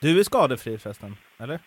Du 0.00 0.20
är 0.20 0.24
skadefri 0.24 0.78
förresten, 0.78 1.16
eller? 1.42 1.58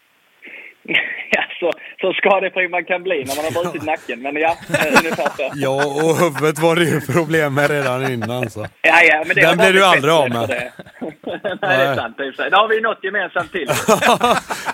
Ja, 1.34 1.44
så, 1.60 1.72
så 2.02 2.14
skadefri 2.14 2.68
man 2.68 2.86
kan 2.86 3.04
bli 3.04 3.24
när 3.28 3.36
man 3.36 3.46
har 3.46 3.64
brutit 3.64 3.84
nacken. 3.92 4.22
Men 4.22 4.36
ja, 4.36 4.58
ungefär 5.00 5.30
så. 5.38 5.52
Ja, 5.56 5.86
och 5.86 6.18
huvudet 6.18 6.60
var 6.60 6.76
det 6.76 6.84
ju 6.84 7.02
problem 7.02 7.54
med 7.54 7.70
redan 7.72 8.12
innan. 8.12 8.50
Så. 8.50 8.68
Ja, 8.82 9.02
ja, 9.04 9.24
men 9.28 9.36
det 9.36 9.42
Den 9.42 9.58
blir 9.58 9.74
du 9.74 9.86
aldrig 9.86 10.14
av 10.14 10.30
med. 10.30 10.50
det. 10.50 10.72
Nej, 11.02 11.58
det 11.62 11.68
är 11.68 11.96
sant. 11.96 12.18
Det 12.18 12.24
är 12.28 12.32
sant. 12.32 12.52
Då 12.52 12.58
har 12.58 12.68
vi 12.68 12.82
något 12.82 13.04
gemensamt 13.04 13.52
till. 13.52 13.68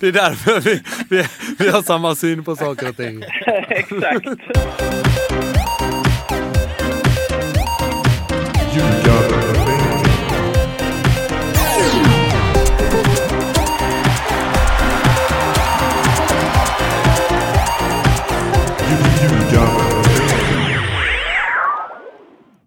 det 0.01 0.07
är 0.07 0.11
därför 0.11 0.59
vi, 0.61 0.81
vi, 1.09 1.23
vi 1.59 1.69
har 1.69 1.81
samma 1.81 2.15
syn 2.15 2.43
på 2.43 2.55
saker 2.55 2.89
och 2.89 2.97
ting. 2.97 3.23
Exakt. 3.69 4.27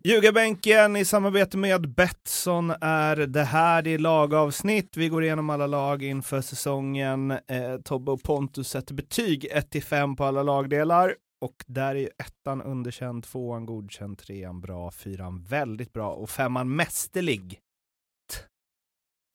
Ljugarbänken 0.05 0.97
i 0.97 1.05
samarbete 1.05 1.57
med 1.57 1.95
Betsson 1.95 2.73
är 2.81 3.17
det 3.17 3.43
här. 3.43 3.83
Det 3.83 3.91
är 3.91 3.99
lagavsnitt. 3.99 4.97
Vi 4.97 5.09
går 5.09 5.25
igenom 5.25 5.51
alla 5.51 5.67
lag 5.67 6.03
inför 6.03 6.41
säsongen. 6.41 7.31
Eh, 7.31 7.77
Tobbe 7.85 8.11
och 8.11 8.23
Pontus 8.23 8.69
sätter 8.69 8.95
betyg 8.95 9.47
1-5 9.55 10.17
på 10.17 10.25
alla 10.25 10.43
lagdelar. 10.43 11.15
Och 11.41 11.65
där 11.67 11.95
är 11.95 11.95
ju 11.95 12.09
ettan 12.19 12.63
underkänd, 12.63 13.25
tvåan 13.25 13.67
godkänd, 13.67 14.19
trean 14.19 14.61
bra, 14.61 14.91
fyran 14.91 15.43
väldigt 15.43 15.93
bra 15.93 16.11
och 16.13 16.31
femman 16.31 16.77
mästerlig. 16.77 17.61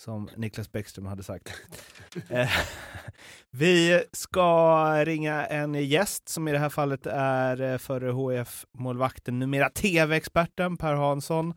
Som 0.06 0.30
Niklas 0.36 0.72
Bäckström 0.72 1.06
hade 1.06 1.24
sagt. 1.24 1.54
Eh, 2.30 2.50
vi 3.52 4.04
ska 4.12 5.06
ringa 5.06 5.46
en 5.46 5.74
gäst 5.74 6.30
som 6.30 6.48
i 6.48 6.52
det 6.52 6.58
här 6.58 6.70
fallet 6.70 7.06
är 7.06 7.62
eh, 7.62 7.78
förre 7.78 8.12
HF-målvakten, 8.12 9.40
numera 9.40 9.70
tv-experten 9.70 10.78
Per 10.78 10.94
Hansson. 10.94 11.54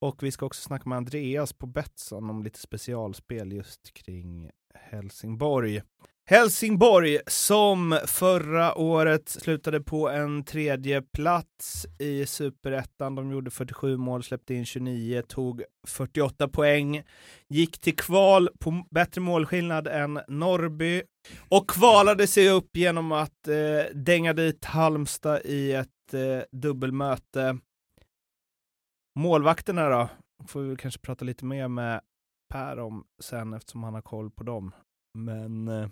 Och 0.00 0.22
vi 0.22 0.30
ska 0.30 0.46
också 0.46 0.62
snacka 0.62 0.88
med 0.88 0.96
Andreas 0.96 1.52
på 1.52 1.66
Betsson 1.66 2.30
om 2.30 2.42
lite 2.42 2.58
specialspel 2.58 3.52
just 3.52 3.92
kring 3.92 4.50
Helsingborg. 4.74 5.82
Helsingborg 6.26 7.18
som 7.26 7.98
förra 8.06 8.74
året 8.74 9.28
slutade 9.28 9.80
på 9.80 10.08
en 10.08 10.44
tredje 10.44 11.02
plats 11.02 11.86
i 11.98 12.26
superettan. 12.26 13.14
De 13.14 13.30
gjorde 13.30 13.50
47 13.50 13.96
mål, 13.96 14.22
släppte 14.22 14.54
in 14.54 14.64
29, 14.64 15.22
tog 15.22 15.62
48 15.86 16.48
poäng, 16.48 17.02
gick 17.48 17.80
till 17.80 17.96
kval 17.96 18.48
på 18.60 18.84
bättre 18.90 19.20
målskillnad 19.20 19.86
än 19.86 20.20
Norrby 20.28 21.02
och 21.48 21.70
kvalade 21.70 22.26
sig 22.26 22.50
upp 22.50 22.76
genom 22.76 23.12
att 23.12 23.48
eh, 23.48 23.94
dänga 23.94 24.32
dit 24.32 24.64
Halmstad 24.64 25.40
i 25.44 25.72
ett 25.72 26.14
eh, 26.14 26.42
dubbelmöte. 26.52 27.58
Målvakterna 29.18 29.88
då? 29.88 30.08
Får 30.48 30.60
vi 30.60 30.76
kanske 30.76 31.00
prata 31.00 31.24
lite 31.24 31.44
mer 31.44 31.68
med 31.68 32.00
Per 32.52 32.78
om 32.78 33.04
sen 33.22 33.54
eftersom 33.54 33.82
han 33.82 33.94
har 33.94 34.02
koll 34.02 34.30
på 34.30 34.44
dem. 34.44 34.72
Men 35.18 35.68
eh, 35.68 35.88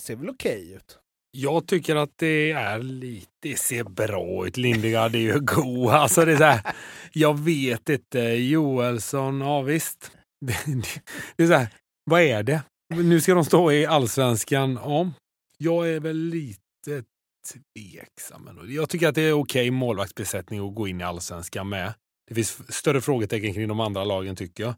ser 0.00 0.16
väl 0.16 0.30
okej 0.30 0.72
ut. 0.72 0.98
Jag 1.30 1.66
tycker 1.66 1.96
att 1.96 2.10
det 2.16 2.52
är 2.52 2.78
lite, 2.78 3.26
det 3.40 3.56
ser 3.56 3.84
bra 3.84 4.46
ut. 4.46 4.56
Lindegard 4.56 5.14
är 5.14 5.18
ju 5.18 5.40
god. 5.40 5.90
Alltså 5.92 6.24
det 6.24 6.32
är 6.32 6.36
så 6.36 6.44
här, 6.44 6.74
jag 7.12 7.38
vet 7.38 7.88
inte. 7.88 8.18
Joelsson, 8.20 9.40
ja 9.40 9.62
visst. 9.62 10.10
Det, 10.46 10.52
det, 10.66 11.02
det 11.36 11.42
är 11.42 11.46
så 11.46 11.54
här, 11.54 11.68
vad 12.04 12.20
är 12.22 12.42
det? 12.42 12.62
Nu 12.94 13.20
ska 13.20 13.34
de 13.34 13.44
stå 13.44 13.72
i 13.72 13.86
allsvenskan. 13.86 14.78
Ja, 14.82 15.10
jag 15.58 15.88
är 15.90 16.00
väl 16.00 16.16
lite 16.16 17.04
tveksam. 17.52 18.66
Jag 18.68 18.88
tycker 18.88 19.08
att 19.08 19.14
det 19.14 19.22
är 19.22 19.32
okej 19.32 19.70
målvaktsbesättning 19.70 20.68
att 20.68 20.74
gå 20.74 20.88
in 20.88 21.00
i 21.00 21.04
allsvenskan 21.04 21.68
med. 21.68 21.94
Det 22.28 22.34
finns 22.34 22.74
större 22.74 23.00
frågetecken 23.00 23.54
kring 23.54 23.68
de 23.68 23.80
andra 23.80 24.04
lagen 24.04 24.36
tycker 24.36 24.64
jag. 24.64 24.74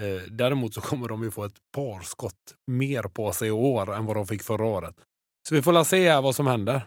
Eh, 0.00 0.22
däremot 0.30 0.74
så 0.74 0.80
kommer 0.80 1.08
de 1.08 1.22
ju 1.22 1.30
få 1.30 1.44
ett 1.44 1.72
par 1.72 2.00
skott 2.00 2.54
mer 2.66 3.02
på 3.02 3.32
sig 3.32 3.48
i 3.48 3.50
år 3.50 3.94
än 3.94 4.06
vad 4.06 4.16
de 4.16 4.26
fick 4.26 4.42
förra 4.42 4.64
året. 4.64 4.94
Så 5.48 5.54
vi 5.54 5.62
får 5.62 5.72
la 5.72 5.84
se 5.84 6.10
här 6.10 6.22
vad 6.22 6.34
som 6.34 6.46
händer. 6.46 6.82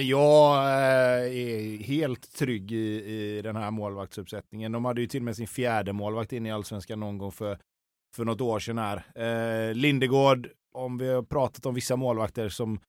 Jag 0.00 0.56
eh, 0.56 1.36
är 1.36 1.82
helt 1.82 2.32
trygg 2.32 2.72
i, 2.72 3.04
i 3.04 3.42
den 3.42 3.56
här 3.56 3.70
målvaktsuppsättningen. 3.70 4.72
De 4.72 4.84
hade 4.84 5.00
ju 5.00 5.06
till 5.06 5.20
och 5.20 5.24
med 5.24 5.36
sin 5.36 5.48
fjärde 5.48 5.92
målvakt 5.92 6.32
in 6.32 6.46
i 6.46 6.52
allsvenskan 6.52 7.00
någon 7.00 7.18
gång 7.18 7.32
för, 7.32 7.58
för 8.16 8.24
något 8.24 8.40
år 8.40 8.58
sedan 8.58 8.78
här. 8.78 9.04
Eh, 9.14 9.74
Lindegård, 9.74 10.48
om 10.74 10.98
vi 10.98 11.08
har 11.08 11.22
pratat 11.22 11.66
om 11.66 11.74
vissa 11.74 11.96
målvakter 11.96 12.48
som 12.48 12.80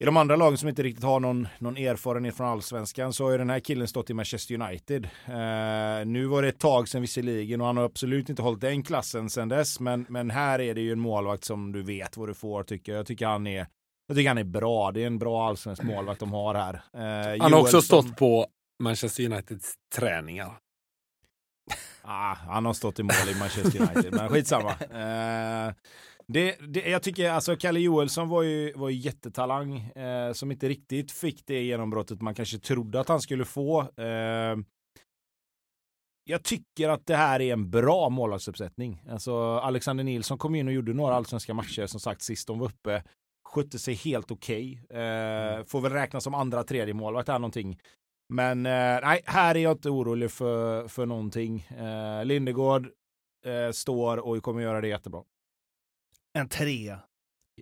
i 0.00 0.04
de 0.04 0.16
andra 0.16 0.36
lagen 0.36 0.58
som 0.58 0.68
inte 0.68 0.82
riktigt 0.82 1.04
har 1.04 1.20
någon, 1.20 1.48
någon 1.58 1.76
erfarenhet 1.76 2.36
från 2.36 2.46
allsvenskan 2.46 3.12
så 3.12 3.24
har 3.24 3.30
ju 3.30 3.38
den 3.38 3.50
här 3.50 3.60
killen 3.60 3.88
stått 3.88 4.10
i 4.10 4.14
Manchester 4.14 4.54
United. 4.62 5.04
Eh, 5.26 6.06
nu 6.06 6.26
var 6.26 6.42
det 6.42 6.48
ett 6.48 6.58
tag 6.58 6.88
sedan 6.88 7.00
visserligen 7.00 7.60
och 7.60 7.66
han 7.66 7.76
har 7.76 7.84
absolut 7.84 8.28
inte 8.28 8.42
hållit 8.42 8.60
den 8.60 8.82
klassen 8.82 9.30
sedan 9.30 9.48
dess. 9.48 9.80
Men, 9.80 10.06
men 10.08 10.30
här 10.30 10.58
är 10.60 10.74
det 10.74 10.80
ju 10.80 10.92
en 10.92 11.00
målvakt 11.00 11.44
som 11.44 11.72
du 11.72 11.82
vet 11.82 12.16
vad 12.16 12.28
du 12.28 12.34
får 12.34 12.62
tycker 12.62 12.92
jag. 12.92 12.98
Jag 12.98 13.06
tycker 13.06 13.26
han 13.26 13.46
är 13.46 13.66
jag 14.06 14.16
tycker 14.16 14.28
han 14.28 14.38
är 14.38 14.44
bra. 14.44 14.92
Det 14.92 15.02
är 15.02 15.06
en 15.06 15.18
bra 15.18 15.48
allsvensk 15.48 15.82
målvakt 15.82 16.20
de 16.20 16.32
har 16.32 16.54
här. 16.54 16.74
Eh, 16.74 17.42
Han 17.42 17.52
har 17.52 17.60
också 17.60 17.82
stått 17.82 18.16
på 18.16 18.46
Manchester 18.82 19.24
Uniteds 19.24 19.74
träningar. 19.96 20.52
Ah, 22.02 22.34
han 22.34 22.66
har 22.66 22.72
stått 22.72 22.98
i 22.98 23.02
mål 23.02 23.28
i 23.36 23.38
Manchester 23.38 23.80
United, 23.80 24.14
men 24.14 24.28
skitsamma. 24.28 24.70
Eh, 24.80 25.72
det, 26.32 26.56
det, 26.68 26.90
jag 26.90 27.02
tycker 27.02 27.30
alltså 27.30 27.56
Kalle 27.56 27.80
Joelsson 27.80 28.28
var 28.28 28.42
ju, 28.42 28.72
var 28.72 28.88
ju 28.88 28.96
jättetalang 28.96 29.78
eh, 29.78 30.32
som 30.32 30.52
inte 30.52 30.68
riktigt 30.68 31.12
fick 31.12 31.46
det 31.46 31.62
genombrottet 31.62 32.20
man 32.20 32.34
kanske 32.34 32.58
trodde 32.58 33.00
att 33.00 33.08
han 33.08 33.20
skulle 33.20 33.44
få. 33.44 33.80
Eh, 33.80 34.56
jag 36.24 36.42
tycker 36.42 36.88
att 36.88 37.06
det 37.06 37.16
här 37.16 37.40
är 37.40 37.52
en 37.52 37.70
bra 37.70 38.08
målvaktsuppsättning. 38.08 39.02
Alltså 39.08 39.58
Alexander 39.58 40.04
Nilsson 40.04 40.38
kom 40.38 40.54
in 40.54 40.66
och 40.66 40.72
gjorde 40.72 40.94
några 40.94 41.14
allsvenska 41.14 41.54
matcher 41.54 41.86
som 41.86 42.00
sagt 42.00 42.22
sist 42.22 42.46
de 42.46 42.58
var 42.58 42.66
uppe. 42.66 43.02
Skötte 43.48 43.78
sig 43.78 43.94
helt 43.94 44.30
okej. 44.30 44.82
Eh, 44.90 45.64
får 45.64 45.80
väl 45.80 45.92
räknas 45.92 46.24
som 46.24 46.34
andra, 46.34 46.64
tredje 46.64 46.94
målvakt 46.94 47.28
här 47.28 47.38
någonting. 47.38 47.80
Men 48.28 48.66
eh, 48.66 48.98
nej, 49.02 49.22
här 49.26 49.54
är 49.54 49.60
jag 49.60 49.72
inte 49.72 49.90
orolig 49.90 50.30
för, 50.30 50.88
för 50.88 51.06
någonting. 51.06 51.60
Eh, 51.60 52.24
Lindegård 52.24 52.88
eh, 53.46 53.72
står 53.72 54.16
och 54.16 54.42
kommer 54.42 54.62
göra 54.62 54.80
det 54.80 54.88
jättebra. 54.88 55.22
En 56.38 56.48
trea. 56.48 57.00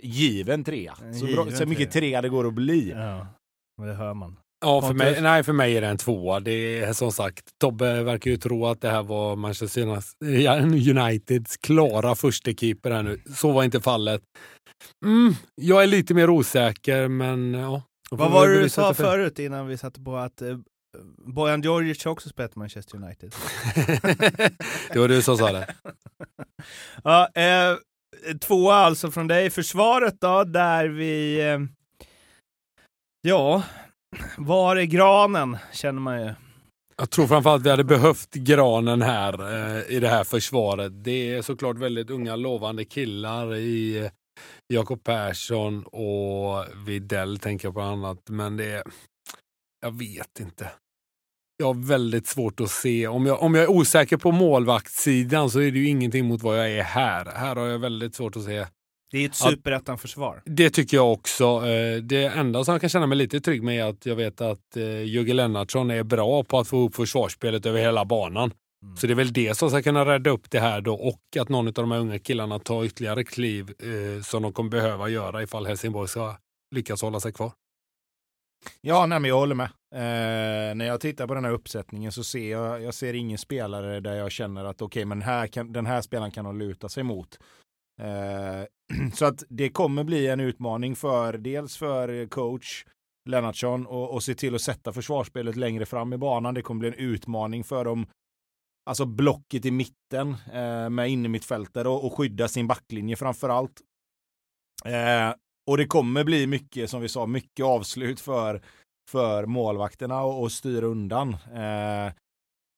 Given 0.03 0.65
trea. 0.65 0.95
En 1.03 1.15
Så, 1.15 1.27
bra, 1.27 1.45
given 1.45 1.57
så 1.59 1.67
mycket 1.67 1.93
trea. 1.93 2.01
trea 2.01 2.23
det 2.23 2.29
går 2.29 2.47
att 2.47 2.55
bli. 2.55 2.91
Ja, 2.91 3.27
det 3.83 3.95
hör 3.95 4.15
man. 4.15 4.37
Ja, 4.61 4.83
för 4.83 4.95
mig, 4.95 5.21
nej, 5.23 5.43
för 5.43 5.53
mig 5.53 5.77
är 5.77 5.81
det 5.81 5.87
en 5.87 5.97
tvåa. 5.99 6.41
Det 6.41 6.79
är 6.83 6.93
som 6.93 7.13
sagt, 7.13 7.45
Tobbe 7.61 8.03
verkar 8.03 8.31
ju 8.31 8.37
tro 8.37 8.67
att 8.67 8.81
det 8.81 8.91
här 8.91 9.03
var 9.03 9.37
Manchester 9.37 10.03
Uniteds 10.99 11.57
klara 11.57 12.15
första 12.15 12.53
keeper 12.53 12.91
här 12.91 13.03
nu. 13.03 13.21
Så 13.35 13.53
var 13.53 13.65
inte 13.65 13.81
fallet. 13.81 14.23
Mm, 15.05 15.35
jag 15.55 15.83
är 15.83 15.87
lite 15.87 16.15
mer 16.15 16.31
osäker, 16.31 17.09
men 17.09 17.55
ja. 17.55 17.83
Vad 18.11 18.31
var 18.33 18.49
det 18.49 18.61
du 18.63 18.69
sa 18.69 18.95
förut 18.95 19.39
innan 19.39 19.67
vi 19.67 19.79
satte 19.79 20.01
på 20.01 20.17
att 20.17 20.43
eh, 20.43 20.59
Bojan 21.27 21.63
Djordjic 21.63 22.05
har 22.05 22.13
också 22.13 22.29
spelat 22.29 22.57
Manchester 22.57 22.97
United? 22.97 23.35
det 24.93 24.99
var 24.99 25.09
du 25.09 25.23
som 25.23 25.37
sa 25.39 25.53
det. 25.53 25.75
Ja, 27.05 27.29
eh, 27.35 27.77
Eh, 28.27 28.37
tvåa 28.37 28.75
alltså 28.75 29.11
från 29.11 29.27
dig. 29.27 29.51
Försvaret 29.51 30.21
då, 30.21 30.45
där 30.45 30.89
vi... 30.89 31.41
Eh, 31.49 31.59
ja, 33.21 33.63
var 34.37 34.77
är 34.77 34.85
granen, 34.85 35.57
känner 35.73 36.01
man 36.01 36.23
ju. 36.23 36.35
Jag 36.97 37.11
tror 37.11 37.27
framförallt 37.27 37.67
vi 37.67 37.71
hade 37.71 37.85
behövt 37.85 38.35
granen 38.35 39.03
här 39.03 39.55
eh, 39.55 39.97
i 39.97 40.01
det 40.01 40.09
här 40.09 40.25
försvaret. 40.25 41.05
Det 41.05 41.35
är 41.35 41.43
såklart 41.43 41.79
väldigt 41.79 42.11
unga 42.11 42.37
lovande 42.37 42.85
killar 42.85 43.55
i 43.55 43.99
eh, 43.99 44.11
Jakob 44.67 45.05
Persson 45.05 45.85
och 45.85 46.65
Videll 46.87 47.39
tänker 47.39 47.69
jag 47.69 47.75
på 47.75 47.81
annat. 47.81 48.19
Men 48.29 48.57
det 48.57 48.65
är, 48.65 48.83
jag 49.81 49.99
vet 49.99 50.41
inte. 50.41 50.71
Jag 51.61 51.67
har 51.67 51.75
väldigt 51.89 52.27
svårt 52.27 52.61
att 52.61 52.71
se. 52.71 53.07
Om 53.07 53.27
jag, 53.27 53.43
om 53.43 53.55
jag 53.55 53.65
är 53.65 53.71
osäker 53.71 54.17
på 54.17 54.33
målvaktssidan 54.33 55.51
så 55.51 55.61
är 55.61 55.71
det 55.73 55.79
ju 55.79 55.89
ingenting 55.89 56.27
mot 56.27 56.43
vad 56.43 56.59
jag 56.59 56.71
är 56.71 56.83
här. 56.83 57.25
Här 57.25 57.57
har 57.57 57.67
jag 57.67 57.79
väldigt 57.79 58.15
svårt 58.15 58.37
att 58.37 58.45
se. 58.45 58.67
Det 59.11 59.19
är 59.19 59.27
ett 59.29 59.35
superettan-försvar. 59.35 60.43
Det 60.45 60.71
tycker 60.71 60.97
jag 60.97 61.13
också. 61.13 61.45
Eh, 61.45 62.03
Det 62.03 62.25
enda 62.25 62.65
som 62.65 62.73
jag 62.73 62.81
kan 62.81 62.91
känna 62.91 63.07
mig 63.07 63.19
lite 63.19 63.41
trygg 63.41 63.63
med 63.63 63.81
är 63.81 63.89
att 63.91 64.07
jag 64.07 64.17
vet 64.17 64.41
att 64.41 64.77
eh, 64.77 65.05
Jörgen 65.05 65.37
Lennartsson 65.37 65.91
är 65.91 66.03
bra 66.03 66.45
på 66.45 66.59
att 66.59 66.69
få 66.69 66.87
upp 66.87 66.95
försvarsspelet 66.95 67.67
över 67.67 67.81
hela 67.81 68.05
banan. 68.05 68.53
Mm. 68.85 68.97
Så 68.97 69.07
det 69.07 69.13
är 69.13 69.15
väl 69.15 69.33
det 69.33 69.57
som 69.57 69.71
ska 69.71 69.83
kunna 69.83 70.05
rädda 70.07 70.31
upp 70.31 70.51
det 70.51 70.61
här 70.61 70.81
då 70.81 70.95
och 70.95 71.21
att 71.41 71.49
någon 71.49 71.67
av 71.67 71.73
de 71.73 71.91
här 71.91 71.99
unga 71.99 72.19
killarna 72.19 72.59
tar 72.59 72.85
ytterligare 72.85 73.25
kliv 73.25 73.71
eh, 73.79 74.23
som 74.23 74.43
de 74.43 74.53
kommer 74.53 74.71
behöva 74.71 75.09
göra 75.09 75.43
ifall 75.43 75.67
Helsingborg 75.67 76.09
ska 76.09 76.37
lyckas 76.75 77.03
hålla 77.03 77.21
sig 77.21 77.33
kvar. 77.33 77.53
Ja, 78.81 79.07
nej, 79.07 79.21
men 79.21 79.29
jag 79.29 79.39
håller 79.39 79.55
med. 79.55 79.71
Eh, 79.95 80.75
när 80.75 80.85
jag 80.85 81.01
tittar 81.01 81.27
på 81.27 81.35
den 81.35 81.45
här 81.45 81.53
uppsättningen 81.53 82.13
så 82.13 82.25
ser 82.25 82.51
jag, 82.51 82.83
jag 82.83 82.95
ser 82.95 83.15
ingen 83.15 83.39
spelare 83.39 84.01
där 84.01 84.15
jag 84.15 84.33
känner 84.33 84.65
att 84.65 84.83
okej, 84.83 85.01
okay, 85.01 85.05
men 85.05 85.23
här 85.23 85.47
kan, 85.47 85.73
den 85.73 85.87
här 85.87 86.01
spelaren 86.01 86.31
kan 86.31 86.45
de 86.45 86.59
luta 86.59 86.89
sig 86.89 87.03
mot. 87.03 87.39
Eh, 88.01 88.65
så 89.15 89.25
att 89.25 89.43
det 89.49 89.69
kommer 89.69 90.05
bli 90.05 90.27
en 90.27 90.41
utmaning 90.41 90.97
för 90.97 91.39
dels 91.39 91.77
för 91.77 92.27
coach 92.27 92.85
Lennartsson 93.29 93.87
och, 93.87 94.15
och 94.15 94.23
se 94.23 94.35
till 94.35 94.55
att 94.55 94.61
sätta 94.61 94.93
försvarsspelet 94.93 95.57
längre 95.57 95.87
fram 95.87 96.13
i 96.13 96.17
banan. 96.17 96.55
Det 96.55 96.63
kommer 96.63 96.79
bli 96.79 96.89
en 96.89 96.95
utmaning 96.95 97.65
för 97.65 97.85
dem 97.85 98.07
alltså 98.89 99.07
blocket 99.07 99.65
i 99.65 99.71
mitten 99.71 100.37
eh, 100.53 100.91
med 100.91 101.11
innermittfältare 101.11 101.89
och, 101.89 102.05
och 102.05 102.17
skydda 102.17 102.49
sin 102.49 102.67
backlinje 102.67 103.17
framför 103.17 103.49
allt. 103.49 103.81
Eh, 104.85 105.35
och 105.69 105.77
det 105.77 105.87
kommer 105.87 106.25
bli 106.25 106.47
mycket, 106.47 106.91
som 106.91 107.01
vi 107.01 107.09
sa, 107.09 107.27
mycket 107.27 107.67
avslut 107.67 108.21
för, 108.21 108.63
för 109.11 109.47
målvakterna 109.47 110.23
och, 110.23 110.43
och 110.43 110.53
styra 110.53 110.87
undan. 110.87 111.35
Eh, 111.35 112.13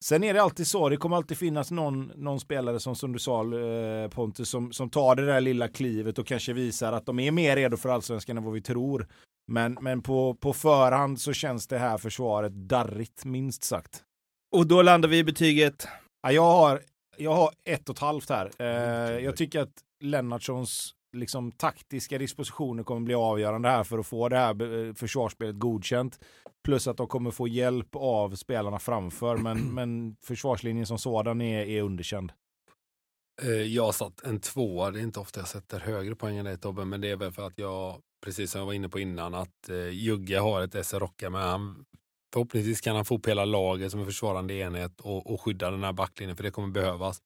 sen 0.05 0.25
är 0.25 0.35
det 0.35 0.43
alltid 0.43 0.67
så, 0.67 0.89
det 0.89 0.97
kommer 0.97 1.17
alltid 1.17 1.39
finnas 1.39 1.71
någon, 1.71 2.13
någon 2.17 2.41
spelare 2.41 2.81
som, 2.81 2.97
som 2.97 3.13
du 3.13 3.19
sa 3.19 3.59
eh, 3.59 4.09
Pontus, 4.09 4.49
som, 4.49 4.73
som 4.73 4.91
tar 4.91 5.17
det 5.17 5.27
där 5.27 5.41
lilla 5.41 5.69
klivet 5.69 6.19
och 6.19 6.27
kanske 6.27 6.53
visar 6.53 6.93
att 6.93 7.07
de 7.07 7.21
är 7.21 7.31
mer 7.31 7.57
redo 7.57 7.77
för 7.77 7.89
allsvenskan 7.89 8.37
än 8.37 8.45
vad 8.45 8.55
vi 8.55 8.63
tror. 8.63 9.07
Men, 9.53 9.79
men 9.81 10.03
på, 10.03 10.35
på 10.35 10.53
förhand 10.53 11.21
så 11.21 11.33
känns 11.33 11.67
det 11.67 11.79
här 11.79 11.99
försvaret 11.99 12.53
darrigt, 12.53 13.25
minst 13.25 13.65
sagt. 13.65 14.03
Och 14.57 14.67
då 14.67 14.83
landar 14.83 15.09
vi 15.09 15.19
i 15.19 15.25
betyget? 15.25 15.89
Ja, 16.23 16.33
jag, 16.33 16.53
har, 16.53 16.81
jag 17.17 17.35
har 17.35 17.51
ett 17.65 17.89
och 17.89 17.97
ett 17.97 18.01
halvt 18.01 18.29
här. 18.29 18.51
Eh, 18.59 19.25
jag 19.25 19.37
tycker 19.37 19.61
att 19.61 19.73
Lennartssons 20.05 20.95
liksom, 21.13 21.53
taktiska 21.53 22.19
dispositioner 22.19 22.83
kommer 22.83 23.01
bli 23.01 23.15
avgörande 23.15 23.69
här 23.69 23.85
för 23.85 23.99
att 23.99 24.07
få 24.07 24.29
det 24.29 24.37
här 24.37 24.87
eh, 24.89 24.95
försvarsspelet 24.95 25.59
godkänt. 25.59 26.21
Plus 26.65 26.87
att 26.87 26.97
de 26.97 27.07
kommer 27.07 27.31
få 27.31 27.49
hjälp 27.49 27.89
av 27.93 28.35
spelarna 28.35 28.79
framför, 28.79 29.37
men, 29.37 29.59
men 29.75 30.17
försvarslinjen 30.23 30.87
som 30.87 30.99
sådan 30.99 31.41
är, 31.41 31.67
är 31.67 31.83
underkänd. 31.83 32.33
Eh, 33.43 33.51
jag 33.51 33.85
har 33.85 33.93
satt 33.93 34.21
en 34.21 34.41
tvåa. 34.41 34.91
Det 34.91 34.99
är 34.99 35.03
inte 35.03 35.21
ofta 35.21 35.41
jag 35.41 35.49
sätter 35.49 35.81
högre 35.81 36.15
poäng 36.15 36.37
än 36.37 36.45
dig 36.45 36.59
Tobbe, 36.59 36.85
men 36.85 37.01
det 37.01 37.11
är 37.11 37.17
väl 37.17 37.33
för 37.33 37.47
att 37.47 37.59
jag, 37.59 38.01
precis 38.25 38.51
som 38.51 38.59
jag 38.59 38.67
var 38.67 38.73
inne 38.73 38.89
på 38.89 38.99
innan, 38.99 39.35
att 39.35 39.69
eh, 39.69 39.89
Jugge 39.89 40.39
har 40.39 40.63
ett 40.63 40.87
SR 40.87 40.99
Rocka, 41.01 41.31
men 41.31 41.43
han, 41.43 41.85
förhoppningsvis 42.33 42.81
kan 42.81 42.97
han 42.97 43.05
få 43.05 43.15
upp 43.15 43.29
hela 43.29 43.45
laget 43.45 43.91
som 43.91 44.01
en 44.01 44.07
försvarande 44.07 44.55
enhet 44.55 45.01
och, 45.01 45.33
och 45.33 45.41
skydda 45.41 45.71
den 45.71 45.85
här 45.85 45.93
backlinjen, 45.93 46.37
för 46.37 46.45
det 46.45 46.51
kommer 46.51 46.69
behövas. 46.69 47.23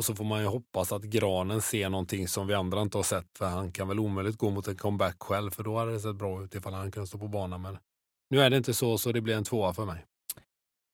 Och 0.00 0.04
så 0.04 0.14
får 0.14 0.24
man 0.24 0.40
ju 0.40 0.46
hoppas 0.46 0.92
att 0.92 1.02
Granen 1.02 1.62
ser 1.62 1.88
någonting 1.88 2.28
som 2.28 2.46
vi 2.46 2.54
andra 2.54 2.82
inte 2.82 2.98
har 2.98 3.02
sett. 3.02 3.38
För 3.38 3.46
han 3.46 3.72
kan 3.72 3.88
väl 3.88 3.98
omöjligt 3.98 4.36
gå 4.36 4.50
mot 4.50 4.68
en 4.68 4.76
comeback 4.76 5.16
själv. 5.22 5.50
För 5.50 5.62
då 5.62 5.78
hade 5.78 5.92
det 5.92 6.00
sett 6.00 6.16
bra 6.16 6.44
ut 6.44 6.54
ifall 6.54 6.72
han 6.72 6.90
kunde 6.90 7.06
stå 7.06 7.18
på 7.18 7.28
banan. 7.28 7.62
Men 7.62 7.78
nu 8.30 8.40
är 8.40 8.50
det 8.50 8.56
inte 8.56 8.74
så, 8.74 8.98
så 8.98 9.12
det 9.12 9.20
blir 9.20 9.36
en 9.36 9.44
tvåa 9.44 9.74
för 9.74 9.84
mig. 9.84 10.04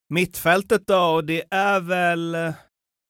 Mittfältet 0.08 0.86
då, 0.86 0.98
och 0.98 1.24
det 1.24 1.44
är 1.50 1.80
väl... 1.80 2.32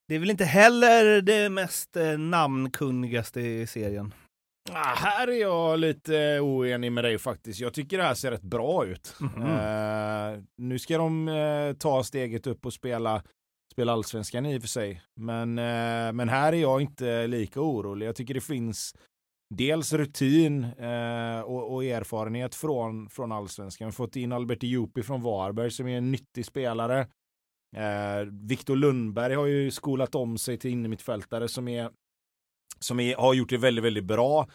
Det 0.09 0.15
är 0.15 0.19
väl 0.19 0.31
inte 0.31 0.45
heller 0.45 1.21
det 1.21 1.49
mest 1.49 1.97
eh, 1.97 2.19
namnkunnigaste 2.19 3.41
i 3.41 3.67
serien. 3.67 4.15
Ah, 4.73 4.95
här 4.95 5.29
är 5.29 5.41
jag 5.41 5.79
lite 5.79 6.41
oenig 6.41 6.93
med 6.93 7.05
dig 7.05 7.19
faktiskt. 7.19 7.61
Jag 7.61 7.75
tycker 7.75 7.99
det 7.99 8.05
här 8.05 8.15
ser 8.15 8.31
rätt 8.31 8.43
bra 8.43 8.87
ut. 8.87 9.17
Mm 9.21 9.33
-hmm. 9.33 10.37
uh, 10.37 10.43
nu 10.57 10.79
ska 10.79 10.99
de 10.99 11.29
uh, 11.29 11.75
ta 11.75 12.05
steget 12.05 12.47
upp 12.47 12.67
och 12.67 12.73
spela 12.73 13.23
spela 13.77 13.93
allsvenskan 13.93 14.47
i 14.47 14.59
och 14.59 14.63
för 14.63 14.69
sig. 14.69 15.03
Men, 15.15 15.59
eh, 15.59 16.13
men 16.13 16.29
här 16.29 16.53
är 16.53 16.57
jag 16.57 16.81
inte 16.81 17.27
lika 17.27 17.61
orolig. 17.61 18.07
Jag 18.07 18.17
tycker 18.17 18.35
det 18.35 18.41
finns 18.41 18.95
dels 19.55 19.93
rutin 19.93 20.65
eh, 20.65 21.41
och, 21.41 21.75
och, 21.75 21.85
erfarenhet 21.85 22.55
från, 22.55 23.09
från 23.11 23.33
allsvenskan. 23.33 23.87
Vi 23.87 23.89
har 23.89 23.93
fått 23.93 24.17
in 24.17 24.33
Albert 24.33 24.61
Diopi 24.61 25.03
från 25.03 25.23
Varberg 25.23 25.71
som 25.71 25.89
är 25.89 25.99
en 25.99 26.13
nyttig 26.13 26.47
spelare. 26.47 27.01
Eh, 27.77 28.27
Viktor 28.49 28.77
Lundberg 28.77 29.35
har 29.35 29.47
ju 29.47 29.71
skolat 29.71 30.15
om 30.15 30.39
sig 30.39 30.59
till 30.59 30.71
innermittfältare 30.71 31.49
som 31.49 31.69
är 31.69 31.91
som 32.79 33.01
är, 33.01 33.17
har 33.17 33.35
gjort 33.35 33.51
det 33.51 33.59
väldigt, 33.59 33.85
väldigt 33.85 34.05
bra. 34.05 34.49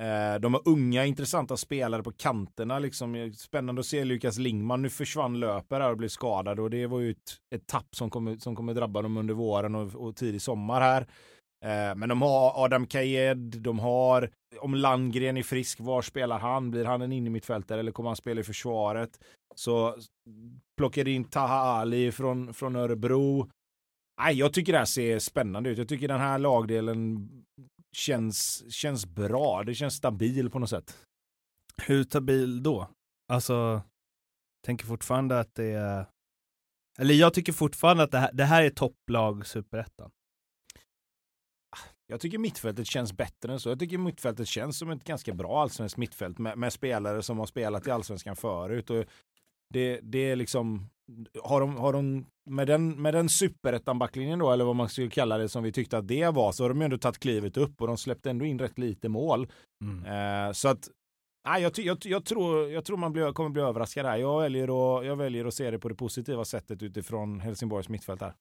Eh, 0.00 0.40
de 0.40 0.54
har 0.54 0.62
unga 0.64 1.04
intressanta 1.04 1.56
spelare 1.56 2.02
på 2.02 2.12
kanterna. 2.12 2.78
Liksom. 2.78 3.14
Eh, 3.14 3.30
spännande 3.30 3.80
att 3.80 3.86
se 3.86 4.04
Lukas 4.04 4.38
Lingman. 4.38 4.82
Nu 4.82 4.90
försvann 4.90 5.40
löper 5.40 5.80
här 5.80 5.90
och 5.90 5.96
blev 5.96 6.08
skadad 6.08 6.60
och 6.60 6.70
det 6.70 6.86
var 6.86 7.00
ju 7.00 7.10
ett, 7.10 7.36
ett 7.54 7.66
tapp 7.66 7.96
som 7.96 8.10
kommer, 8.10 8.36
som 8.36 8.56
kommer 8.56 8.74
drabba 8.74 9.02
dem 9.02 9.16
under 9.16 9.34
våren 9.34 9.74
och, 9.74 9.94
och 9.94 10.16
tidig 10.16 10.42
sommar 10.42 10.80
här. 10.80 11.00
Eh, 11.64 11.96
men 11.96 12.08
de 12.08 12.22
har 12.22 12.64
Adam 12.64 12.86
Kayed. 12.86 13.38
de 13.38 13.78
har 13.78 14.30
om 14.60 14.74
Landgren 14.74 15.36
är 15.36 15.42
frisk, 15.42 15.80
var 15.80 16.02
spelar 16.02 16.38
han? 16.38 16.70
Blir 16.70 16.84
han 16.84 17.02
en 17.02 17.12
innermittfältare 17.12 17.80
eller 17.80 17.92
kommer 17.92 18.10
han 18.10 18.16
spela 18.16 18.40
i 18.40 18.44
försvaret? 18.44 19.20
Så 19.54 19.96
plockar 20.76 21.08
in 21.08 21.24
Taha 21.24 21.80
Ali 21.80 22.12
från, 22.12 22.54
från 22.54 22.76
Örebro. 22.76 23.50
Nej, 24.22 24.34
jag 24.34 24.52
tycker 24.52 24.72
det 24.72 24.78
här 24.78 24.84
ser 24.84 25.18
spännande 25.18 25.70
ut. 25.70 25.78
Jag 25.78 25.88
tycker 25.88 26.08
den 26.08 26.20
här 26.20 26.38
lagdelen 26.38 27.28
känns, 27.96 28.64
känns 28.72 29.06
bra. 29.06 29.62
Det 29.62 29.74
känns 29.74 29.94
stabil 29.94 30.50
på 30.50 30.58
något 30.58 30.70
sätt. 30.70 30.98
Hur 31.82 32.04
stabil 32.04 32.62
då? 32.62 32.90
Alltså, 33.32 33.82
tänker 34.66 34.86
fortfarande 34.86 35.40
att 35.40 35.54
det 35.54 35.64
är... 35.64 36.06
Eller 36.98 37.14
jag 37.14 37.34
tycker 37.34 37.52
fortfarande 37.52 38.02
att 38.02 38.10
det 38.10 38.18
här, 38.18 38.32
det 38.32 38.44
här 38.44 38.62
är 38.62 38.70
topplag 38.70 39.46
superettan. 39.46 40.10
Jag 42.06 42.20
tycker 42.20 42.38
mittfältet 42.38 42.86
känns 42.86 43.12
bättre 43.12 43.52
än 43.52 43.60
så. 43.60 43.68
Jag 43.68 43.78
tycker 43.78 43.98
mittfältet 43.98 44.48
känns 44.48 44.78
som 44.78 44.90
ett 44.90 45.04
ganska 45.04 45.34
bra 45.34 45.62
allsvenskt 45.62 45.96
mittfält 45.96 46.38
med, 46.38 46.58
med 46.58 46.72
spelare 46.72 47.22
som 47.22 47.38
har 47.38 47.46
spelat 47.46 47.86
i 47.86 47.90
allsvenskan 47.90 48.36
förut. 48.36 48.90
Och 48.90 49.04
det, 49.70 50.00
det 50.02 50.18
är 50.18 50.36
liksom, 50.36 50.90
har 51.42 51.60
de, 51.60 51.76
har 51.76 51.92
de 51.92 52.26
med 52.46 52.66
den, 52.66 53.02
med 53.02 53.14
den 53.14 53.28
superettan-backlinjen 53.28 54.38
då, 54.38 54.52
eller 54.52 54.64
vad 54.64 54.76
man 54.76 54.88
skulle 54.88 55.10
kalla 55.10 55.38
det 55.38 55.48
som 55.48 55.62
vi 55.62 55.72
tyckte 55.72 55.98
att 55.98 56.08
det 56.08 56.28
var, 56.28 56.52
så 56.52 56.64
har 56.64 56.68
de 56.68 56.78
ju 56.78 56.84
ändå 56.84 56.98
tagit 56.98 57.18
klivet 57.18 57.56
upp 57.56 57.80
och 57.80 57.86
de 57.86 57.98
släppte 57.98 58.30
ändå 58.30 58.44
in 58.44 58.58
rätt 58.58 58.78
lite 58.78 59.08
mål. 59.08 59.48
Mm. 59.84 60.04
Eh, 60.46 60.52
så 60.52 60.68
att, 60.68 60.88
nej, 61.48 61.62
jag, 61.62 61.72
jag, 61.78 61.98
jag, 62.02 62.24
tror, 62.24 62.70
jag 62.70 62.84
tror 62.84 62.96
man 62.96 63.12
blir, 63.12 63.32
kommer 63.32 63.50
bli 63.50 63.62
överraskad 63.62 64.06
här. 64.06 64.16
Jag 64.16 64.40
väljer, 64.40 64.98
att, 64.98 65.06
jag 65.06 65.16
väljer 65.16 65.44
att 65.44 65.54
se 65.54 65.70
det 65.70 65.78
på 65.78 65.88
det 65.88 65.94
positiva 65.94 66.44
sättet 66.44 66.82
utifrån 66.82 67.40
Helsingborgs 67.40 67.88
mittfält 67.88 68.20
här. 68.20 68.34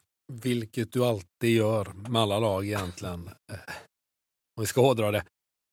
Vilket 0.44 0.92
du 0.92 1.06
alltid 1.06 1.56
gör 1.56 2.10
med 2.10 2.22
alla 2.22 2.40
lag 2.40 2.66
egentligen. 2.66 3.28
Eh, 3.52 3.58
om 4.58 4.62
vi 4.62 4.66
ska 4.66 4.82
hårdra 4.82 5.12
det. 5.12 5.24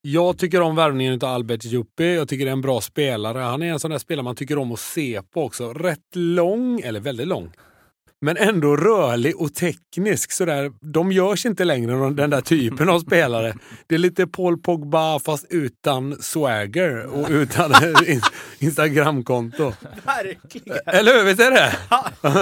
Jag 0.02 0.38
tycker 0.38 0.60
om 0.60 0.76
värvningen 0.76 1.14
av 1.14 1.24
Albert 1.24 1.64
Juppi. 1.64 2.14
Jag 2.14 2.28
tycker 2.28 2.44
det 2.44 2.50
är 2.50 2.52
en 2.52 2.60
bra 2.60 2.80
spelare. 2.80 3.38
Han 3.38 3.62
är 3.62 3.72
en 3.72 3.80
sån 3.80 3.90
där 3.90 3.98
spelare 3.98 4.24
man 4.24 4.36
tycker 4.36 4.58
om 4.58 4.72
att 4.72 4.80
se 4.80 5.22
på 5.22 5.42
också. 5.42 5.72
Rätt 5.72 6.16
lång, 6.16 6.80
eller 6.80 7.00
väldigt 7.00 7.26
lång 7.26 7.52
men 8.20 8.36
ändå 8.36 8.76
rörlig 8.76 9.40
och 9.40 9.54
teknisk. 9.54 10.32
Sådär. 10.32 10.72
De 10.80 11.12
görs 11.12 11.46
inte 11.46 11.64
längre, 11.64 12.10
den 12.10 12.30
där 12.30 12.40
typen 12.40 12.88
av 12.88 13.00
spelare. 13.00 13.54
Det 13.86 13.94
är 13.94 13.98
lite 13.98 14.26
Paul 14.26 14.58
Pogba 14.58 15.18
fast 15.18 15.46
utan 15.50 16.22
swagger 16.22 17.06
och 17.06 17.28
utan 17.30 17.72
Instagramkonto. 18.58 19.72
Verkligen! 20.04 20.78
Eller 20.86 21.12
hur? 21.12 21.24
Visst 21.24 21.40
är 21.40 21.50
det? 21.50 21.72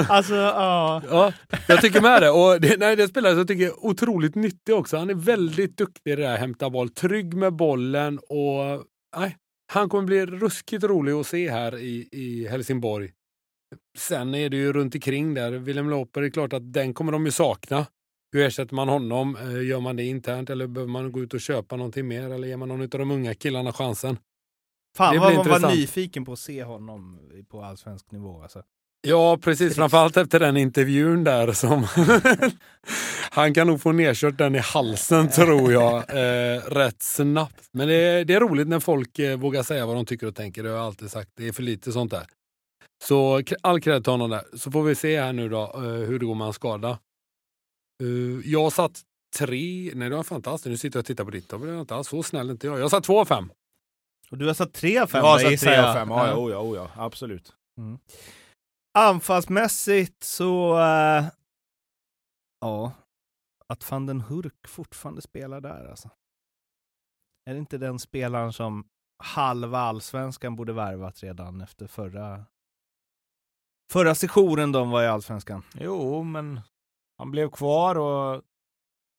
alltså, 0.08 0.34
ja. 0.34 1.02
ja. 1.10 1.32
Jag 1.68 1.80
tycker 1.80 2.00
med 2.00 2.22
det. 2.22 2.30
Och 2.30 2.60
det, 2.60 2.76
nej, 2.78 2.96
det 2.96 3.08
spelare 3.08 3.32
som 3.32 3.38
jag 3.38 3.48
tycker 3.48 3.66
är 3.66 3.86
otroligt 3.86 4.34
nyttig 4.34 4.74
också. 4.74 4.96
Han 4.96 5.10
är 5.10 5.14
väldigt 5.14 5.76
duktig 5.76 6.12
i 6.12 6.16
det 6.16 6.22
där 6.22 6.36
hämta 6.36 6.70
boll. 6.70 6.88
Trygg 6.88 7.34
med 7.34 7.52
bollen 7.52 8.18
och 8.18 8.84
nej, 9.16 9.36
han 9.72 9.88
kommer 9.88 10.04
bli 10.04 10.26
ruskigt 10.26 10.84
rolig 10.84 11.12
att 11.12 11.26
se 11.26 11.50
här 11.50 11.78
i, 11.78 12.08
i 12.12 12.48
Helsingborg 12.48 13.10
Sen 13.98 14.34
är 14.34 14.48
det 14.48 14.56
ju 14.56 14.72
runt 14.72 14.94
omkring 14.94 15.34
där. 15.34 15.52
Willem 15.52 15.90
Loper, 15.90 16.22
är 16.22 16.30
klart 16.30 16.52
att 16.52 16.72
den 16.72 16.94
kommer 16.94 17.12
de 17.12 17.26
ju 17.26 17.32
sakna. 17.32 17.86
Hur 18.32 18.46
ersätter 18.46 18.74
man 18.74 18.88
honom? 18.88 19.36
Eh, 19.36 19.66
gör 19.66 19.80
man 19.80 19.96
det 19.96 20.04
internt 20.04 20.50
eller 20.50 20.66
behöver 20.66 20.92
man 20.92 21.12
gå 21.12 21.20
ut 21.20 21.34
och 21.34 21.40
köpa 21.40 21.76
någonting 21.76 22.08
mer? 22.08 22.30
Eller 22.30 22.48
ger 22.48 22.56
man 22.56 22.68
någon 22.68 22.82
av 22.82 22.88
de 22.88 23.10
unga 23.10 23.34
killarna 23.34 23.72
chansen? 23.72 24.18
Fan 24.96 25.18
vad 25.18 25.34
man 25.34 25.48
var 25.48 25.76
nyfiken 25.76 26.24
på 26.24 26.32
att 26.32 26.38
se 26.38 26.62
honom 26.62 27.18
på 27.50 27.62
allsvensk 27.62 28.10
nivå. 28.10 28.42
Alltså. 28.42 28.62
Ja, 29.00 29.38
precis. 29.42 29.74
Framförallt 29.74 30.16
efter 30.16 30.40
den 30.40 30.56
intervjun 30.56 31.24
där 31.24 31.52
som... 31.52 31.86
Han 33.30 33.54
kan 33.54 33.66
nog 33.66 33.80
få 33.80 33.92
nedkört 33.92 34.38
den 34.38 34.54
i 34.54 34.58
halsen 34.58 35.28
tror 35.28 35.72
jag, 35.72 35.96
eh, 35.96 36.60
rätt 36.60 37.02
snabbt. 37.02 37.68
Men 37.72 37.88
det 37.88 37.94
är, 37.94 38.24
det 38.24 38.34
är 38.34 38.40
roligt 38.40 38.68
när 38.68 38.80
folk 38.80 39.18
eh, 39.18 39.38
vågar 39.38 39.62
säga 39.62 39.86
vad 39.86 39.96
de 39.96 40.06
tycker 40.06 40.26
och 40.26 40.34
tänker. 40.34 40.62
Det 40.62 40.68
har 40.68 40.76
jag 40.76 40.86
alltid 40.86 41.10
sagt. 41.10 41.30
Det 41.36 41.48
är 41.48 41.52
för 41.52 41.62
lite 41.62 41.92
sånt 41.92 42.10
där. 42.10 42.26
Så 43.04 43.42
all 43.62 43.80
cred 43.80 44.04
till 44.04 44.10
honom 44.10 44.30
där. 44.30 44.56
Så 44.56 44.70
får 44.70 44.82
vi 44.82 44.94
se 44.94 45.20
här 45.20 45.32
nu 45.32 45.48
då 45.48 45.72
uh, 45.76 45.82
hur 45.82 46.18
det 46.18 46.26
går 46.26 46.34
med 46.34 46.44
hans 46.44 46.56
skada. 46.56 46.98
Uh, 48.02 48.40
jag 48.44 48.72
satt 48.72 49.02
tre, 49.38 49.92
nej 49.94 50.10
det 50.10 50.16
var 50.16 50.22
fantastiskt. 50.22 50.70
Nu 50.70 50.76
sitter 50.76 50.96
jag 50.96 51.02
och 51.02 51.06
tittar 51.06 51.24
på 51.24 51.30
ditt. 51.30 51.48
Det 51.48 51.56
var 51.56 51.80
inte 51.80 51.94
alls 51.94 52.08
så 52.08 52.22
snäll 52.22 52.50
inte 52.50 52.66
jag. 52.66 52.80
Jag 52.80 52.90
satt 52.90 53.04
två 53.04 53.20
av 53.20 53.24
fem. 53.24 53.52
Och 54.30 54.38
du 54.38 54.46
har 54.46 54.54
satt 54.54 54.72
tre 54.72 54.98
av 54.98 55.06
fem? 55.06 55.24
Jag 55.24 55.32
har 55.32 55.38
satt 55.38 55.60
tre 55.60 55.76
av 55.76 55.94
fem, 55.94 56.10
ja, 56.10 56.26
ja, 56.26 56.36
oh, 56.36 56.50
ja, 56.50 56.60
oh, 56.60 56.76
ja 56.76 56.90
absolut. 56.96 57.52
Mm. 57.78 57.98
Anfallsmässigt 58.98 60.24
så, 60.24 60.74
uh, 60.74 61.24
ja, 62.60 62.92
att 63.68 63.90
van 63.90 64.06
den 64.06 64.20
Hurk 64.20 64.68
fortfarande 64.68 65.22
spelar 65.22 65.60
där 65.60 65.90
alltså. 65.90 66.10
Är 67.50 67.54
det 67.54 67.58
inte 67.58 67.78
den 67.78 67.98
spelaren 67.98 68.52
som 68.52 68.88
halva 69.22 69.78
allsvenskan 69.78 70.56
borde 70.56 70.72
värvat 70.72 71.22
redan 71.22 71.60
efter 71.60 71.86
förra 71.86 72.44
förra 73.92 74.14
sessionen 74.14 74.72
de 74.72 74.90
var 74.90 75.02
i 75.02 75.06
allsvenskan. 75.06 75.62
Jo, 75.74 76.22
men 76.22 76.60
han 77.18 77.30
blev 77.30 77.50
kvar 77.50 77.98
och 77.98 78.42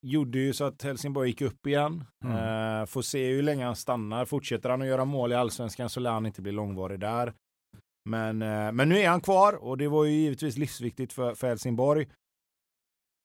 gjorde 0.06 0.40
ju 0.40 0.54
så 0.54 0.64
att 0.64 0.84
Helsingborg 0.84 1.30
gick 1.30 1.42
upp 1.42 1.68
igen. 1.68 2.04
Mm. 2.26 2.38
Eh, 2.82 2.86
får 2.86 3.02
se 3.02 3.28
hur 3.28 3.44
länge 3.44 3.66
han 3.66 3.76
stannar. 3.76 4.26
Fortsätter 4.26 4.70
han 4.70 4.82
att 4.82 4.88
göra 4.88 5.06
mål 5.06 5.32
i 5.32 5.36
allsvenskan 5.36 5.90
så 5.90 6.00
lär 6.00 6.12
han 6.12 6.26
inte 6.26 6.42
bli 6.42 6.52
långvarig 6.52 7.00
där. 7.00 7.34
Men, 8.10 8.42
eh, 8.42 8.72
men 8.72 8.90
nu 8.90 9.00
är 9.00 9.10
han 9.10 9.22
kvar 9.22 9.54
och 9.54 9.78
det 9.78 9.88
var 9.88 10.06
ju 10.06 10.12
givetvis 10.12 10.58
livsviktigt 10.58 11.14
för, 11.14 11.36
för 11.36 11.48
Helsingborg. 11.48 12.08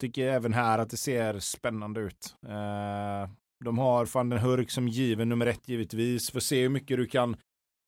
Tycker 0.01 0.29
även 0.29 0.53
här 0.53 0.79
att 0.79 0.91
det 0.91 0.97
ser 0.97 1.39
spännande 1.39 2.01
ut. 2.01 2.37
Eh, 2.47 3.31
de 3.65 3.79
har 3.79 4.15
van 4.15 4.29
den 4.29 4.39
Hurk 4.39 4.71
som 4.71 4.89
given 4.89 5.29
nummer 5.29 5.47
ett 5.47 5.69
givetvis. 5.69 6.31
Får 6.31 6.41
se 6.41 6.63
hur 6.63 6.69
mycket 6.69 6.97
du 6.97 7.07
kan 7.07 7.37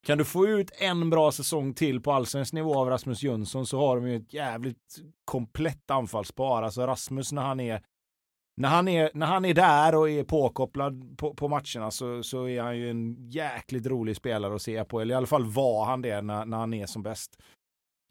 kan 0.07 0.19
du 0.19 0.25
få 0.25 0.47
ut 0.47 0.71
en 0.79 1.11
bra 1.11 1.33
säsong 1.33 1.75
till 1.75 2.01
på 2.01 2.13
allsvensk 2.13 2.53
nivå 2.53 2.79
av 2.79 2.91
Rasmus 2.91 3.23
Jönsson 3.23 3.67
så 3.67 3.79
har 3.79 3.97
de 3.97 4.09
ju 4.09 4.17
ett 4.17 4.33
jävligt 4.33 4.99
komplett 5.25 5.91
anfallspar. 5.91 6.63
Alltså 6.63 6.87
Rasmus 6.87 7.33
när 7.33 7.43
han 7.43 7.61
är 7.61 7.83
när 8.57 8.69
han 8.69 8.89
är, 8.89 9.11
när 9.15 9.27
han 9.27 9.45
är 9.45 9.55
där 9.55 9.95
och 9.95 10.11
är 10.11 10.25
påkopplad 10.25 11.19
på, 11.19 11.35
på 11.35 11.49
matcherna 11.49 11.91
så, 11.91 12.23
så 12.23 12.49
är 12.49 12.63
han 12.63 12.79
ju 12.79 12.91
en 12.91 13.31
jäkligt 13.31 13.87
rolig 13.87 14.17
spelare 14.17 14.55
att 14.55 14.63
se 14.63 14.85
på. 14.85 15.01
Eller 15.01 15.15
i 15.15 15.17
alla 15.17 15.27
fall 15.27 15.45
var 15.45 15.85
han 15.85 16.03
det 16.03 16.23
när, 16.23 16.45
när 16.45 16.57
han 16.57 16.75
är 16.75 16.87
som 16.87 17.03
bäst. 17.03 17.39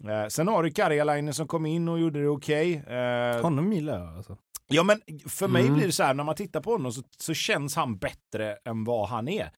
Eh, 0.04 0.28
sen 0.28 0.48
har 0.48 0.64
du 0.64 0.72
Karjalainen 0.72 1.34
som 1.34 1.48
kom 1.48 1.66
in 1.66 1.90
och 1.90 2.00
gjorde 2.00 2.22
det 2.22 2.28
okej. 2.28 2.80
Okay. 2.80 2.96
Eh, 2.96 3.42
Honom 3.42 3.74
gillar 3.74 4.00
jag 4.00 4.18
alltså. 4.18 4.38
Ja 4.68 4.84
men 4.84 5.02
för 5.30 5.48
mig 5.48 5.62
mm. 5.62 5.76
blir 5.76 5.86
det 5.86 5.92
så 5.92 6.04
här 6.04 6.14
när 6.14 6.24
man 6.24 6.36
tittar 6.36 6.62
på 6.62 6.72
honom 6.72 6.92
så, 6.92 7.04
så 7.18 7.34
känns 7.34 7.76
han 7.76 7.98
bättre 7.98 8.58
än 8.66 8.84
vad 8.84 9.10
han 9.10 9.28
är. 9.28 9.52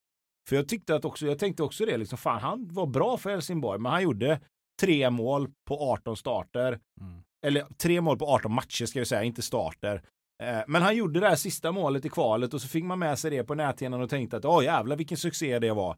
För 0.48 0.56
jag 0.56 0.68
tyckte 0.68 0.94
att 0.94 1.04
också, 1.04 1.26
jag 1.26 1.38
tänkte 1.38 1.62
också 1.62 1.86
det, 1.86 1.96
liksom, 1.96 2.18
fan 2.18 2.40
han 2.40 2.68
var 2.72 2.86
bra 2.86 3.16
för 3.16 3.30
Helsingborg, 3.30 3.80
men 3.80 3.92
han 3.92 4.02
gjorde 4.02 4.40
tre 4.80 5.10
mål 5.10 5.48
på 5.68 5.92
18 5.92 6.16
starter. 6.16 6.80
Mm. 7.00 7.22
Eller 7.46 7.66
tre 7.82 8.00
mål 8.00 8.18
på 8.18 8.26
18 8.26 8.52
matcher 8.52 8.86
ska 8.86 8.98
vi 8.98 9.06
säga, 9.06 9.22
inte 9.22 9.42
starter. 9.42 10.02
Eh, 10.42 10.60
men 10.66 10.82
han 10.82 10.96
gjorde 10.96 11.20
det 11.20 11.28
här 11.28 11.36
sista 11.36 11.72
målet 11.72 12.04
i 12.04 12.08
kvalet 12.08 12.54
och 12.54 12.60
så 12.60 12.68
fick 12.68 12.84
man 12.84 12.98
med 12.98 13.18
sig 13.18 13.30
det 13.30 13.44
på 13.44 13.54
näthinnan 13.54 14.00
och 14.00 14.10
tänkte 14.10 14.36
att 14.36 14.44
åh 14.44 14.64
jävlar 14.64 14.96
vilken 14.96 15.18
succé 15.18 15.58
det 15.58 15.72
var. 15.72 15.96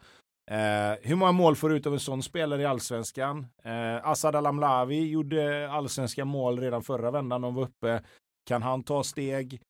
Eh, 0.51 0.99
hur 1.03 1.17
många 1.17 1.33
mål 1.33 1.57
får 1.57 1.69
du 1.69 1.77
ut 1.77 1.87
av 1.87 1.93
en 1.93 2.01
sån 2.01 2.23
spelare 2.23 2.63
i 2.63 2.67
allsvenskan? 2.67 3.47
Eh, 3.65 4.07
Assad 4.09 4.37
Alamlavi 4.37 5.09
gjorde 5.09 5.71
allsvenska 5.71 6.25
mål 6.25 6.61
redan 6.61 6.83
förra 6.83 7.11
vändan 7.11 7.41
de 7.41 7.55
var 7.55 7.63
uppe. 7.63 8.03
Kan 8.47 8.63
han 8.63 8.83
ta 8.83 9.05
steg? 9.05 9.61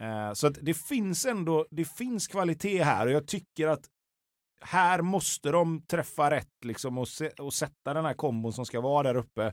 Eh, 0.00 0.32
så 0.32 0.46
att 0.46 0.58
det 0.62 0.74
finns 0.74 1.26
ändå, 1.26 1.66
det 1.70 1.84
finns 1.84 2.28
kvalitet 2.28 2.82
här 2.82 3.06
och 3.06 3.12
jag 3.12 3.26
tycker 3.26 3.68
att 3.68 3.90
här 4.60 5.02
måste 5.02 5.50
de 5.50 5.82
träffa 5.82 6.30
rätt 6.30 6.64
liksom 6.64 6.98
och, 6.98 7.08
se, 7.08 7.28
och 7.28 7.54
sätta 7.54 7.94
den 7.94 8.04
här 8.04 8.14
kombon 8.14 8.52
som 8.52 8.66
ska 8.66 8.80
vara 8.80 9.02
där 9.02 9.14
uppe. 9.14 9.52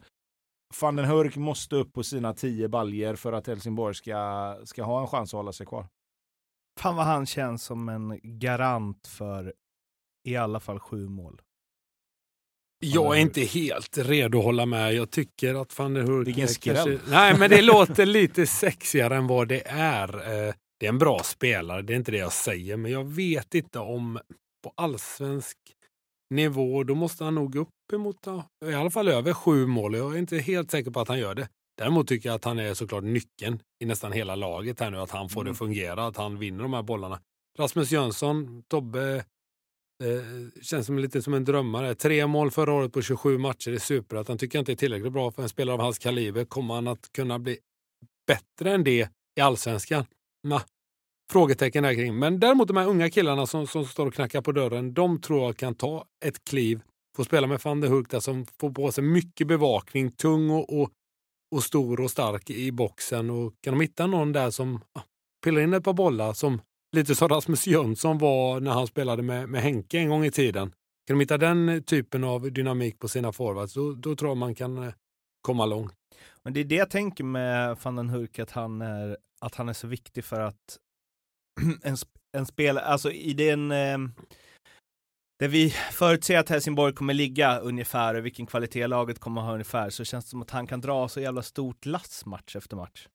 Van 0.82 0.96
den 0.96 1.06
Hurk 1.06 1.36
måste 1.36 1.76
upp 1.76 1.94
på 1.94 2.04
sina 2.04 2.34
tio 2.34 2.70
baljer 2.70 3.16
för 3.16 3.34
att 3.34 3.48
Helsingborg 3.48 3.96
ska, 3.96 4.58
ska 4.64 4.84
ha 4.84 5.02
en 5.02 5.08
chans 5.08 5.34
att 5.34 5.38
hålla 5.38 5.52
sig 5.52 5.66
kvar. 5.66 5.88
Fan 6.80 6.96
vad 6.96 7.06
han 7.06 7.26
känns 7.26 7.64
som 7.64 7.90
en 7.90 8.20
garant 8.24 9.08
för 9.08 9.54
i 10.28 10.36
alla 10.36 10.60
fall 10.60 10.80
sju 10.80 11.08
mål. 11.08 11.42
Jag 12.80 13.18
är 13.18 13.22
inte 13.22 13.42
helt 13.42 13.98
redo 13.98 14.38
att 14.38 14.44
hålla 14.44 14.66
med. 14.66 14.94
Jag 14.94 15.12
tycker 15.12 15.56
att 15.56 15.80
van 15.80 15.94
der 15.94 16.02
Hurk... 16.02 16.28
Vilken 16.28 16.48
skräll. 16.48 17.00
Nej, 17.08 17.38
men 17.38 17.50
det 17.50 17.62
låter 17.62 18.06
lite 18.06 18.48
sexigare 18.48 19.16
än 19.16 19.28
vad 19.28 19.48
det 19.48 19.68
är. 19.68 20.48
Eh, 20.48 20.54
det 20.80 20.88
är 20.88 20.90
en 20.90 20.98
bra 20.98 21.20
spelare, 21.24 21.82
det 21.82 21.94
är 21.94 21.98
inte 21.98 22.12
det 22.12 22.18
jag 22.18 22.34
säger, 22.34 22.78
men 22.78 22.92
jag 22.92 23.04
vet 23.04 23.56
inte 23.56 23.80
om 23.80 24.20
på 24.64 24.74
allsvensk 24.78 25.58
nivå, 26.30 26.84
då 26.84 26.96
måste 26.96 27.24
han 27.24 27.36
nog 27.36 27.56
upp 27.56 27.94
emot 27.94 28.28
i 28.66 28.74
alla 28.74 28.90
fall 28.90 29.08
över 29.08 29.34
sju 29.34 29.66
mål. 29.68 29.96
Jag 29.96 30.14
är 30.14 30.18
inte 30.18 30.38
helt 30.38 30.72
säker 30.72 30.92
på 30.92 31.00
att 31.00 31.08
han 31.08 31.20
gör 31.20 31.36
det. 31.36 31.50
Däremot 31.78 32.08
tycker 32.08 32.30
jag 32.30 32.36
att 32.36 32.46
han 32.46 32.60
är 32.60 32.74
såklart 32.74 33.04
nyckeln 33.04 33.60
i 33.80 33.86
nästan 33.86 34.12
hela 34.12 34.36
laget 34.36 34.80
här 34.80 34.92
nu, 34.92 34.98
att 34.98 35.12
han 35.12 35.30
får 35.30 35.42
mm. 35.42 35.54
det 35.54 35.58
fungera, 35.58 36.08
att 36.08 36.18
han 36.18 36.40
vinner 36.40 36.64
de 36.64 36.74
här 36.74 36.84
bollarna. 36.84 37.20
Rasmus 37.60 37.92
Jönsson, 37.92 38.64
Tobbe, 38.68 39.16
eh, 40.04 40.62
känns 40.62 40.86
som 40.86 41.00
lite 41.00 41.22
som 41.22 41.34
en 41.34 41.46
drömmare. 41.46 41.96
Tre 41.96 42.28
mål 42.28 42.52
förra 42.52 42.74
året 42.74 42.94
på 42.94 43.02
27 43.02 43.38
matcher 43.38 43.72
i 43.72 43.80
Superettan 43.80 44.38
tycker 44.38 44.58
jag 44.58 44.62
inte 44.62 44.72
är 44.72 44.76
tillräckligt 44.76 45.14
bra 45.14 45.32
för 45.32 45.44
en 45.44 45.50
spelare 45.50 45.74
av 45.74 45.82
hans 45.82 46.00
kaliber. 46.00 46.46
Kommer 46.46 46.74
han 46.74 46.88
att 46.88 47.12
kunna 47.12 47.40
bli 47.40 47.58
bättre 48.28 48.74
än 48.74 48.84
det 48.84 49.10
i 49.38 49.42
allsvenskan? 49.42 50.06
Nah, 50.48 50.64
frågetecken 51.34 51.84
där 51.84 51.94
kring. 51.94 52.20
Men 52.20 52.40
däremot 52.40 52.68
de 52.68 52.78
här 52.78 52.88
unga 52.88 53.10
killarna 53.10 53.46
som, 53.46 53.68
som 53.68 53.86
står 53.86 54.06
och 54.06 54.14
knackar 54.14 54.42
på 54.42 54.52
dörren, 54.52 54.94
de 54.94 55.22
tror 55.22 55.46
jag 55.46 55.58
kan 55.58 55.76
ta 55.76 56.06
ett 56.26 56.46
kliv. 56.46 56.82
Få 57.16 57.24
spela 57.24 57.48
med 57.48 57.60
van 57.64 57.82
der 57.82 57.88
Hulk 57.88 58.10
där 58.10 58.20
som 58.20 58.46
får 58.60 58.70
på 58.70 58.92
sig 58.92 59.04
mycket 59.04 59.48
bevakning, 59.48 60.12
tung 60.12 60.50
och, 60.50 60.82
och, 60.82 60.90
och, 61.56 61.64
stor 61.64 62.00
och 62.00 62.12
stark 62.12 62.50
i 62.50 62.72
boxen. 62.72 63.30
Och 63.30 63.54
kan 63.62 63.74
de 63.74 63.82
hitta 63.82 64.08
någon 64.08 64.32
där 64.32 64.52
som 64.52 64.82
ja, 64.94 65.04
pillar 65.44 65.62
in 65.62 65.74
ett 65.74 65.84
par 65.84 65.94
bollar 65.94 66.34
som 66.34 66.62
lite 66.96 67.16
som 67.16 67.30
Rasmus 67.30 67.68
Jönsson 67.68 68.18
var 68.18 68.60
när 68.60 68.72
han 68.72 68.88
spelade 68.88 69.24
med, 69.24 69.50
med 69.50 69.62
Henke 69.62 69.98
en 69.98 70.10
gång 70.10 70.26
i 70.26 70.32
tiden. 70.32 70.74
Kan 71.08 71.18
de 71.18 71.20
hitta 71.20 71.38
den 71.38 71.84
typen 71.84 72.24
av 72.24 72.52
dynamik 72.52 73.00
på 73.00 73.08
sina 73.08 73.32
forwards, 73.32 73.74
då, 73.74 73.94
då 73.94 74.16
tror 74.16 74.30
jag 74.30 74.38
man 74.38 74.56
kan 74.56 74.78
eh, 74.78 74.94
komma 75.42 75.66
långt. 75.66 75.94
Men 76.44 76.54
det 76.54 76.60
är 76.60 76.64
det 76.64 76.76
jag 76.76 76.90
tänker 76.90 77.24
med 77.24 77.78
van 77.84 77.96
den 77.96 78.10
Hurk, 78.10 78.40
att 78.40 78.52
han 78.52 78.82
är, 78.82 79.18
att 79.42 79.56
han 79.56 79.70
är 79.70 79.74
så 79.74 79.88
viktig 79.88 80.26
för 80.26 80.40
att 80.40 80.78
en, 81.84 81.98
en 82.38 82.46
spelare, 82.46 82.86
alltså 82.86 83.12
i 83.12 83.34
den 83.34 83.72
eh, 83.72 83.98
där 85.40 85.48
vi 85.48 85.70
förutser 85.70 86.38
att 86.38 86.50
Helsingborg 86.50 86.94
kommer 86.94 87.14
ligga 87.14 87.60
ungefär 87.60 88.16
och 88.16 88.26
vilken 88.26 88.46
kvalitet 88.46 88.88
laget 88.88 89.20
kommer 89.20 89.42
ha 89.42 89.54
ungefär 89.54 89.90
så 89.90 90.04
känns 90.04 90.26
det 90.26 90.30
som 90.30 90.42
att 90.42 90.52
han 90.52 90.68
kan 90.68 90.82
dra 90.82 91.08
så 91.08 91.20
jävla 91.20 91.42
stort 91.42 91.86
lass 91.86 92.26
match 92.26 92.56
efter 92.56 92.76
match. 92.76 93.08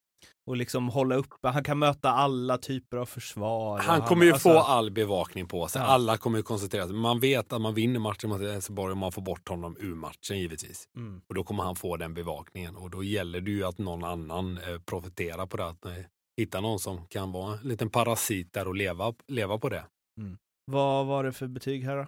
Och 0.46 0.56
liksom 0.56 0.88
hålla 0.88 1.14
uppe, 1.14 1.48
han 1.48 1.64
kan 1.64 1.78
möta 1.78 2.10
alla 2.10 2.58
typer 2.58 2.96
av 2.96 3.06
försvar. 3.06 3.78
Han 3.78 4.02
kommer 4.02 4.24
ju 4.24 4.32
alltså... 4.32 4.48
få 4.48 4.58
all 4.58 4.90
bevakning 4.90 5.48
på 5.48 5.68
sig, 5.68 5.82
ja. 5.82 5.88
alla 5.88 6.16
kommer 6.16 6.38
ju 6.38 6.42
koncentrera 6.42 6.86
sig. 6.86 6.96
Man 6.96 7.20
vet 7.20 7.52
att 7.52 7.60
man 7.60 7.74
vinner 7.74 8.00
matchen 8.00 8.30
mot 8.30 8.40
Helsingborg 8.40 8.92
och 8.92 8.98
man 8.98 9.12
får 9.12 9.22
bort 9.22 9.48
honom 9.48 9.76
ur 9.80 9.94
matchen 9.94 10.38
givetvis. 10.38 10.88
Mm. 10.96 11.20
Och 11.28 11.34
då 11.34 11.44
kommer 11.44 11.64
han 11.64 11.76
få 11.76 11.96
den 11.96 12.14
bevakningen 12.14 12.76
och 12.76 12.90
då 12.90 13.02
gäller 13.02 13.40
det 13.40 13.50
ju 13.50 13.64
att 13.64 13.78
någon 13.78 14.04
annan 14.04 14.58
eh, 14.58 14.78
profiterar 14.86 15.46
på 15.46 15.56
det. 15.56 15.66
Att, 15.66 15.84
nej, 15.84 16.08
hitta 16.38 16.60
någon 16.60 16.78
som 16.78 17.06
kan 17.06 17.32
vara 17.32 17.58
en 17.58 17.68
liten 17.68 17.90
parasit 17.90 18.52
där 18.52 18.68
och 18.68 18.74
leva, 18.74 19.14
leva 19.26 19.58
på 19.58 19.68
det. 19.68 19.84
Mm. 20.20 20.38
Vad 20.64 21.06
var 21.06 21.24
det 21.24 21.32
för 21.32 21.46
betyg 21.46 21.84
här 21.84 21.96
då? 21.96 22.06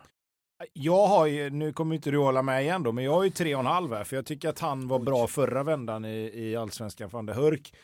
Jag 0.72 1.06
har 1.06 1.26
ju, 1.26 1.50
nu 1.50 1.72
kommer 1.72 1.94
inte 1.94 2.10
du 2.10 2.18
hålla 2.18 2.42
med 2.42 2.62
igen 2.62 2.82
då, 2.82 2.92
men 2.92 3.04
jag 3.04 3.12
har 3.12 3.24
ju 3.24 3.30
tre 3.30 3.54
och 3.54 3.60
en 3.60 3.66
halv 3.66 3.92
här, 3.92 4.04
för 4.04 4.16
jag 4.16 4.26
tycker 4.26 4.48
att 4.48 4.58
han 4.58 4.88
var 4.88 4.98
bra 4.98 5.26
förra 5.26 5.62
vändan 5.62 6.04
i, 6.04 6.30
i 6.34 6.56
allsvenskan 6.56 7.10
van 7.10 7.26
der 7.26 7.34
Hurk. 7.34 7.74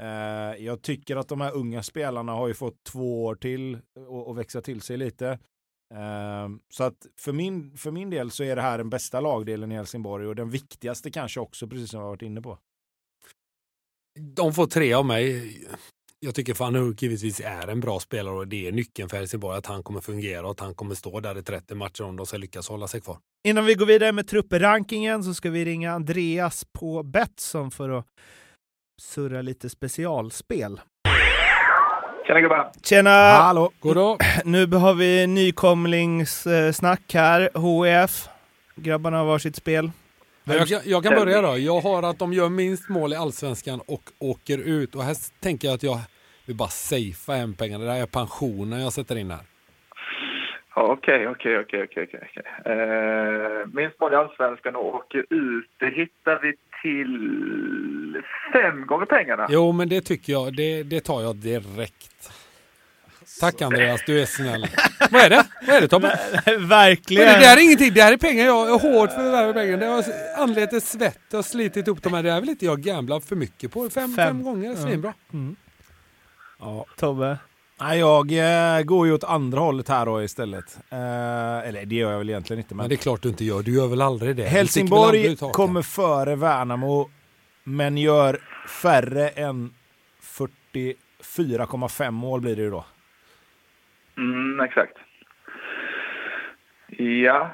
Eh, 0.00 0.64
jag 0.64 0.82
tycker 0.82 1.16
att 1.16 1.28
de 1.28 1.40
här 1.40 1.54
unga 1.54 1.82
spelarna 1.82 2.32
har 2.32 2.48
ju 2.48 2.54
fått 2.54 2.84
två 2.84 3.24
år 3.24 3.34
till 3.34 3.78
och, 4.08 4.38
växa 4.38 4.62
till 4.62 4.80
sig 4.80 4.96
lite. 4.96 5.28
Eh, 5.94 6.48
så 6.70 6.84
att 6.84 7.06
för 7.16 7.32
min, 7.32 7.76
för 7.76 7.90
min 7.90 8.10
del 8.10 8.30
så 8.30 8.44
är 8.44 8.56
det 8.56 8.62
här 8.62 8.78
den 8.78 8.90
bästa 8.90 9.20
lagdelen 9.20 9.72
i 9.72 9.74
Helsingborg 9.74 10.26
och 10.26 10.36
den 10.36 10.50
viktigaste 10.50 11.10
kanske 11.10 11.40
också, 11.40 11.68
precis 11.68 11.90
som 11.90 12.00
jag 12.00 12.08
varit 12.08 12.22
inne 12.22 12.42
på. 12.42 12.58
De 14.20 14.52
får 14.52 14.66
tre 14.66 14.94
av 14.94 15.06
mig 15.06 15.54
jag 16.20 16.34
tycker 16.34 16.54
Van 16.54 16.74
Hurk 16.74 17.02
givetvis 17.02 17.40
är 17.40 17.68
en 17.68 17.80
bra 17.80 18.00
spelare 18.00 18.34
och 18.34 18.48
det 18.48 18.68
är 18.68 18.72
nyckeln 18.72 19.08
för 19.08 19.16
Helsingborg 19.16 19.58
att 19.58 19.66
han 19.66 19.82
kommer 19.82 20.00
fungera 20.00 20.44
och 20.44 20.50
att 20.50 20.60
han 20.60 20.74
kommer 20.74 20.94
stå 20.94 21.20
där 21.20 21.38
i 21.38 21.42
30 21.42 21.74
matcher 21.74 22.04
om 22.04 22.16
de 22.16 22.26
ska 22.26 22.36
lyckas 22.36 22.68
hålla 22.68 22.88
sig 22.88 23.00
kvar. 23.00 23.18
Innan 23.48 23.64
vi 23.64 23.74
går 23.74 23.86
vidare 23.86 24.12
med 24.12 24.28
trupprankingen 24.28 25.24
så 25.24 25.34
ska 25.34 25.50
vi 25.50 25.64
ringa 25.64 25.92
Andreas 25.92 26.64
på 26.72 27.02
Betsson 27.02 27.70
för 27.70 27.90
att 27.90 28.06
surra 29.02 29.42
lite 29.42 29.70
specialspel. 29.70 30.80
Tjena 32.26 32.40
gubbar! 32.40 32.70
Tjena! 32.82 33.10
Hallå! 33.10 33.70
Goddag! 33.80 34.18
Nu 34.44 34.66
har 34.66 34.94
vi 34.94 35.26
nykomlingssnack 35.26 37.14
här, 37.14 37.50
HF. 37.54 38.28
Grabbarna 38.76 39.18
har 39.18 39.24
varsitt 39.24 39.56
spel. 39.56 39.90
Jag 40.48 40.68
kan, 40.68 40.80
jag 40.84 41.02
kan 41.02 41.14
börja 41.14 41.42
då. 41.42 41.58
Jag 41.58 41.80
har 41.80 42.02
att 42.02 42.18
de 42.18 42.32
gör 42.32 42.48
minst 42.48 42.88
mål 42.88 43.12
i 43.12 43.16
allsvenskan 43.16 43.80
och 43.86 44.02
åker 44.18 44.58
ut. 44.58 44.94
Och 44.94 45.02
här 45.02 45.16
tänker 45.42 45.68
jag 45.68 45.74
att 45.74 45.82
jag 45.82 45.98
vill 46.46 46.56
bara 46.56 46.68
safea 46.68 47.36
en 47.36 47.54
pengar. 47.54 47.78
Det 47.78 47.86
där 47.86 48.02
är 48.02 48.06
pensionen 48.06 48.80
jag 48.80 48.92
sätter 48.92 49.16
in 49.16 49.30
här. 49.30 49.40
Okej, 50.74 51.28
okej, 51.28 51.58
okej, 51.58 51.88
okej. 51.88 52.06
Minst 53.72 54.00
mål 54.00 54.12
i 54.12 54.16
allsvenskan 54.16 54.76
och 54.76 54.94
åker 54.94 55.18
ut. 55.30 55.70
Det 55.78 55.90
hittar 55.90 56.40
vi 56.42 56.52
till 56.82 58.22
fem 58.52 58.86
gånger 58.86 59.06
pengarna. 59.06 59.46
Jo, 59.50 59.72
men 59.72 59.88
det 59.88 60.00
tycker 60.00 60.32
jag. 60.32 60.56
Det, 60.56 60.82
det 60.82 61.00
tar 61.00 61.22
jag 61.22 61.36
direkt. 61.36 62.45
Tack 63.40 63.62
Andreas, 63.62 64.00
du 64.06 64.20
är 64.22 64.26
snäll. 64.26 64.66
Vad 65.10 65.22
är 65.22 65.30
det? 65.30 65.44
Vad 65.66 65.76
är 65.76 65.80
det 65.80 65.88
Tobbe? 65.88 66.18
Verkligen. 66.58 67.24
Men 67.24 67.40
det 67.40 67.46
där 67.46 67.56
är 67.56 67.60
ingenting, 67.60 67.94
det 67.94 68.02
här 68.02 68.12
är 68.12 68.16
pengar 68.16 68.44
jag 68.44 68.68
är 68.68 68.72
hårt 68.72 69.12
för 69.12 69.22
det 69.24 69.30
där 69.30 69.52
pengar. 69.52 69.76
Det 69.76 69.86
har 69.86 70.04
anletat 70.42 70.82
svett 70.82 71.34
och 71.34 71.44
slitit 71.44 71.88
upp 71.88 72.02
de 72.02 72.12
här. 72.12 72.22
Det 72.22 72.32
här 72.32 72.40
vill 72.40 72.50
inte 72.50 72.64
jag 72.64 72.80
gambla 72.80 73.20
för 73.20 73.36
mycket 73.36 73.72
på. 73.72 73.90
Fem, 73.90 73.90
fem. 73.90 74.14
fem 74.14 74.42
gånger, 74.42 74.74
svinbra. 74.76 75.14
Mm. 75.32 75.56
Ja. 76.60 76.86
Tobbe? 76.96 77.38
Nej, 77.80 77.98
jag 77.98 78.32
eh, 78.32 78.82
går 78.82 79.06
ju 79.06 79.12
åt 79.12 79.24
andra 79.24 79.60
hållet 79.60 79.88
här 79.88 80.06
då 80.06 80.22
istället. 80.22 80.78
Eh, 80.90 81.68
eller 81.68 81.84
det 81.86 81.94
gör 81.94 82.10
jag 82.10 82.18
väl 82.18 82.30
egentligen 82.30 82.60
inte. 82.60 82.74
Men, 82.74 82.82
Men 82.82 82.88
det 82.88 82.94
är 82.94 82.96
klart 82.96 83.22
du 83.22 83.28
inte 83.28 83.44
gör. 83.44 83.62
Du 83.62 83.74
gör 83.74 83.86
väl 83.86 84.02
aldrig 84.02 84.36
det? 84.36 84.44
Helsingborg 84.44 85.28
aldrig 85.28 85.52
kommer 85.52 85.82
före 85.82 86.36
Värnamo, 86.36 87.10
men 87.64 87.96
gör 87.98 88.40
färre 88.82 89.28
än 89.28 89.74
44,5 90.22 92.10
mål 92.10 92.40
blir 92.40 92.56
det 92.56 92.62
ju 92.62 92.70
då. 92.70 92.84
Mm, 94.16 94.60
exakt. 94.60 94.96
Ja. 96.98 97.50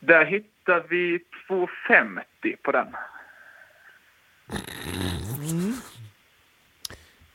Där 0.00 0.24
hittar 0.24 0.84
vi 0.88 1.18
2,50 1.48 2.56
på 2.62 2.72
den. 2.72 2.86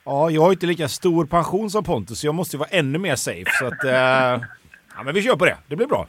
Ja, 0.04 0.30
jag 0.30 0.42
har 0.42 0.50
ju 0.50 0.54
inte 0.54 0.66
lika 0.66 0.88
stor 0.88 1.26
pension 1.26 1.70
som 1.70 1.84
Pontus, 1.84 2.20
så 2.20 2.28
jag 2.28 2.36
måste 2.36 2.56
ju 2.56 2.60
vara 2.60 2.70
ännu 2.70 3.00
mer 3.00 3.16
safe. 3.16 3.52
Så 3.60 3.66
att, 3.66 3.84
eh, 3.84 3.92
ja, 4.96 5.04
men 5.06 5.14
vi 5.14 5.22
kör 5.22 5.36
på 5.36 5.46
det. 5.46 5.58
Det 5.68 5.76
blir 5.76 5.88
bra. 5.88 6.08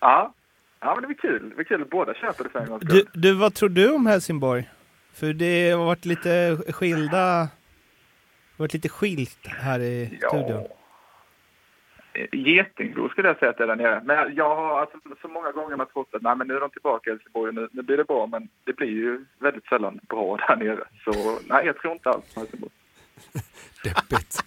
Ja. 0.00 0.34
Ja, 0.80 0.94
men 0.94 1.00
det 1.02 1.06
blir 1.06 1.16
kul. 1.16 1.48
Det 1.48 1.54
blir 1.54 1.64
kul 1.64 1.82
att 1.82 1.90
båda 1.90 2.14
köper 2.14 2.44
det 2.44 2.50
för 2.50 2.58
en 2.58 2.68
gångs 2.68 2.82
Du, 2.86 3.04
du, 3.12 3.32
vad 3.32 3.54
tror 3.54 3.68
du 3.68 3.90
om 3.90 4.06
Helsingborg? 4.06 4.68
För 5.14 5.32
det 5.32 5.70
har 5.70 5.84
varit 5.84 6.04
lite 6.04 6.58
skilda... 6.68 7.48
Det 8.58 8.62
har 8.62 8.64
varit 8.64 8.72
lite 8.74 8.88
skilt 8.88 9.46
här 9.46 9.80
i 9.80 10.18
studion. 10.28 10.66
Eh, 12.12 12.26
Getingbo 12.32 13.08
skulle 13.08 13.28
jag 13.28 13.38
säga 13.38 13.50
att 13.50 13.58
det 13.58 13.64
är 13.64 13.68
där 13.68 13.76
nere. 13.76 14.02
Men 14.04 14.34
jag 14.34 14.56
har 14.56 14.80
alltså, 14.80 14.98
så 15.22 15.28
många 15.28 15.52
gånger 15.52 15.76
man 15.76 15.86
trott 15.86 16.08
att 16.12 16.22
nej, 16.22 16.36
men 16.36 16.48
nu 16.48 16.56
är 16.56 16.60
de 16.60 16.70
tillbaka 16.70 17.10
i 17.10 17.12
Helsingborg 17.12 17.48
och 17.48 17.54
nu, 17.54 17.68
nu 17.72 17.82
blir 17.82 17.96
det 17.96 18.04
bra. 18.04 18.26
Men 18.26 18.48
det 18.64 18.72
blir 18.72 18.88
ju 18.88 19.24
väldigt 19.38 19.66
sällan 19.66 20.00
bra 20.08 20.36
där 20.48 20.56
nere. 20.56 20.84
Så 21.04 21.38
nej, 21.46 21.66
jag 21.66 21.78
tror 21.78 21.92
inte 21.92 22.10
alls 22.10 22.34
på 22.34 22.40
Helsingborg. 22.40 22.72
Deppigt. 23.84 24.44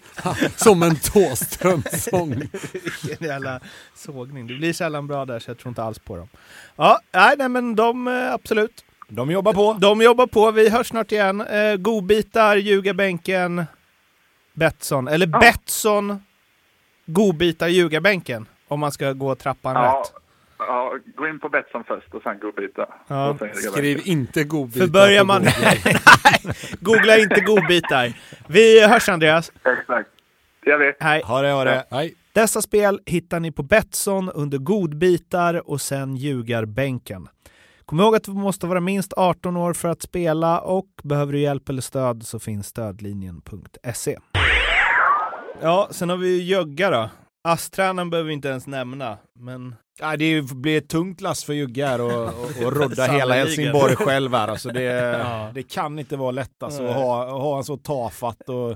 Som 0.56 0.82
en 0.82 0.96
Thåström-sång. 0.96 2.34
Vilken 2.72 3.28
jävla 3.28 3.60
sågning. 3.94 4.46
Det 4.46 4.54
blir 4.54 4.72
sällan 4.72 5.06
bra 5.06 5.24
där 5.24 5.38
så 5.38 5.50
jag 5.50 5.58
tror 5.58 5.68
inte 5.68 5.82
alls 5.82 5.98
på 5.98 6.16
dem. 6.16 6.28
Ja, 6.76 6.98
nej, 7.12 7.34
nej 7.38 7.48
men 7.48 7.74
de 7.74 8.08
eh, 8.08 8.32
absolut. 8.32 8.84
De 9.08 9.30
jobbar 9.30 9.52
på. 9.52 9.72
De 9.80 10.02
jobbar 10.02 10.26
på. 10.26 10.50
Vi 10.50 10.68
hörs 10.68 10.86
snart 10.88 11.12
igen. 11.12 11.40
Eh, 11.40 11.76
godbitar, 11.76 12.56
ljugarbänken, 12.56 13.64
Betsson. 14.54 15.08
Eller 15.08 15.28
Ja. 15.32 15.38
Betsson, 15.38 16.22
godbitar, 17.06 17.68
ljugarbänken. 17.68 18.46
Om 18.68 18.80
man 18.80 18.92
ska 18.92 19.12
gå 19.12 19.34
trappan 19.34 19.74
Ja, 19.74 20.02
rätt. 20.04 20.12
ja, 20.58 20.94
gå 21.16 21.28
in 21.28 21.40
på 21.40 21.48
Betsson 21.48 21.84
först 21.86 22.14
och 22.14 22.22
sen 22.22 22.38
godbitar. 22.38 22.86
Ja. 23.08 23.30
Och 23.30 23.38
sen 23.38 23.48
lägga 23.48 23.58
Skriv 23.70 24.00
inte 24.04 24.44
godbitar 24.44 24.86
För 24.86 24.92
börjar 24.92 25.24
man... 25.24 25.42
Google. 25.42 25.54
Nej, 26.44 26.54
googla 26.80 27.18
inte 27.18 27.40
godbitar. 27.40 28.12
Vi 28.46 28.86
hörs 28.86 29.08
Andreas. 29.08 29.52
Exakt. 29.80 30.08
Det 30.64 30.70
gör 30.70 30.78
vi. 30.78 30.92
Hej. 31.00 31.22
Ha 31.24 31.42
det, 31.42 31.50
ha 31.52 31.64
det. 31.64 31.86
Nej. 31.90 32.14
Dessa 32.32 32.62
spel 32.62 33.00
hittar 33.06 33.40
ni 33.40 33.52
på 33.52 33.62
Betsson 33.62 34.30
under 34.30 34.58
godbitar 34.58 35.70
och 35.70 35.80
sen 35.80 36.16
ljugarbänken. 36.16 37.28
Kom 37.86 38.00
ihåg 38.00 38.14
att 38.16 38.24
du 38.24 38.32
måste 38.32 38.66
vara 38.66 38.80
minst 38.80 39.12
18 39.12 39.56
år 39.56 39.72
för 39.72 39.88
att 39.88 40.02
spela 40.02 40.60
och 40.60 40.86
behöver 41.02 41.32
du 41.32 41.38
hjälp 41.40 41.68
eller 41.68 41.82
stöd 41.82 42.22
så 42.26 42.38
finns 42.38 42.66
stödlinjen.se. 42.66 44.18
Ja, 45.62 45.88
sen 45.90 46.08
har 46.08 46.16
vi 46.16 46.28
ju 46.28 46.42
Jögga 46.42 46.90
då. 46.90 47.10
ASS-tränaren 47.48 48.10
behöver 48.10 48.28
vi 48.28 48.34
inte 48.34 48.48
ens 48.48 48.66
nämna, 48.66 49.18
men 49.38 49.74
Ja, 50.00 50.16
det 50.16 50.42
blir 50.42 50.78
ett 50.78 50.88
tungt 50.88 51.20
lass 51.20 51.44
för 51.44 51.52
Jugge 51.52 51.86
här 51.86 52.00
och, 52.00 52.22
och, 52.22 52.64
och 52.66 52.72
rodda 52.76 53.04
hela. 53.06 53.34
Helsingborg 53.34 53.96
själv 53.96 54.34
här. 54.34 54.48
Alltså 54.48 54.68
det, 54.68 54.82
Ja. 55.24 55.50
det 55.54 55.62
kan 55.62 55.98
inte 55.98 56.16
vara 56.16 56.30
lätt 56.30 56.62
alltså, 56.62 56.86
att 56.86 56.94
ha, 56.94 57.24
att 57.24 57.42
ha 57.42 57.58
en 57.58 57.64
så 57.64 57.76
tafatt 57.76 58.48
och, 58.48 58.70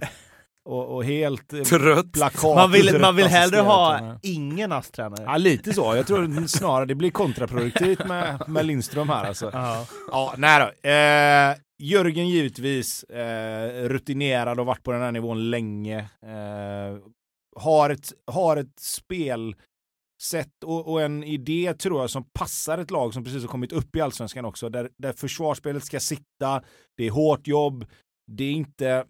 och, 0.68 0.94
och 0.96 1.04
helt 1.04 1.48
Trött. 1.68 2.12
plakat. 2.12 2.42
man 2.56 2.72
vill, 2.72 3.00
man 3.00 3.16
vill 3.16 3.26
hellre 3.26 3.60
ha 3.60 4.00
ingen 4.22 4.72
ASS-tränare. 4.72 5.22
Ja, 5.26 5.36
lite 5.36 5.72
så. 5.72 5.96
Jag 5.96 6.06
tror 6.06 6.46
snarare 6.46 6.84
det 6.86 6.94
blir 6.94 7.10
kontraproduktivt 7.10 8.06
med, 8.06 8.42
med 8.48 8.66
Lindström 8.66 9.08
här. 9.08 9.24
Alltså. 9.24 9.50
Ja. 9.52 9.86
Ja, 10.10 10.34
nej 10.36 10.60
då. 10.60 10.88
Eh, 10.90 11.54
Jörgen 11.78 12.28
givetvis, 12.28 13.04
eh, 13.04 13.88
rutinerad 13.88 14.60
och 14.60 14.66
varit 14.66 14.82
på 14.82 14.92
den 14.92 15.02
här 15.02 15.12
nivån 15.12 15.50
länge. 15.50 15.98
Eh, 16.22 16.98
har, 17.56 17.90
ett, 17.90 18.12
har 18.26 18.56
ett 18.56 18.80
spelsätt 18.80 20.64
och, 20.64 20.92
och 20.92 21.02
en 21.02 21.24
idé 21.24 21.74
tror 21.74 22.00
jag 22.00 22.10
som 22.10 22.24
passar 22.24 22.78
ett 22.78 22.90
lag 22.90 23.14
som 23.14 23.24
precis 23.24 23.42
har 23.42 23.48
kommit 23.48 23.72
upp 23.72 23.96
i 23.96 24.00
allsvenskan 24.00 24.44
också. 24.44 24.68
Där, 24.68 24.90
där 24.96 25.12
försvarsspelet 25.12 25.84
ska 25.84 26.00
sitta, 26.00 26.62
det 26.96 27.06
är 27.06 27.10
hårt 27.10 27.46
jobb, 27.46 27.86
det 28.32 28.44
är 28.44 28.52
inte 28.52 29.04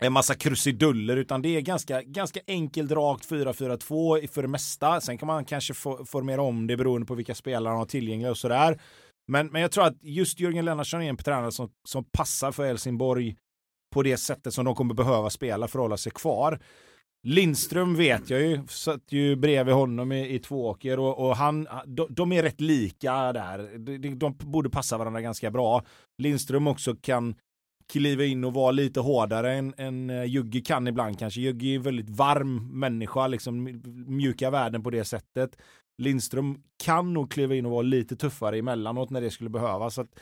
en 0.00 0.12
massa 0.12 0.34
krusiduller 0.34 1.16
utan 1.16 1.42
det 1.42 1.48
är 1.48 1.60
ganska, 1.60 2.02
ganska 2.02 2.40
enkelt 2.46 2.92
rakt 2.92 3.30
4-4-2 3.30 4.26
för 4.26 4.42
det 4.42 4.48
mesta. 4.48 5.00
Sen 5.00 5.18
kan 5.18 5.26
man 5.26 5.44
kanske 5.44 5.74
få, 5.74 6.04
formera 6.04 6.42
om 6.42 6.66
det 6.66 6.76
beroende 6.76 7.06
på 7.06 7.14
vilka 7.14 7.34
spelare 7.34 7.70
han 7.70 7.78
har 7.78 7.86
tillgängliga 7.86 8.30
och 8.30 8.38
sådär. 8.38 8.80
Men, 9.30 9.46
men 9.46 9.62
jag 9.62 9.72
tror 9.72 9.84
att 9.84 9.96
just 10.02 10.40
Jörgen 10.40 10.64
Lennartsson 10.64 11.02
är 11.02 11.08
en 11.08 11.16
tränare 11.16 11.52
som, 11.52 11.70
som 11.88 12.04
passar 12.04 12.52
för 12.52 12.66
Helsingborg 12.66 13.36
på 13.94 14.02
det 14.02 14.16
sättet 14.16 14.54
som 14.54 14.64
de 14.64 14.74
kommer 14.74 14.94
behöva 14.94 15.30
spela 15.30 15.68
för 15.68 15.78
att 15.78 15.84
hålla 15.84 15.96
sig 15.96 16.12
kvar. 16.12 16.60
Lindström 17.22 17.96
vet 17.96 18.30
jag 18.30 18.40
ju, 18.40 18.66
satt 18.68 19.12
ju 19.12 19.36
bredvid 19.36 19.74
honom 19.74 20.12
i, 20.12 20.34
i 20.34 20.38
Tvååker 20.38 20.98
och, 20.98 21.28
och 21.28 21.36
han, 21.36 21.68
de, 21.86 22.06
de 22.10 22.32
är 22.32 22.42
rätt 22.42 22.60
lika 22.60 23.32
där. 23.32 23.78
De, 23.78 24.18
de, 24.18 24.34
borde 24.38 24.70
passa 24.70 24.98
varandra 24.98 25.20
ganska 25.20 25.50
bra. 25.50 25.82
Lindström 26.18 26.66
också 26.66 26.96
kan 26.96 27.34
kliva 27.92 28.24
in 28.24 28.44
och 28.44 28.54
vara 28.54 28.70
lite 28.70 29.00
hårdare 29.00 29.52
än, 29.52 29.74
än 29.76 30.10
eh, 30.10 30.24
Jugge 30.24 30.60
kan 30.60 30.88
ibland 30.88 31.18
kanske. 31.18 31.40
Jugge 31.40 31.66
är 31.66 31.76
en 31.76 31.82
väldigt 31.82 32.10
varm 32.10 32.80
människa, 32.80 33.26
liksom 33.26 33.82
mjuka 34.06 34.50
värden 34.50 34.82
på 34.82 34.90
det 34.90 35.04
sättet. 35.04 35.56
Lindström 36.00 36.62
kan 36.84 37.12
nog 37.12 37.30
kliva 37.30 37.54
in 37.54 37.66
och 37.66 37.72
vara 37.72 37.82
lite 37.82 38.16
tuffare 38.16 38.58
emellanåt 38.58 39.10
när 39.10 39.20
det 39.20 39.30
skulle 39.30 39.50
behövas. 39.50 39.94
Så 39.94 40.00
att, 40.00 40.20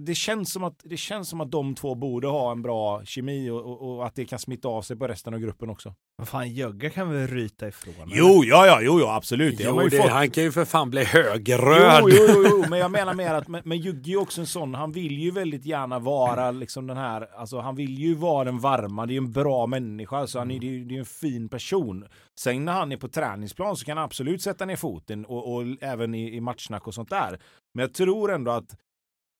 det, 0.00 0.14
känns 0.14 0.52
som 0.52 0.64
att, 0.64 0.80
det 0.84 0.96
känns 0.96 1.28
som 1.28 1.40
att 1.40 1.50
de 1.50 1.74
två 1.74 1.94
borde 1.94 2.28
ha 2.28 2.52
en 2.52 2.62
bra 2.62 3.04
kemi 3.04 3.50
och, 3.50 3.60
och, 3.60 3.96
och 3.96 4.06
att 4.06 4.14
det 4.14 4.24
kan 4.24 4.38
smitta 4.38 4.68
av 4.68 4.82
sig 4.82 4.96
på 4.96 5.08
resten 5.08 5.34
av 5.34 5.40
gruppen 5.40 5.70
också. 5.70 5.94
Vad 6.16 6.28
fan, 6.28 6.52
Jögga 6.52 6.90
kan 6.90 7.12
väl 7.12 7.26
ryta 7.26 7.68
ifrån? 7.68 7.94
eller? 7.94 8.16
Jo, 8.16 8.44
ja, 8.44 8.66
ja, 8.66 8.80
jo, 8.82 9.00
ja 9.00 9.16
absolut. 9.16 9.60
Jo, 9.60 9.80
det, 9.80 9.96
fått. 9.96 10.10
han 10.10 10.30
kan 10.30 10.44
ju 10.44 10.52
för 10.52 10.64
fan 10.64 10.90
bli 10.90 11.04
högröd. 11.04 12.02
Jo, 12.02 12.08
jo, 12.10 12.26
jo, 12.28 12.46
jo, 12.50 12.64
men 12.70 12.78
jag 12.78 12.90
menar 12.90 13.14
mer 13.14 13.34
att 13.34 13.48
men, 13.48 13.62
men 13.64 13.78
Jugge 13.78 14.12
är 14.12 14.16
också 14.16 14.40
en 14.40 14.46
sån, 14.46 14.74
han 14.74 14.92
vill 14.92 15.18
ju 15.18 15.30
väldigt 15.30 15.64
gärna 15.64 15.98
vara 15.98 16.50
liksom 16.50 16.86
den 16.86 16.96
här, 16.96 17.28
alltså 17.36 17.60
han 17.60 17.76
vill 17.76 17.98
ju 17.98 18.14
vara 18.14 18.44
den 18.44 18.58
varma, 18.58 19.06
det 19.06 19.10
är 19.10 19.14
ju 19.14 19.18
en 19.18 19.32
bra 19.32 19.66
människa, 19.66 20.26
så 20.26 20.38
han 20.38 20.50
är, 20.50 20.60
det 20.60 20.66
är 20.66 20.70
ju 20.70 20.84
det 20.84 20.94
är 20.94 20.98
en 20.98 21.04
fin 21.04 21.48
person. 21.48 22.04
Sen 22.40 22.64
när 22.64 22.72
han 22.72 22.92
är 22.92 22.96
på 22.96 23.08
träningsplan 23.08 23.76
så 23.76 23.84
kan 23.84 23.96
han 23.96 24.04
absolut 24.04 24.42
sätta 24.42 24.64
ner 24.64 24.76
foten 24.76 25.24
och, 25.24 25.54
och 25.54 25.62
även 25.80 26.14
i, 26.14 26.36
i 26.36 26.40
matchsnack 26.40 26.86
och 26.86 26.94
sånt 26.94 27.10
där. 27.10 27.38
Men 27.74 27.82
jag 27.82 27.94
tror 27.94 28.32
ändå 28.32 28.50
att 28.50 28.76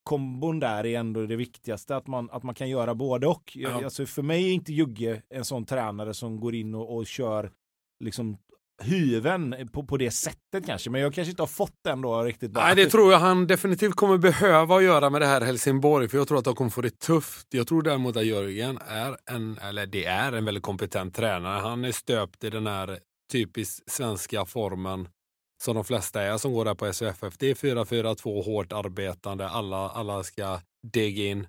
kombon 0.04 0.60
där 0.60 0.86
är 0.86 0.98
ändå 0.98 1.26
det 1.26 1.36
viktigaste, 1.36 1.96
att 1.96 2.06
man, 2.06 2.30
att 2.30 2.42
man 2.42 2.54
kan 2.54 2.68
göra 2.68 2.94
både 2.94 3.26
och. 3.26 3.52
Ja. 3.54 3.84
Alltså 3.84 4.06
för 4.06 4.22
mig 4.22 4.48
är 4.48 4.52
inte 4.52 4.72
Jugge 4.72 5.22
en 5.30 5.44
sån 5.44 5.64
tränare 5.64 6.14
som 6.14 6.40
går 6.40 6.54
in 6.54 6.74
och, 6.74 6.96
och 6.96 7.06
kör 7.06 7.50
liksom 8.04 8.36
hyven 8.82 9.68
på, 9.72 9.84
på 9.84 9.96
det 9.96 10.10
sättet 10.10 10.66
kanske, 10.66 10.90
men 10.90 11.00
jag 11.00 11.14
kanske 11.14 11.30
inte 11.30 11.42
har 11.42 11.46
fått 11.46 11.76
den 11.84 12.00
då 12.00 12.22
riktigt. 12.22 12.50
bara. 12.50 12.64
Nej, 12.64 12.76
det 12.76 12.90
tror 12.90 13.12
jag 13.12 13.18
han 13.18 13.46
definitivt 13.46 13.94
kommer 13.94 14.18
behöva 14.18 14.82
göra 14.82 15.10
med 15.10 15.20
det 15.20 15.26
här 15.26 15.40
Helsingborg, 15.40 16.08
för 16.08 16.18
jag 16.18 16.28
tror 16.28 16.38
att 16.38 16.44
de 16.44 16.54
kommer 16.54 16.70
få 16.70 16.80
det 16.80 16.98
tufft. 16.98 17.46
Jag 17.50 17.66
tror 17.66 17.82
däremot 17.82 18.16
att 18.16 18.26
Jörgen 18.26 18.78
är 18.86 19.16
en, 19.30 19.58
eller 19.58 19.86
det 19.86 20.04
är 20.04 20.32
en 20.32 20.44
väldigt 20.44 20.62
kompetent 20.62 21.14
tränare. 21.14 21.60
Han 21.60 21.84
är 21.84 21.92
stöpt 21.92 22.44
i 22.44 22.50
den 22.50 22.66
här 22.66 22.98
typiskt 23.32 23.90
svenska 23.90 24.44
formen 24.44 25.08
som 25.62 25.74
de 25.74 25.84
flesta 25.84 26.22
är 26.22 26.38
som 26.38 26.52
går 26.52 26.64
där 26.64 26.74
på 26.74 26.92
SHFF. 26.92 27.38
Det 27.38 27.50
är 27.50 27.54
4-4-2, 27.54 28.44
hårt 28.44 28.72
arbetande, 28.72 29.48
alla, 29.48 29.90
alla 29.90 30.22
ska 30.22 30.60
dig 30.92 31.26
in. 31.26 31.46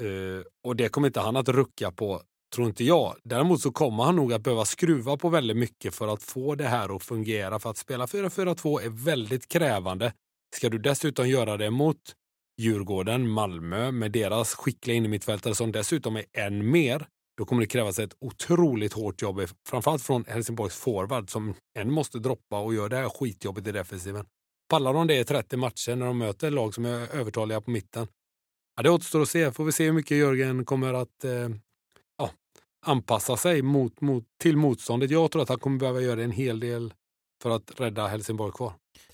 Uh, 0.00 0.42
och 0.64 0.76
det 0.76 0.88
kommer 0.88 1.08
inte 1.08 1.20
han 1.20 1.36
att 1.36 1.48
rucka 1.48 1.90
på, 1.90 2.22
tror 2.54 2.66
inte 2.66 2.84
jag. 2.84 3.16
Däremot 3.24 3.60
så 3.60 3.72
kommer 3.72 4.04
han 4.04 4.16
nog 4.16 4.32
att 4.32 4.42
behöva 4.42 4.64
skruva 4.64 5.16
på 5.16 5.28
väldigt 5.28 5.56
mycket 5.56 5.94
för 5.94 6.08
att 6.08 6.22
få 6.22 6.54
det 6.54 6.68
här 6.68 6.96
att 6.96 7.02
fungera. 7.02 7.58
För 7.58 7.70
att 7.70 7.76
spela 7.76 8.06
4-4-2 8.06 8.80
är 8.80 8.88
väldigt 9.04 9.48
krävande. 9.48 10.12
Ska 10.56 10.68
du 10.68 10.78
dessutom 10.78 11.28
göra 11.28 11.56
det 11.56 11.70
mot 11.70 12.14
Djurgården, 12.60 13.28
Malmö 13.28 13.90
med 13.90 14.12
deras 14.12 14.54
skickliga 14.54 14.96
innermittfältare 14.96 15.54
som 15.54 15.72
dessutom 15.72 16.16
är 16.16 16.24
än 16.32 16.70
mer, 16.70 17.06
då 17.40 17.46
kommer 17.46 17.60
det 17.60 17.66
krävas 17.66 17.98
ett 17.98 18.16
otroligt 18.18 18.92
hårt 18.92 19.22
jobb, 19.22 19.38
eh, 19.38 19.48
framförallt 19.68 20.02
från 20.02 20.24
Helsingborgs 20.28 20.74
forward 20.74 21.30
som 21.30 21.54
än 21.78 21.92
måste 21.92 22.18
droppa 22.18 22.60
och 22.60 22.74
göra 22.74 22.88
det 22.88 22.96
här 22.96 23.08
skitjobbet 23.08 23.66
i 23.66 23.72
defensiven. 23.72 24.26
Pallar 24.68 24.94
de 24.94 25.06
det 25.06 25.18
i 25.18 25.24
30 25.24 25.56
matcher 25.56 25.96
när 25.96 26.06
de 26.06 26.18
möter 26.18 26.50
lag 26.50 26.74
som 26.74 26.84
är 26.84 27.16
övertaliga 27.16 27.60
på 27.60 27.70
mitten? 27.70 28.06
Ja, 28.76 28.82
det 28.82 28.90
återstår 28.90 29.22
att 29.22 29.28
se. 29.28 29.52
Får 29.52 29.64
vi 29.64 29.72
se 29.72 29.84
hur 29.84 29.92
mycket 29.92 30.16
Jörgen 30.16 30.64
kommer 30.64 30.94
att 30.94 31.24
eh, 31.24 31.48
ja, 32.18 32.30
anpassa 32.86 33.36
sig 33.36 33.62
mot, 33.62 34.00
mot, 34.00 34.24
till 34.40 34.56
motståndet. 34.56 35.10
Jag 35.10 35.30
tror 35.30 35.42
att 35.42 35.48
han 35.48 35.58
kommer 35.58 35.78
behöva 35.78 36.00
göra 36.00 36.22
en 36.22 36.32
hel 36.32 36.60
del 36.60 36.94
för 37.42 37.50
att 37.50 37.80
rädda 37.80 38.06
Helsingborg 38.06 38.52
kvar. 38.52 38.72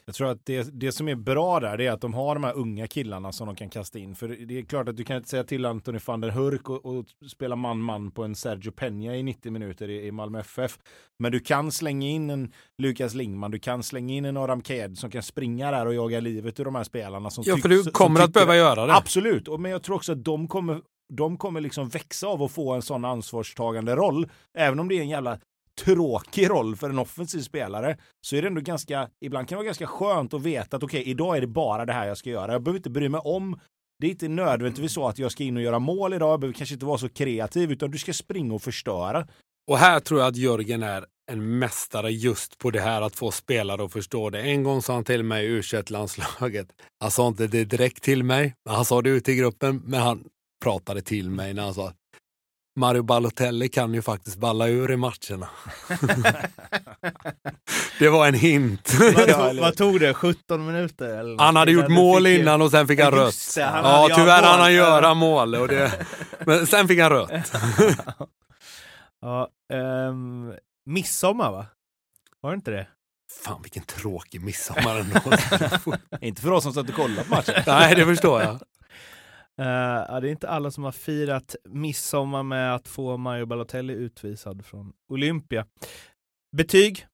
Jag 0.09 0.15
tror 0.15 0.31
att 0.31 0.47
det, 0.47 0.81
det 0.81 0.93
som 0.93 1.09
är 1.09 1.15
bra 1.15 1.61
där 1.61 1.81
är 1.81 1.91
att 1.91 2.01
de 2.01 2.15
har 2.15 2.35
de 2.35 2.45
här 2.45 2.57
unga 2.57 2.87
killarna 2.87 3.33
som 3.33 3.47
de 3.47 3.57
kan 3.57 3.71
kasta 3.71 3.99
in. 3.99 4.15
För 4.15 4.29
det 4.29 4.59
är 4.59 4.63
klart 4.63 4.89
att 4.89 4.97
du 4.97 5.05
kan 5.05 5.17
inte 5.17 5.29
säga 5.29 5.45
till 5.45 5.65
Anthony 5.65 5.99
van 6.07 6.21
der 6.21 6.31
Hurk 6.31 6.71
och, 6.71 6.87
och 6.87 7.05
spela 7.31 7.57
man-man 7.57 8.11
på 8.11 8.25
en 8.25 8.35
Sergio 8.35 8.71
Peña 8.71 9.15
i 9.15 9.23
90 9.23 9.53
minuter 9.53 9.91
i, 9.91 10.07
i 10.07 10.13
Malmö 10.13 10.41
FF. 10.41 10.79
Men 11.19 11.33
du 11.33 11.41
kan 11.41 11.73
slänga 11.73 12.09
in 12.09 12.31
en 12.31 12.53
Lukas 12.79 13.15
Lingman, 13.15 13.51
du 13.51 13.59
kan 13.59 13.83
slänga 13.83 14.15
in 14.15 14.25
en 14.25 14.37
Aram 14.37 14.63
Ked 14.63 14.99
som 14.99 15.11
kan 15.11 15.23
springa 15.23 15.71
där 15.71 15.87
och 15.87 15.95
jaga 15.95 16.21
livet 16.21 16.61
ur 16.61 16.65
de 16.65 16.75
här 16.75 16.85
spelarna. 16.85 17.31
Som 17.31 17.45
ja, 17.47 17.57
för 17.57 17.69
du 17.69 17.85
kommer 17.85 18.21
att 18.21 18.33
behöva 18.33 18.57
göra 18.57 18.87
det. 18.87 18.95
Absolut, 18.95 19.61
men 19.61 19.71
jag 19.71 19.83
tror 19.83 19.97
också 19.97 20.13
att 20.13 20.25
de 20.25 20.49
kommer 20.49 20.81
de 21.09 21.37
kommer 21.37 21.61
liksom 21.61 21.89
växa 21.89 22.27
av 22.27 22.43
att 22.43 22.53
få 22.53 22.73
en 22.73 22.83
sån 22.83 23.05
ansvarstagande 23.05 23.97
roll. 23.97 24.29
Även 24.55 24.81
om 24.81 24.89
det 24.89 24.95
är 24.95 25.01
en 25.01 25.09
jävla 25.09 25.39
tråkig 25.85 26.51
roll 26.51 26.77
för 26.77 26.91
en 26.91 26.99
offensiv 26.99 27.41
spelare 27.41 27.97
så 28.27 28.37
är 28.37 28.43
det 28.43 28.49
ändå 28.49 28.61
ganska, 28.61 29.09
ibland 29.21 29.49
kan 29.49 29.57
det 29.57 29.59
vara 29.59 29.67
ganska 29.67 29.87
skönt 29.87 30.35
att 30.35 30.43
veta 30.43 30.77
att 30.77 30.83
okej, 30.83 31.01
okay, 31.01 31.11
idag 31.11 31.37
är 31.37 31.41
det 31.41 31.47
bara 31.47 31.87
det 31.87 31.93
här 31.93 32.07
jag 32.07 32.19
ska 32.19 32.31
göra. 32.31 32.53
Jag 32.53 32.63
behöver 32.63 32.79
inte 32.79 32.91
bry 32.91 33.09
mig 33.09 33.21
om 33.25 33.61
det 33.99 34.07
är 34.07 34.11
inte 34.11 34.29
nödvändigtvis 34.29 34.93
så 34.93 35.09
att 35.09 35.19
jag 35.19 35.33
ska 35.33 35.45
in 35.45 35.57
och 35.57 35.63
göra 35.63 35.79
mål 35.79 36.15
idag. 36.15 36.33
Jag 36.33 36.41
behöver 36.41 36.55
kanske 36.59 36.75
inte 36.75 36.87
vara 36.87 36.99
så 36.99 37.09
kreativ, 37.09 37.73
utan 37.73 37.91
du 37.91 37.99
ska 37.99 38.13
springa 38.13 38.55
och 38.55 38.63
förstöra. 38.63 39.27
Och 39.71 39.79
här 39.79 40.01
tror 40.01 40.21
jag 40.21 40.29
att 40.29 40.37
Jörgen 40.37 40.83
är 40.83 41.05
en 41.33 41.59
mästare 41.59 42.11
just 42.11 42.59
på 42.59 42.71
det 42.71 42.81
här 42.81 43.03
att 43.03 43.17
få 43.17 43.31
spelare 43.31 43.85
att 43.85 43.93
förstå 43.93 44.31
det. 44.31 44.41
En 44.41 44.63
gång 44.63 44.83
sa 44.83 44.95
han 44.95 45.05
till 45.05 45.23
mig 45.23 45.47
i 45.47 45.49
u 45.49 45.63
landslaget 45.89 46.69
Han 47.01 47.11
sa 47.11 47.29
inte 47.29 47.47
det 47.47 47.65
direkt 47.65 48.03
till 48.03 48.25
mig, 48.25 48.55
han 48.69 48.85
sa 48.85 49.03
det 49.03 49.11
ute 49.11 49.33
i 49.33 49.37
gruppen, 49.37 49.83
men 49.85 50.01
han 50.01 50.25
pratade 50.63 51.03
till 51.03 51.31
mig 51.31 51.55
när 51.55 51.63
han 51.63 51.75
sa 51.75 51.93
Mario 52.77 53.03
Balotelli 53.03 53.69
kan 53.69 53.95
ju 53.95 54.03
faktiskt 54.03 54.37
balla 54.37 54.69
ur 54.69 54.93
i 54.93 54.97
matcherna. 54.97 55.49
det 57.99 58.09
var 58.09 58.29
en 58.29 58.35
hint. 58.35 58.95
vad, 59.37 59.57
vad 59.57 59.77
tog 59.77 60.01
det? 60.01 60.15
17 60.15 60.67
minuter? 60.67 61.19
Eller? 61.19 61.39
Han 61.39 61.57
hade 61.57 61.73
gjort 61.73 61.89
mål 61.89 62.27
innan 62.27 62.63
och 62.63 62.71
sen 62.71 62.89
fick 62.89 63.01
han 63.01 63.13
rött. 63.13 63.35
Det, 63.55 63.63
han 63.63 63.85
ja, 63.85 64.09
tyvärr 64.17 64.43
hann 64.43 64.61
han 64.61 64.75
göra 64.75 65.15
mål. 65.15 65.55
Och 65.55 65.69
det, 65.69 65.93
men 66.47 66.67
sen 66.67 66.89
fick 66.89 67.01
han 67.01 67.11
rött. 67.11 67.31
ja, 69.21 69.49
um, 70.09 70.55
midsommar 70.87 71.51
va? 71.51 71.67
Var 72.41 72.51
det 72.51 72.55
inte 72.55 72.71
det? 72.71 72.87
Fan 73.45 73.63
vilken 73.63 73.83
tråkig 73.83 74.41
midsommar 74.41 75.05
inte 76.21 76.43
för 76.43 76.51
oss 76.51 76.63
som 76.63 76.73
satt 76.73 76.89
och 76.89 76.95
kollade 76.95 77.25
på 77.25 77.35
matchen. 77.35 77.55
Nej, 77.67 77.95
det 77.95 78.05
förstår 78.05 78.43
jag. 78.43 78.61
Uh, 79.61 80.21
det 80.21 80.29
är 80.29 80.33
inte 80.33 80.49
alla 80.49 80.71
som 80.71 80.85
har 80.85 80.93
firat 80.93 81.57
midsommar 81.65 82.43
med 82.43 82.75
att 82.75 82.89
få 82.89 83.17
Mario 83.17 83.47
Balotelli 83.47 83.93
utvisad 83.93 84.65
från 84.67 84.93
Olympia. 85.13 85.67
Betyg? 86.57 87.07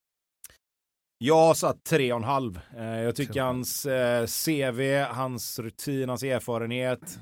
Jag 1.18 1.56
satt 1.56 1.84
tre 1.84 2.12
och 2.12 2.18
en 2.18 2.24
halv. 2.24 2.60
Uh, 2.76 3.00
jag 3.02 3.16
tycker 3.16 3.42
hans 3.42 3.86
uh, 3.86 3.92
eh, 3.92 4.26
CV, 4.26 4.80
hans 5.14 5.58
rutin, 5.58 6.08
hans 6.08 6.22
erfarenhet 6.22 7.18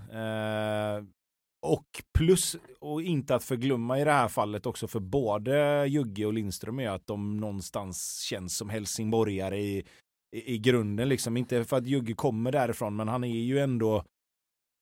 och 1.62 2.02
plus, 2.18 2.56
och 2.78 3.02
inte 3.02 3.34
att 3.34 3.44
förglömma 3.44 4.00
i 4.00 4.04
det 4.04 4.12
här 4.12 4.28
fallet 4.28 4.66
också 4.66 4.88
för 4.88 5.00
både 5.00 5.86
Jugge 5.86 6.26
och 6.26 6.32
Lindström 6.32 6.80
är 6.80 6.90
att 6.90 7.06
de 7.06 7.36
någonstans 7.36 8.20
känns 8.20 8.56
som 8.56 8.68
helsingborgare 8.68 9.58
i, 9.58 9.84
i, 10.36 10.54
i 10.54 10.58
grunden 10.58 11.08
liksom. 11.08 11.36
Inte 11.36 11.64
för 11.64 11.76
att 11.76 11.86
Jugge 11.86 12.14
kommer 12.14 12.52
därifrån, 12.52 12.96
men 12.96 13.08
han 13.08 13.24
är 13.24 13.28
ju 13.28 13.58
ändå 13.58 14.04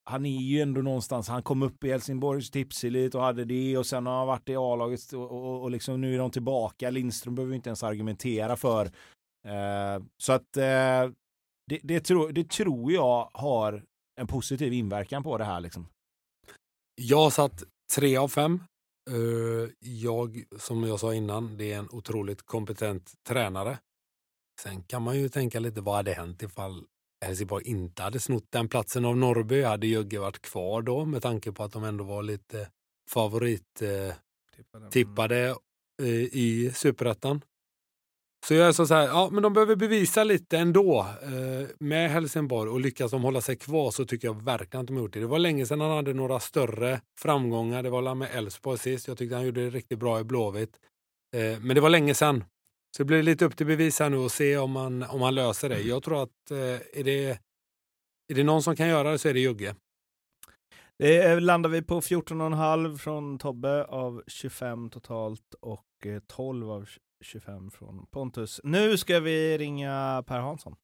han 0.09 0.25
är 0.25 0.41
ju 0.41 0.61
ändå 0.61 0.81
någonstans, 0.81 1.27
han 1.27 1.43
kom 1.43 1.63
upp 1.63 1.83
i 1.83 1.91
Helsingborgs 1.91 2.51
tipselit 2.51 3.15
och 3.15 3.21
hade 3.21 3.45
det 3.45 3.77
och 3.77 3.85
sen 3.85 4.05
har 4.05 4.17
han 4.17 4.27
varit 4.27 4.49
i 4.49 4.55
A-laget 4.55 5.13
och, 5.13 5.31
och, 5.31 5.61
och, 5.61 5.71
liksom 5.71 6.01
nu 6.01 6.13
är 6.13 6.19
de 6.19 6.31
tillbaka. 6.31 6.89
Lindström 6.89 7.35
behöver 7.35 7.55
inte 7.55 7.69
ens 7.69 7.83
argumentera 7.83 8.55
för. 8.55 8.85
Eh, 9.45 10.03
så 10.17 10.33
att 10.33 10.57
eh, 10.57 11.11
det, 11.67 11.79
det, 11.83 11.99
tro, 11.99 12.27
det 12.27 12.49
tror 12.49 12.91
jag 12.91 13.29
har 13.33 13.83
en 14.21 14.27
positiv 14.27 14.73
inverkan 14.73 15.23
på 15.23 15.37
det 15.37 15.45
här 15.45 15.59
liksom. 15.59 15.87
Jag 16.95 17.17
har 17.17 17.29
satt 17.29 17.63
tre 17.95 18.17
av 18.17 18.27
fem. 18.27 18.63
Eh, 19.11 19.69
jag, 19.79 20.43
som 20.57 20.83
jag 20.83 20.99
sa 20.99 21.13
innan, 21.13 21.57
det 21.57 21.73
är 21.73 21.79
en 21.79 21.89
otroligt 21.91 22.41
kompetent 22.41 23.13
tränare. 23.27 23.77
Sen 24.61 24.83
kan 24.83 25.01
man 25.01 25.19
ju 25.19 25.29
tänka 25.29 25.59
lite, 25.59 25.81
vad 25.81 25.95
hade 25.95 26.13
hänt 26.13 26.41
ifall 26.41 26.85
Helsingborg 27.25 27.67
inte 27.67 28.03
hade 28.03 28.19
snott 28.19 28.45
den 28.49 28.69
platsen 28.69 29.05
av 29.05 29.17
Norrby 29.17 29.61
hade 29.61 29.87
Jögge 29.87 30.19
varit 30.19 30.41
kvar 30.41 30.81
då 30.81 31.05
med 31.05 31.21
tanke 31.21 31.51
på 31.51 31.63
att 31.63 31.71
de 31.71 31.83
ändå 31.83 32.03
var 32.03 32.23
lite 32.23 32.67
favorittippade 33.09 35.45
eh, 35.45 35.55
eh, 36.01 36.13
i 36.13 36.71
superettan. 36.75 37.41
Så 38.47 38.53
jag 38.53 38.67
är 38.67 38.71
så 38.71 38.85
här, 38.85 39.07
ja 39.07 39.29
men 39.31 39.43
de 39.43 39.53
behöver 39.53 39.75
bevisa 39.75 40.23
lite 40.23 40.57
ändå 40.57 41.07
eh, 41.21 41.67
med 41.79 42.11
Helsingborg 42.11 42.69
och 42.69 42.79
lyckas 42.79 43.11
de 43.11 43.23
hålla 43.23 43.41
sig 43.41 43.55
kvar 43.55 43.91
så 43.91 44.05
tycker 44.05 44.27
jag 44.27 44.43
verkligen 44.43 44.81
att 44.81 44.87
de 44.87 44.93
har 44.93 45.03
gjort 45.03 45.13
det. 45.13 45.19
Det 45.19 45.27
var 45.27 45.39
länge 45.39 45.65
sedan 45.65 45.81
han 45.81 45.91
hade 45.91 46.13
några 46.13 46.39
större 46.39 47.01
framgångar. 47.21 47.83
Det 47.83 47.89
var 47.89 48.15
med 48.15 48.35
Elfsborg 48.35 48.79
sist. 48.79 49.07
Jag 49.07 49.17
tyckte 49.17 49.35
han 49.35 49.45
gjorde 49.45 49.63
det 49.63 49.69
riktigt 49.69 49.99
bra 49.99 50.19
i 50.19 50.23
Blåvitt. 50.23 50.79
Eh, 51.35 51.59
men 51.59 51.75
det 51.75 51.81
var 51.81 51.89
länge 51.89 52.13
sedan 52.13 52.43
så 52.97 53.03
det 53.03 53.05
blir 53.05 53.23
lite 53.23 53.45
upp 53.45 53.57
till 53.57 53.65
bevis 53.65 53.99
här 53.99 54.09
nu 54.09 54.17
och 54.17 54.31
se 54.31 54.57
om 54.57 54.71
man, 54.71 55.03
om 55.03 55.19
man 55.19 55.35
löser 55.35 55.69
det. 55.69 55.75
Mm. 55.75 55.87
Jag 55.87 56.03
tror 56.03 56.23
att 56.23 56.51
eh, 56.51 56.99
är, 56.99 57.03
det, 57.03 57.29
är 58.31 58.35
det 58.35 58.43
någon 58.43 58.63
som 58.63 58.75
kan 58.75 58.87
göra 58.87 59.11
det 59.11 59.17
så 59.17 59.29
är 59.29 59.33
det 59.33 59.39
Jugge. 59.39 59.75
Det 60.99 61.39
landar 61.39 61.69
vi 61.69 61.81
på 61.81 62.01
14,5 62.01 62.97
från 62.97 63.39
Tobbe 63.39 63.83
av 63.83 64.23
25 64.27 64.89
totalt 64.89 65.53
och 65.61 65.85
12 66.27 66.67
eh, 66.67 66.75
av 66.75 66.89
25 67.23 67.71
från 67.71 68.05
Pontus. 68.11 68.61
Nu 68.63 68.97
ska 68.97 69.19
vi 69.19 69.57
ringa 69.57 70.23
Per 70.27 70.39
Hansson. 70.39 70.75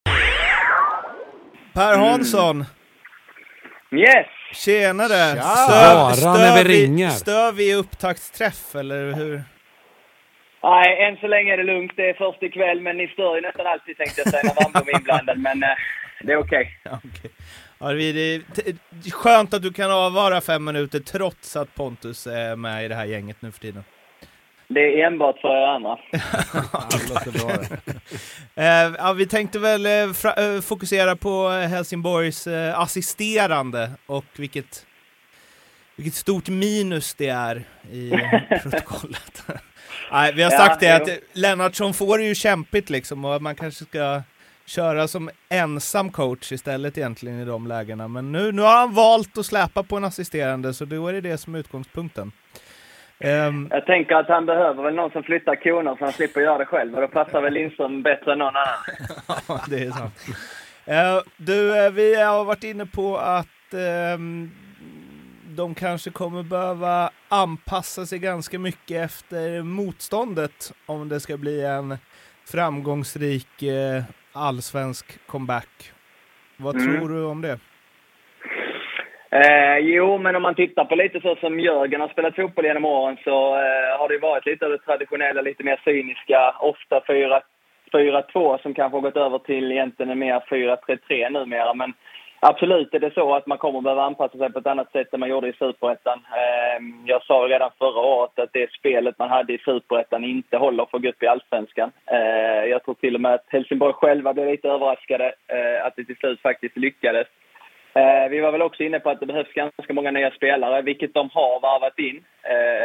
Per 1.73 1.93
mm. 1.93 2.05
Hansson! 2.05 2.65
Yes! 3.91 4.27
Tjenare! 4.53 5.41
Stör, 5.41 6.11
stör, 6.11 6.63
vi, 6.63 7.09
stör 7.09 7.51
vi 7.51 7.75
upptaktsträff 7.75 8.75
eller 8.75 9.13
hur? 9.13 9.43
Nej, 10.69 11.04
än 11.04 11.17
så 11.17 11.28
länge 11.28 11.54
är 11.54 11.58
det 11.58 11.63
lugnt. 11.63 11.91
Det 11.95 12.10
är 12.10 12.13
först 12.13 12.43
ikväll, 12.43 12.82
men 12.82 12.97
ni 12.97 13.08
stör 13.08 13.36
ju 13.36 13.41
nästan 13.41 13.67
alltid 13.67 13.97
tänkte 13.97 14.21
jag 14.21 14.30
säga 14.30 14.43
när 14.43 14.63
Wamblom 14.63 14.88
är 14.88 14.97
inblandad. 14.99 15.38
Men 15.38 15.63
eh, 15.63 15.69
det 16.21 16.34
är 16.34 16.38
okej. 16.38 16.80
Okay. 16.86 16.97
okay. 17.12 17.32
Ja, 17.80 17.93
det 17.93 18.36
är 19.06 19.12
skönt 19.12 19.54
att 19.54 19.62
du 19.62 19.73
kan 19.73 19.91
avvara 19.91 20.41
fem 20.41 20.63
minuter 20.65 20.99
trots 20.99 21.56
att 21.56 21.75
Pontus 21.75 22.28
är 22.28 22.56
med 22.56 22.86
i 22.86 22.88
det 22.88 22.95
här 22.95 23.06
gänget 23.06 23.41
nu 23.41 23.51
för 23.51 23.60
tiden. 23.60 23.84
Det 24.67 24.80
är 24.80 25.08
enbart 25.08 25.39
för 25.39 25.49
er 25.49 25.67
andra. 25.67 25.99
eh, 28.56 28.95
ja, 28.97 29.13
vi 29.13 29.28
tänkte 29.28 29.60
väl 29.60 29.86
eh, 29.86 29.91
eh, 29.91 30.62
fokusera 30.62 31.15
på 31.15 31.49
Helsingborgs 31.49 32.47
eh, 32.47 32.80
assisterande 32.80 33.91
och 34.06 34.25
vilket, 34.38 34.86
vilket 35.95 36.13
stort 36.13 36.49
minus 36.49 37.15
det 37.15 37.28
är 37.28 37.63
i 37.91 38.12
protokollet. 38.62 39.43
Nej, 40.15 40.34
vi 40.36 40.43
har 40.43 40.51
sagt 40.51 40.82
ja, 40.82 40.99
det 40.99 41.13
att 41.13 41.19
Lennartsson 41.34 41.93
får 41.93 42.17
det 42.17 42.23
ju 42.23 42.36
kämpigt 42.36 42.89
liksom 42.89 43.25
och 43.25 43.41
man 43.41 43.56
kanske 43.56 43.86
ska 43.86 44.21
köra 44.65 45.08
som 45.08 45.30
ensam 45.49 46.12
coach 46.12 46.51
istället 46.51 46.97
egentligen 46.97 47.39
i 47.39 47.45
de 47.45 47.67
lägena. 47.67 48.08
Men 48.08 48.32
nu, 48.32 48.51
nu 48.51 48.62
har 48.62 48.78
han 48.78 48.93
valt 48.93 49.38
att 49.38 49.45
släpa 49.45 49.84
på 49.84 49.97
en 49.97 50.04
assisterande 50.04 50.73
så 50.73 50.86
då 50.86 51.08
är 51.08 51.13
det 51.13 51.21
det 51.21 51.38
som 51.38 51.56
är 51.56 51.60
utgångspunkten. 51.60 52.32
Um, 53.19 53.67
jag 53.71 53.86
tänker 53.86 54.15
att 54.15 54.28
han 54.28 54.45
behöver 54.45 54.84
väl 54.84 54.95
någon 54.95 55.12
som 55.12 55.23
flyttar 55.23 55.56
koner 55.56 55.95
så 55.95 56.04
han 56.04 56.13
slipper 56.13 56.41
göra 56.41 56.58
det 56.58 56.65
själv 56.65 56.95
och 56.95 57.01
då 57.01 57.08
passar 57.08 57.41
väl 57.41 57.54
Lindström 57.54 58.04
bättre 58.04 58.32
än 58.32 58.39
någon 58.39 58.56
annan. 58.56 58.78
ja, 59.47 59.62
det 59.69 59.84
är 59.84 59.91
sant. 59.91 60.13
Uh, 60.88 61.32
du, 61.38 61.86
uh, 61.86 61.89
vi 61.89 62.21
har 62.21 62.45
varit 62.45 62.63
inne 62.63 62.86
på 62.86 63.17
att 63.17 63.73
um, 64.15 64.51
de 65.56 65.75
kanske 65.75 66.10
kommer 66.10 66.43
behöva 66.43 67.10
anpassa 67.41 68.06
sig 68.06 68.19
ganska 68.19 68.60
mycket 68.60 69.06
efter 69.06 69.63
motståndet 69.63 70.74
om 70.86 71.10
det 71.10 71.19
ska 71.19 71.38
bli 71.38 71.65
en 71.65 71.98
framgångsrik 72.52 73.63
eh, 73.63 74.04
allsvensk 74.34 75.28
comeback. 75.28 75.91
Vad 76.58 76.76
mm. 76.76 77.00
tror 77.00 77.10
du 77.10 77.26
om 77.26 77.41
det? 77.41 77.60
Eh, 79.32 79.78
jo, 79.78 80.17
men 80.17 80.36
om 80.36 80.41
man 80.41 80.56
tittar 80.56 80.86
på 80.86 80.95
lite 80.95 81.21
så 81.21 81.36
som 81.36 81.60
Jörgen 81.60 82.02
har 82.02 82.08
spelat 82.08 82.36
fotboll 82.36 82.65
genom 82.65 82.86
åren 82.86 83.17
så 83.24 83.56
eh, 83.56 84.00
har 84.00 84.10
det 84.10 84.17
varit 84.17 84.45
lite 84.45 84.65
av 84.65 84.71
det 84.71 84.78
traditionella, 84.78 85.41
lite 85.41 85.63
mer 85.63 85.82
cyniska, 85.84 86.56
ofta 86.60 87.00
4-2 87.00 88.62
som 88.62 88.74
kanske 88.74 88.98
har 88.98 89.02
gått 89.02 89.17
över 89.17 89.39
till 89.39 89.71
egentligen 89.71 90.12
en 90.12 90.19
mer 90.19 90.39
4-3-3 90.39 91.30
numera. 91.30 91.74
Men 91.74 91.93
Absolut 92.39 92.93
är 92.93 93.00
det 93.00 93.13
så 93.13 93.36
att 93.36 93.48
man 93.48 93.58
kommer 93.58 93.82
behöva 93.82 94.04
anpassa 94.04 94.38
sig 94.38 94.52
på 94.52 94.60
ett 94.60 94.67
annat 94.67 94.91
sätt 94.91 95.13
än 95.13 95.19
man 95.19 95.30
gjorde 95.30 95.48
i 95.48 95.54
Superettan. 95.54 96.19
Ehm, 96.19 97.04
jag 97.06 97.24
sa 97.24 97.34
redan 97.34 97.71
förra 97.80 98.00
året 98.00 98.39
att 98.39 98.54
det 98.54 98.71
spelet 98.71 99.19
man 99.19 99.30
hade 99.30 99.54
i 99.54 99.58
Superettan 99.58 100.24
inte 100.24 100.58
håller 100.58 100.86
för 100.86 100.98
att 100.98 101.04
gå 101.04 101.10
upp 101.10 101.24
i 101.24 101.28
Allsvenskan. 101.28 101.91
Ehm, 102.06 102.69
jag 102.69 102.84
tror 102.84 102.95
till 102.95 103.15
och 103.15 103.21
med 103.21 103.34
att 103.34 103.45
Helsingborg 103.48 103.93
själva 103.93 104.34
blev 104.34 104.48
lite 104.48 104.69
överraskade 104.69 105.26
eh, 105.48 105.86
att 105.86 105.95
det 105.95 106.06
till 106.06 106.15
slut 106.15 106.41
faktiskt 106.41 106.78
lyckades. 106.78 107.28
Ehm, 107.93 108.32
vi 108.32 108.39
var 108.39 108.52
väl 108.52 108.62
också 108.62 108.84
inne 108.84 109.00
på 109.00 109.10
att 109.10 109.19
det 109.19 109.26
behövs 109.26 109.54
ganska 109.54 109.93
många 109.93 110.12
nya 110.12 110.32
spelare, 110.32 110.82
vilket 110.82 111.13
de 111.13 111.30
har 111.34 111.60
varvat 111.60 112.00
in. 112.00 112.24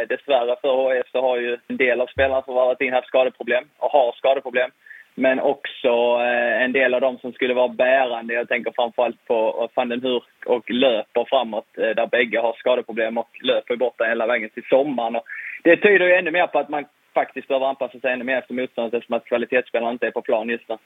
Dessvärre 0.09 0.55
för 0.61 0.93
HIF 0.93 1.11
så 1.11 1.21
har 1.21 1.37
ju 1.37 1.57
en 1.67 1.77
del 1.77 2.01
av 2.01 2.07
spelarna 2.07 2.41
som 2.41 2.55
varvat 2.55 2.81
in 2.81 2.93
haft 2.93 3.07
skadeproblem 3.07 3.63
och 3.77 3.91
har 3.91 4.11
skadeproblem. 4.11 4.71
Men 5.15 5.39
också 5.39 5.87
eh, 6.19 6.63
en 6.63 6.71
del 6.71 6.93
av 6.93 7.01
dem 7.01 7.17
som 7.21 7.33
skulle 7.33 7.53
vara 7.53 7.67
bärande. 7.67 8.33
Jag 8.33 8.47
tänker 8.47 8.71
framförallt 8.75 9.25
på 9.27 9.69
van 9.75 9.89
den 9.89 10.01
Hurk 10.01 10.45
och 10.45 10.69
löper 10.69 11.25
framåt 11.29 11.67
eh, 11.77 11.89
där 11.89 12.07
bägge 12.07 12.39
har 12.39 12.53
skadeproblem 12.53 13.17
och 13.17 13.29
löper 13.41 13.75
borta 13.75 14.03
hela 14.03 14.27
vägen 14.27 14.49
till 14.49 14.63
sommaren. 14.69 15.15
Och 15.15 15.25
det 15.63 15.77
tyder 15.77 16.07
ju 16.07 16.13
ännu 16.13 16.31
mer 16.31 16.47
på 16.47 16.59
att 16.59 16.69
man 16.69 16.85
faktiskt 17.13 17.47
behöver 17.47 17.65
anpassa 17.65 17.99
sig 17.99 18.13
ännu 18.13 18.23
mer 18.23 18.37
efter 18.37 18.53
motståndet 18.53 18.93
eftersom 18.93 19.15
att 19.15 19.25
kvalitetsspelarna 19.25 19.91
inte 19.91 20.07
är 20.07 20.11
på 20.11 20.21
plan 20.21 20.49
just 20.49 20.69
nu. 20.69 20.77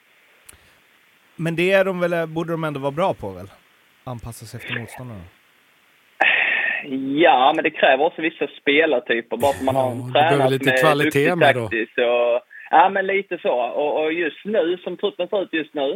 Men 1.35 1.55
det 1.55 1.71
är 1.71 1.85
de 1.85 1.99
väl, 1.99 2.27
borde 2.27 2.51
de 2.51 2.63
ändå 2.63 2.79
vara 2.79 2.91
bra 2.91 3.13
på 3.13 3.29
väl? 3.29 3.47
Anpassa 4.03 4.45
sig 4.45 4.57
efter 4.57 4.79
motståndarna? 4.79 5.21
Ja, 7.17 7.53
men 7.55 7.63
det 7.63 7.69
kräver 7.69 8.05
också 8.05 8.21
vissa 8.21 8.47
spelartyper. 8.61 9.37
Bara 9.37 9.53
för 9.53 9.65
man 9.65 9.75
har 9.75 9.91
en 9.91 10.11
Ja, 10.13 10.29
tränare 10.29 10.49
lite 10.49 10.65
som 10.65 10.73
är 10.73 10.77
kvalitet 10.77 11.29
duktig 11.29 11.41
taktiskt. 11.41 11.95
Så, 11.95 12.39
ja, 12.77 12.89
men 12.89 13.05
lite 13.07 13.37
så. 13.37 13.55
Och, 13.81 14.03
och 14.03 14.13
just 14.13 14.45
nu, 14.45 14.77
som 14.83 14.97
truppen 14.97 15.27
ser 15.27 15.41
ut 15.43 15.53
just 15.53 15.73
nu, 15.73 15.89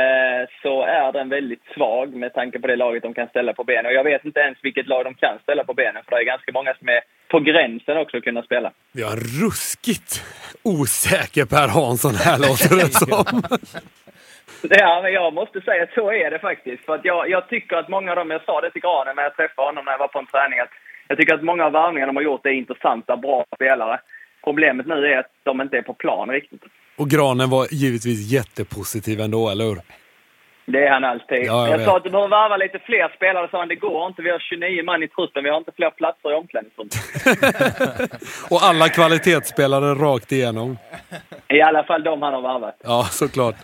eh, 0.00 0.42
så 0.62 0.82
är 0.82 1.12
den 1.12 1.28
väldigt 1.28 1.64
svag 1.74 2.14
med 2.14 2.34
tanke 2.34 2.58
på 2.60 2.66
det 2.66 2.76
laget 2.76 3.02
de 3.02 3.14
kan 3.14 3.28
ställa 3.28 3.52
på 3.52 3.64
benen. 3.64 3.86
Och 3.86 3.92
jag 3.92 4.04
vet 4.04 4.24
inte 4.24 4.40
ens 4.40 4.58
vilket 4.62 4.86
lag 4.86 5.04
de 5.04 5.14
kan 5.14 5.38
ställa 5.42 5.64
på 5.64 5.74
benen, 5.74 6.02
för 6.04 6.10
det 6.10 6.22
är 6.22 6.34
ganska 6.34 6.52
många 6.52 6.74
som 6.74 6.88
är 6.88 7.00
på 7.28 7.40
gränsen 7.40 7.96
också 7.96 8.16
att 8.16 8.24
kunna 8.24 8.42
spela. 8.42 8.72
Vi 8.92 9.02
har 9.02 9.12
en 9.12 9.26
ruskigt 9.42 10.10
osäker 10.62 11.44
Per 11.54 11.68
Hansson 11.68 12.14
här 12.26 12.38
låter 12.46 12.74
det 12.80 12.90
som. 13.02 13.42
Ja, 14.70 15.00
men 15.02 15.12
jag 15.12 15.34
måste 15.34 15.60
säga 15.60 15.82
att 15.82 15.94
så 15.94 16.12
är 16.12 16.30
det 16.30 16.38
faktiskt. 16.38 16.84
För 16.84 16.94
att 16.94 17.04
jag, 17.04 17.30
jag 17.30 17.48
tycker 17.48 17.76
att 17.76 17.88
många 17.88 18.10
av 18.10 18.16
dem, 18.16 18.30
jag 18.30 18.44
sa 18.44 18.60
det 18.60 18.70
till 18.70 18.82
Granen 18.82 19.16
när 19.16 19.22
jag 19.22 19.36
träffade 19.36 19.68
honom 19.68 19.84
när 19.84 19.92
jag 19.92 19.98
var 19.98 20.08
på 20.08 20.18
en 20.18 20.26
träning, 20.26 20.58
att 20.58 20.74
jag 21.08 21.18
tycker 21.18 21.34
att 21.34 21.42
många 21.42 21.64
av 21.64 21.72
värvningarna 21.72 22.12
de 22.12 22.16
har 22.16 22.22
gjort 22.22 22.46
är 22.46 22.50
intressanta, 22.50 23.16
bra 23.16 23.44
spelare. 23.54 24.00
Problemet 24.44 24.86
nu 24.86 24.94
är 25.06 25.18
att 25.18 25.30
de 25.42 25.60
inte 25.60 25.76
är 25.78 25.82
på 25.82 25.94
plan 25.94 26.28
riktigt. 26.28 26.62
Och 26.96 27.10
Granen 27.10 27.50
var 27.50 27.66
givetvis 27.70 28.32
jättepositiv 28.32 29.20
ändå, 29.20 29.50
eller 29.50 29.64
hur? 29.64 29.78
Det 30.66 30.86
är 30.86 30.90
han 30.90 31.04
alltid. 31.04 31.44
Ja, 31.46 31.68
jag 31.68 31.84
sa 31.84 31.96
att 31.96 32.04
du 32.04 32.10
behöver 32.10 32.28
värva 32.28 32.56
lite 32.56 32.78
fler 32.78 33.12
spelare, 33.16 33.48
sa 33.50 33.58
han. 33.58 33.68
Det 33.68 33.74
går 33.74 34.06
inte. 34.06 34.22
Vi 34.22 34.30
har 34.30 34.38
29 34.38 34.82
man 34.84 35.02
i 35.02 35.08
truppen. 35.08 35.44
Vi 35.44 35.50
har 35.50 35.58
inte 35.58 35.72
fler 35.76 35.90
platser 35.90 36.30
i 36.32 36.34
omklädningsrummet. 36.34 36.94
Och 38.50 38.62
alla 38.62 38.88
kvalitetsspelare 38.88 39.94
rakt 39.94 40.32
igenom. 40.32 40.78
I 41.48 41.60
alla 41.60 41.84
fall 41.84 42.02
de 42.02 42.22
han 42.22 42.34
har 42.34 42.42
värvat. 42.42 42.76
Ja, 42.84 43.02
såklart. 43.10 43.56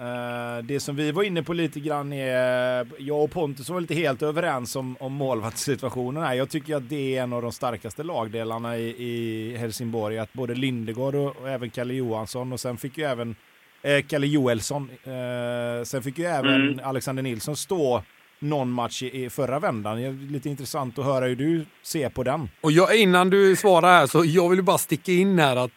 Eh, 0.00 0.64
Det 0.64 0.80
som 0.80 0.96
vi 0.96 1.12
var 1.12 1.22
inne 1.22 1.42
på 1.42 1.52
lite 1.52 1.80
grann 1.80 2.12
är, 2.12 2.86
jag 2.98 3.24
och 3.24 3.30
Pontus 3.30 3.68
var 3.68 3.80
lite 3.80 3.94
helt 3.94 4.22
överens 4.22 4.76
om, 4.76 4.96
om 5.00 5.12
målvaktssituationen 5.12 6.22
här. 6.22 6.34
Jag 6.34 6.50
tycker 6.50 6.76
att 6.76 6.88
det 6.88 7.16
är 7.16 7.22
en 7.22 7.32
av 7.32 7.42
de 7.42 7.52
starkaste 7.52 8.02
lagdelarna 8.02 8.76
i, 8.78 8.88
i 8.88 9.56
Helsingborg. 9.56 10.18
Att 10.18 10.32
både 10.32 10.54
Lindegård 10.54 11.14
och, 11.14 11.36
och 11.36 11.48
även 11.48 11.70
Kalle 11.70 11.94
Johansson 11.94 12.52
och 12.52 12.60
sen 12.60 12.76
fick 12.76 12.98
ju 12.98 13.04
även 13.04 13.36
eh, 13.82 14.02
Kalle 14.02 14.26
Joelsson, 14.26 14.90
eh, 15.04 15.84
sen 15.84 16.02
fick 16.02 16.18
ju 16.18 16.24
även 16.24 16.54
Mm. 16.54 16.80
Alexander 16.84 17.22
Nilsson 17.22 17.56
stå 17.56 18.02
någon 18.40 18.70
match 18.70 19.02
i, 19.02 19.24
i 19.24 19.30
förra 19.30 19.58
vändan. 19.58 19.96
Det 19.96 20.06
är 20.06 20.30
lite 20.32 20.48
intressant 20.48 20.98
att 20.98 21.04
höra 21.04 21.26
hur 21.26 21.36
du 21.36 21.64
ser 21.82 22.08
på 22.08 22.22
den. 22.22 22.48
Och 22.60 22.72
jag, 22.72 22.96
innan 22.96 23.30
du 23.30 23.56
svarar 23.56 23.92
här 23.98 24.06
så 24.06 24.24
jag 24.24 24.48
vill 24.48 24.62
bara 24.62 24.78
sticka 24.78 25.12
in 25.12 25.38
här 25.38 25.56
att 25.56 25.70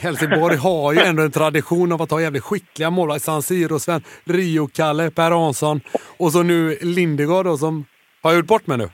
Helsingborg 0.00 0.56
har 0.56 0.92
ju 0.92 1.00
ändå 1.00 1.22
en 1.22 1.30
tradition 1.30 1.92
av 1.92 2.02
att 2.02 2.10
ha 2.10 2.20
jävligt 2.20 2.44
skickliga 2.44 2.90
målvakter. 2.90 3.24
San 3.24 3.42
Siro, 3.42 3.78
Sven, 3.78 4.02
Rio-Kalle, 4.24 5.10
Per 5.10 5.30
Hansson 5.30 5.80
och 6.18 6.32
så 6.32 6.42
nu 6.42 6.78
Lindegård 6.80 7.46
då 7.46 7.56
som 7.56 7.84
har 8.22 8.34
gjort 8.34 8.46
bort 8.46 8.66
mig 8.66 8.78
nu. 8.78 8.88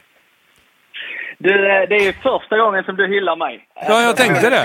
Du, 1.38 1.50
eh, 1.50 1.88
det 1.88 1.96
är 1.96 2.02
ju 2.02 2.12
första 2.12 2.58
gången 2.58 2.84
som 2.84 2.96
du 2.96 3.06
hyllar 3.06 3.36
mig. 3.36 3.68
Ja, 3.88 4.02
jag 4.02 4.16
tänkte 4.16 4.50
det. 4.50 4.62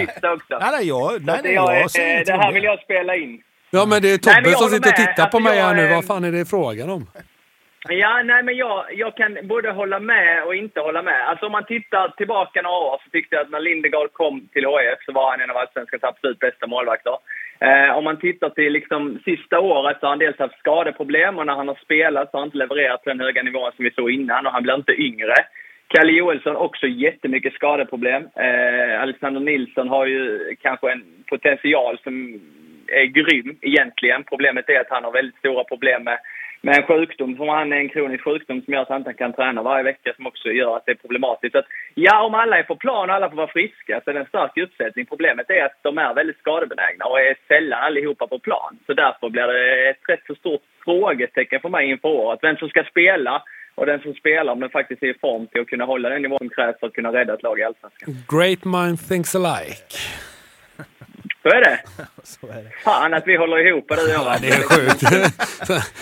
Nej, 0.60 0.72
nej, 0.72 0.88
jag, 0.88 1.26
nej, 1.26 1.40
nej, 1.44 1.54
jag, 1.54 1.76
jag 1.76 1.82
eh, 1.82 2.26
det 2.26 2.32
här 2.34 2.52
vill 2.54 2.64
jag 2.64 2.80
spela 2.80 3.16
in. 3.16 3.42
Ja 3.70 3.86
men 3.86 4.02
det 4.02 4.12
är 4.12 4.18
Tobbe 4.18 4.52
som 4.58 4.70
sitter 4.70 4.90
och 4.90 4.96
tittar 4.96 5.28
på 5.28 5.40
mig 5.40 5.60
här 5.60 5.76
nu. 5.76 5.88
Vad 5.88 6.06
fan 6.06 6.24
är 6.24 6.32
det 6.32 6.46
frågan 6.46 6.90
om? 6.90 7.08
Ja, 7.90 8.22
nej 8.24 8.44
men 8.44 8.56
jag, 8.56 8.86
jag 8.94 9.16
kan 9.16 9.38
både 9.44 9.72
hålla 9.72 10.00
med 10.00 10.44
och 10.44 10.56
inte 10.56 10.80
hålla 10.80 11.02
med. 11.02 11.30
Alltså 11.30 11.46
om 11.46 11.52
man 11.52 11.66
tittar 11.66 12.14
tillbaka 12.18 12.62
några 12.62 12.78
år 12.78 13.02
så 13.04 13.10
tyckte 13.10 13.36
jag 13.36 13.44
att 13.44 13.52
när 13.52 13.60
Lindegard 13.60 14.14
kom 14.14 14.48
till 14.54 14.66
HIF 14.66 15.06
så 15.06 15.12
var 15.12 15.32
han 15.32 15.42
en 15.42 15.50
av 15.50 15.58
allsvenskans 15.58 16.04
absolut 16.04 16.40
bästa 16.40 16.68
målvakter. 16.68 17.18
Eh, 17.60 17.98
om 17.98 18.04
man 18.04 18.20
tittar 18.20 18.50
till 18.50 18.74
liksom 18.74 19.20
sista 19.26 19.60
året 19.60 19.98
så 20.00 20.06
har 20.06 20.10
han 20.10 20.20
dels 20.20 20.40
haft 20.40 20.60
skadeproblem 20.60 21.38
och 21.38 21.46
när 21.46 21.56
han 21.56 21.68
har 21.68 21.80
spelat 21.84 22.32
så 22.32 22.38
har 22.38 22.42
han 22.42 22.48
inte 22.48 22.58
levererat 22.58 23.04
på 23.04 23.10
den 23.10 23.20
höga 23.20 23.44
nivån 23.44 23.72
som 23.76 23.86
vi 23.86 23.92
såg 23.92 24.12
innan 24.12 24.46
och 24.46 24.54
han 24.54 24.64
blir 24.64 24.76
inte 24.76 25.02
yngre. 25.02 25.36
Kalle 25.88 26.12
Joelsson 26.12 26.56
också 26.56 26.88
jättemycket 26.88 27.54
skadeproblem. 27.54 28.24
Eh, 28.36 29.02
Alexander 29.02 29.42
Nilsson 29.42 29.90
har 29.90 30.06
ju 30.06 30.56
kanske 30.62 30.92
en 30.92 31.04
potential 31.30 32.00
som 32.04 32.42
är 32.92 33.06
grym 33.06 33.58
egentligen. 33.62 34.24
Problemet 34.24 34.70
är 34.70 34.80
att 34.80 34.90
han 34.90 35.04
har 35.04 35.12
väldigt 35.12 35.38
stora 35.38 35.64
problem 35.64 36.04
med, 36.04 36.20
med 36.62 36.76
en 36.78 36.88
sjukdom 36.88 37.36
som 37.38 37.50
han 37.50 37.74
är 37.74 37.78
en 37.78 37.90
kronisk 37.90 38.24
sjukdom 38.24 38.62
som 38.62 38.74
gör 38.74 38.82
att 38.82 38.90
han 38.90 39.02
inte 39.02 39.14
kan 39.14 39.34
träna 39.34 39.62
varje 39.62 39.84
vecka 39.84 40.14
som 40.16 40.28
också 40.28 40.50
gör 40.50 40.76
att 40.76 40.86
det 40.86 40.92
är 40.92 41.04
problematiskt. 41.04 41.52
Så 41.52 41.60
att, 41.60 41.66
ja, 41.94 42.24
om 42.24 42.36
alla 42.36 42.58
är 42.58 42.64
på 42.64 42.76
plan 42.76 43.10
och 43.10 43.16
alla 43.16 43.30
får 43.30 43.38
vara 43.38 43.56
friska 43.58 44.02
så 44.04 44.10
är 44.10 44.14
det 44.14 44.20
en 44.20 44.26
stark 44.26 44.58
uppsättning. 44.58 45.06
Problemet 45.06 45.50
är 45.50 45.66
att 45.66 45.80
de 45.82 45.98
är 45.98 46.14
väldigt 46.14 46.40
skadebenägna 46.40 47.06
och 47.06 47.20
är 47.20 47.36
sällan 47.48 47.84
allihopa 47.84 48.28
på 48.28 48.40
plan. 48.40 48.78
Så 48.86 48.94
därför 48.94 49.30
blir 49.30 49.48
det 49.48 49.90
ett 49.90 50.10
rätt 50.10 50.26
så 50.28 50.36
stort 50.36 50.62
frågetecken 50.84 51.62
för 51.62 51.70
mig 51.70 51.90
inför 51.90 52.10
året. 52.10 52.40
Vem 52.42 52.58
som 52.58 52.70
ska 52.70 52.84
spela 52.84 53.44
och 53.76 53.86
den 53.86 54.00
som 54.02 54.14
spelar 54.14 54.54
om 54.54 54.60
den 54.60 54.70
faktiskt 54.70 55.04
är 55.04 55.08
i 55.08 55.14
form 55.14 55.48
till 55.48 55.62
att 55.62 55.68
kunna 55.68 55.86
hålla 55.86 56.10
den 56.10 56.22
nivå 56.22 56.38
som 56.38 56.50
krävs 56.50 56.80
för 56.80 56.88
att 56.88 56.94
kunna 56.94 57.14
rädda 57.14 57.34
ett 57.34 57.44
lag 57.44 57.60
i 57.60 57.64
Allsvenskan. 57.64 58.14
Great 58.30 58.66
mind 58.66 59.00
thinks 59.10 59.36
alike. 59.36 59.98
Så 61.44 61.50
är 61.50 61.62
det. 61.62 61.80
Så 62.24 62.48
är 62.48 62.64
det. 62.64 62.72
Fan 62.84 63.14
att 63.14 63.24
vi 63.28 63.38
håller 63.38 63.68
ihop 63.68 63.86
du 63.90 64.04
och 64.04 64.10
jag. 64.10 64.26
Ja, 64.26 64.38
det 64.42 64.50
är 64.50 64.62
sjukt. 64.64 65.02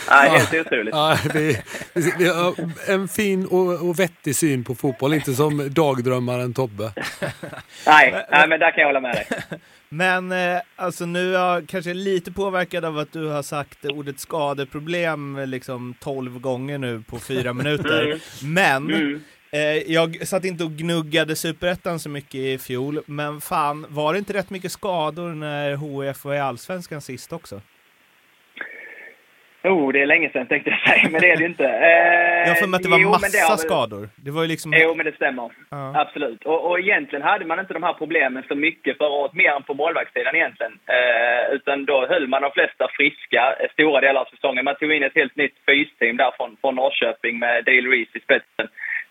Nej, 0.09 0.29
helt 0.29 0.53
otroligt. 0.53 0.95
Ja, 0.95 1.17
det, 1.33 1.63
vi 2.17 2.27
har 2.27 2.55
en 2.87 3.07
fin 3.07 3.45
och, 3.45 3.89
och 3.89 3.99
vettig 3.99 4.35
syn 4.35 4.63
på 4.63 4.75
fotboll, 4.75 5.13
inte 5.13 5.33
som 5.33 5.73
dagdrömmaren 5.73 6.53
Tobbe. 6.53 6.91
Nej, 7.85 8.25
nej, 8.31 8.47
men 8.47 8.59
där 8.59 8.71
kan 8.71 8.81
jag 8.81 8.85
hålla 8.87 8.99
med 8.99 9.15
dig. 9.15 9.27
Men 9.91 10.31
eh, 10.31 10.61
alltså 10.75 11.05
nu 11.05 11.35
är 11.35 11.39
jag 11.39 11.67
kanske 11.67 11.93
lite 11.93 12.31
påverkad 12.31 12.85
av 12.85 12.97
att 12.97 13.11
du 13.11 13.27
har 13.27 13.41
sagt 13.43 13.85
ordet 13.85 14.19
skadeproblem 14.19 15.39
liksom 15.45 15.93
12 15.99 16.39
gånger 16.39 16.77
nu 16.77 17.03
på 17.07 17.19
fyra 17.19 17.53
minuter. 17.53 18.03
Mm. 18.05 18.19
Men 18.53 18.93
Mm. 18.93 19.21
Eh, 19.51 19.91
jag 19.93 20.27
satt 20.27 20.45
inte 20.45 20.63
och 20.63 20.71
gnuggade 20.71 21.35
superettan 21.35 21.99
så 21.99 22.09
mycket 22.09 22.35
i 22.35 22.57
fjol, 22.57 22.99
men 23.05 23.41
fan, 23.41 23.85
var 23.89 24.13
det 24.13 24.19
inte 24.19 24.33
rätt 24.33 24.49
mycket 24.49 24.71
skador 24.71 25.29
när 25.29 25.75
HF 25.75 26.25
var 26.25 26.33
i 26.33 26.39
allsvenskan 26.39 27.01
sist 27.01 27.33
också? 27.33 27.61
Oh, 29.63 29.91
det 29.93 30.01
är 30.01 30.05
länge 30.05 30.29
sedan 30.29 30.47
tänkte 30.47 30.69
jag 30.69 30.79
säga, 30.79 31.09
men 31.11 31.21
det 31.21 31.31
är 31.31 31.37
det 31.37 31.43
ju 31.43 31.49
inte. 31.49 31.65
Eh, 31.65 32.39
Jag 32.45 32.47
har 32.53 32.55
för 32.55 32.67
mig 32.67 32.77
att 32.77 32.83
det 32.83 32.89
var 32.89 32.99
jo, 32.99 33.09
men 33.11 33.21
massa 33.21 33.43
har 33.49 33.57
väl- 33.57 33.67
skador. 33.69 34.09
Det 34.25 34.31
var 34.31 34.41
ju 34.41 34.47
liksom... 34.47 34.73
Jo, 34.75 34.95
men 34.95 35.05
det 35.05 35.15
stämmer. 35.15 35.51
Ja. 35.69 36.01
Absolut. 36.01 36.41
Och, 36.45 36.61
och 36.69 36.79
egentligen 36.79 37.23
hade 37.31 37.45
man 37.45 37.59
inte 37.59 37.73
de 37.73 37.83
här 37.83 37.93
problemen 37.93 38.43
så 38.47 38.55
mycket 38.55 38.97
förra 38.97 39.09
året, 39.21 39.33
mer 39.33 39.51
än 39.51 39.63
på 39.63 39.73
målvaktssidan 39.73 40.35
egentligen. 40.35 40.73
Eh, 40.95 41.55
utan 41.55 41.85
då 41.85 42.07
höll 42.11 42.27
man 42.27 42.41
de 42.41 42.51
flesta 42.51 42.87
friska 42.97 43.41
eh, 43.59 43.69
stora 43.73 44.01
delar 44.01 44.21
av 44.21 44.25
säsongen. 44.33 44.65
Man 44.65 44.75
tog 44.75 44.91
in 44.93 45.03
ett 45.03 45.19
helt 45.21 45.35
nytt 45.35 45.57
fysteam 45.65 46.17
där 46.17 46.31
från, 46.37 46.57
från 46.61 46.75
Norrköping 46.75 47.39
med 47.39 47.65
Dale 47.65 47.89
Reese 47.93 48.15
i 48.15 48.19
spetsen. 48.19 48.67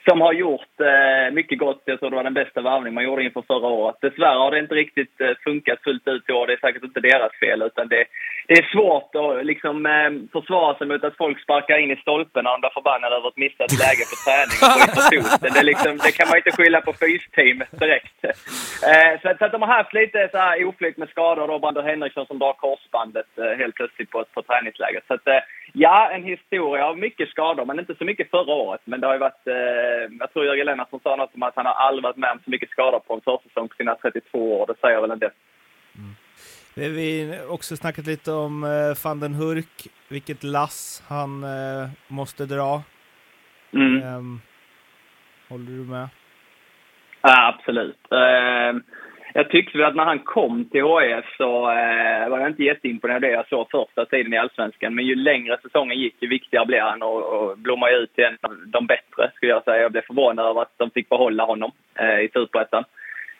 Som 0.08 0.20
har 0.20 0.32
gjort 0.32 0.74
eh, 0.80 1.32
mycket 1.34 1.58
gott. 1.58 1.82
Jag 1.84 1.98
tror 2.00 2.10
det 2.10 2.16
var 2.16 2.24
den 2.24 2.34
bästa 2.42 2.60
värvning 2.60 2.94
man 2.94 3.04
gjorde 3.04 3.22
inför 3.24 3.42
förra 3.42 3.66
året. 3.68 3.96
Dessvärre 4.00 4.38
har 4.38 4.50
det 4.50 4.58
inte 4.58 4.74
riktigt 4.74 5.20
eh, 5.20 5.30
funkat 5.44 5.78
fullt 5.84 6.08
ut 6.08 6.28
i 6.28 6.32
år. 6.32 6.46
Det 6.46 6.52
är 6.52 6.56
säkert 6.66 6.82
inte 6.84 7.00
deras 7.00 7.32
fel. 7.40 7.62
Utan 7.62 7.88
det, 7.88 8.04
det 8.48 8.54
är 8.54 8.68
svårt 8.74 9.10
att 9.14 9.46
liksom, 9.46 9.86
eh, 9.86 10.10
försvara 10.32 10.74
sig 10.78 10.86
mot 10.86 11.04
att 11.04 11.16
folk 11.16 11.40
sparkar 11.42 11.78
in 11.78 11.90
i 11.90 11.96
stolpen 11.96 12.44
när 12.44 12.50
de 12.50 12.60
blir 12.60 12.70
förbannade 12.78 13.16
över 13.16 13.28
ett 13.28 13.36
missat 13.46 13.72
läge 13.84 14.04
på 14.10 14.16
träning 14.24 14.58
och 14.64 14.70
bryter 14.78 15.22
foten. 15.30 15.50
Det, 15.54 15.60
är 15.64 15.70
liksom, 15.72 15.92
det 16.04 16.12
kan 16.18 16.28
man 16.28 16.36
inte 16.40 16.52
skylla 16.56 16.80
på 16.80 16.92
fysteamet 17.02 17.70
direkt. 17.82 18.18
Eh, 18.90 19.12
så, 19.22 19.28
att- 19.28 19.38
så 19.38 19.44
att 19.44 19.52
de 19.52 19.62
har 19.62 19.72
haft 19.80 19.94
lite 20.00 20.28
så 20.32 20.38
här 20.38 20.64
oflyt 20.68 20.96
med 20.96 21.08
skador. 21.08 21.46
Då 21.48 21.58
Brander 21.58 21.82
Henriksson 21.90 22.26
som 22.26 22.38
drar 22.38 22.52
korsbandet 22.52 23.30
eh, 23.42 23.58
helt 23.60 23.74
plötsligt 23.74 24.10
på, 24.10 24.24
på 24.34 24.42
träningsläget. 24.42 25.04
Så 25.06 25.14
att, 25.14 25.26
eh, 25.28 25.42
ja, 25.72 26.10
en 26.14 26.24
historia 26.24 26.86
av 26.86 26.98
mycket 26.98 27.28
skador, 27.28 27.64
men 27.64 27.78
inte 27.78 27.94
så 27.94 28.04
mycket 28.04 28.30
förra 28.30 28.52
året. 28.66 28.80
Men 28.84 29.00
det 29.00 29.06
har 29.06 29.14
ju 29.14 29.20
varit, 29.28 29.46
eh, 29.56 29.97
jag 30.20 30.32
tror 30.32 30.44
Jörgen 30.44 30.66
Lennartsson 30.66 31.00
sa 31.02 31.16
något 31.16 31.34
om 31.34 31.42
att 31.42 31.56
han 31.56 31.66
har 31.66 31.72
aldrig 31.72 32.02
varit 32.02 32.16
med 32.16 32.30
om 32.30 32.40
så 32.44 32.50
mycket 32.50 32.70
skador 32.70 32.98
på 32.98 33.14
en 33.14 33.20
försäsong 33.20 33.68
på 33.68 33.74
sina 33.74 33.94
32 33.94 34.60
år. 34.60 34.66
Det 34.66 34.74
säger 34.80 35.00
väl 35.00 35.10
en 35.10 35.18
del. 35.18 35.30
Vi 36.74 37.36
har 37.36 37.52
också 37.54 37.76
snackat 37.76 38.06
lite 38.06 38.32
om 38.32 38.64
eh, 38.64 39.04
van 39.04 39.20
den 39.20 39.34
Hurk, 39.34 39.88
vilket 40.08 40.44
lass 40.44 41.02
han 41.08 41.44
eh, 41.44 41.88
måste 42.08 42.46
dra. 42.46 42.82
Mm. 43.72 44.02
Ehm, 44.02 44.40
håller 45.48 45.66
du 45.66 45.84
med? 45.84 46.08
Ja, 47.22 47.54
absolut. 47.54 47.98
Jag 49.32 49.50
tyckte 49.50 49.78
väl 49.78 49.86
att 49.86 49.96
när 49.96 50.04
han 50.04 50.18
kom 50.18 50.64
till 50.64 50.84
HIF 50.84 51.24
så 51.36 51.70
eh, 51.70 52.28
var 52.28 52.38
jag 52.38 52.48
inte 52.48 52.64
jätteimponerad 52.64 53.16
av 53.16 53.20
det 53.20 53.30
jag 53.30 53.48
såg 53.48 53.70
första 53.70 54.04
tiden 54.04 54.32
i 54.32 54.36
Allsvenskan. 54.36 54.94
Men 54.94 55.04
ju 55.04 55.14
längre 55.14 55.58
säsongen 55.62 55.98
gick, 55.98 56.14
ju 56.20 56.28
viktigare 56.28 56.66
blev 56.66 56.82
han 56.82 57.02
och, 57.02 57.22
och 57.22 57.58
blommade 57.58 57.96
ut 57.96 58.14
till 58.14 58.24
en 58.24 58.38
av 58.42 58.56
de 58.66 58.86
bättre, 58.86 59.30
skulle 59.34 59.52
jag 59.52 59.64
säga. 59.64 59.82
Jag 59.82 59.92
blev 59.92 60.02
förvånad 60.02 60.46
över 60.46 60.62
att 60.62 60.72
de 60.76 60.90
fick 60.90 61.08
behålla 61.08 61.44
honom 61.44 61.72
eh, 61.94 62.20
i 62.20 62.28
Superettan. 62.32 62.84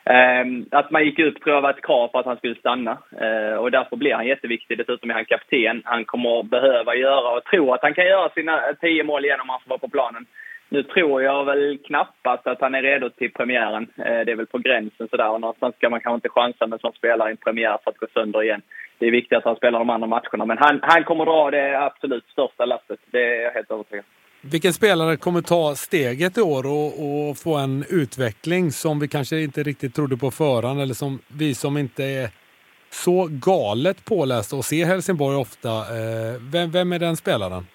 Eh, 0.05 0.45
att 0.71 0.91
man 0.91 1.05
gick 1.05 1.19
upp 1.19 1.41
tror 1.41 1.55
jag 1.55 1.63
var 1.63 1.71
ett 1.71 1.87
krav 1.87 2.09
för 2.09 2.19
att 2.19 2.27
han 2.27 2.37
skulle 2.37 2.55
stanna. 2.55 2.99
Eh, 3.21 3.55
och 3.55 3.71
därför 3.71 3.97
blir 3.97 4.15
han 4.15 4.27
jätteviktig. 4.27 4.79
Dessutom 4.79 5.11
är 5.11 5.15
han 5.15 5.25
kapten. 5.25 5.83
Han 5.85 6.05
kommer 6.05 6.43
behöva 6.43 6.95
göra 6.95 7.37
och 7.37 7.45
tro 7.45 7.73
att 7.73 7.83
han 7.83 7.95
kan 7.95 8.07
göra 8.07 8.29
sina 8.29 8.61
tio 8.81 9.05
mål 9.05 9.25
igen 9.25 9.41
om 9.41 9.49
han 9.49 9.61
får 9.61 9.69
vara 9.69 9.79
på 9.79 9.89
planen. 9.89 10.27
Nu 10.69 10.83
tror 10.83 11.23
jag 11.23 11.45
väl 11.45 11.79
knappast 11.79 12.47
att 12.47 12.61
han 12.61 12.75
är 12.75 12.83
redo 12.83 13.11
till 13.11 13.33
premiären. 13.33 13.87
Eh, 13.97 14.21
det 14.25 14.33
är 14.33 14.37
väl 14.37 14.47
på 14.47 14.59
gränsen 14.59 15.09
sådär. 15.11 15.31
Och 15.31 15.41
någonstans 15.41 15.77
ska 15.77 15.91
man 15.91 16.01
kanske 16.01 16.15
inte 16.15 16.29
chansa 16.29 16.67
med 16.67 16.81
som 16.81 16.93
spelare 16.93 17.29
i 17.29 17.31
en 17.31 17.37
premiär 17.37 17.79
för 17.85 17.91
att 17.91 17.97
gå 17.97 18.07
sönder 18.15 18.43
igen. 18.43 18.63
Det 18.99 19.07
är 19.07 19.11
viktigt 19.11 19.39
att 19.39 19.45
han 19.45 19.57
spelar 19.57 19.79
de 19.79 19.91
andra 19.91 20.07
matcherna. 20.07 20.45
Men 20.45 20.59
han, 20.59 20.81
han 20.83 21.05
kommer 21.05 21.25
dra 21.25 21.51
det 21.51 21.85
absolut 21.85 22.25
största 22.29 22.65
lastet. 22.65 22.99
Det 23.11 23.25
är 23.25 23.43
jag 23.43 23.51
helt 23.51 23.71
övertygad 23.71 24.05
vilken 24.41 24.73
spelare 24.73 25.17
kommer 25.17 25.43
ta 25.43 25.75
steget 25.75 26.39
i 26.39 26.41
år 26.41 26.67
och, 26.67 26.87
och, 26.87 27.39
få 27.39 27.57
en 27.57 27.85
utveckling 27.89 28.73
som 28.73 29.01
vi 29.01 29.09
kanske 29.09 29.41
inte 29.41 29.63
riktigt 29.63 29.95
trodde 29.95 30.17
på 30.17 30.31
förhand 30.31 30.81
eller 30.81 30.95
som 30.95 31.19
vi 31.29 31.55
som 31.55 31.79
inte 31.79 32.05
är 32.05 32.31
så 32.91 33.29
galet 33.31 34.05
pålästa 34.05 34.57
och 34.57 34.65
ser 34.65 34.85
Helsingborg 34.85 35.37
ofta. 35.37 35.71
Eh, 35.71 36.41
vem, 36.53 36.71
vem, 36.71 36.93
är 36.93 36.99
den 36.99 37.17
spelaren? 37.17 37.67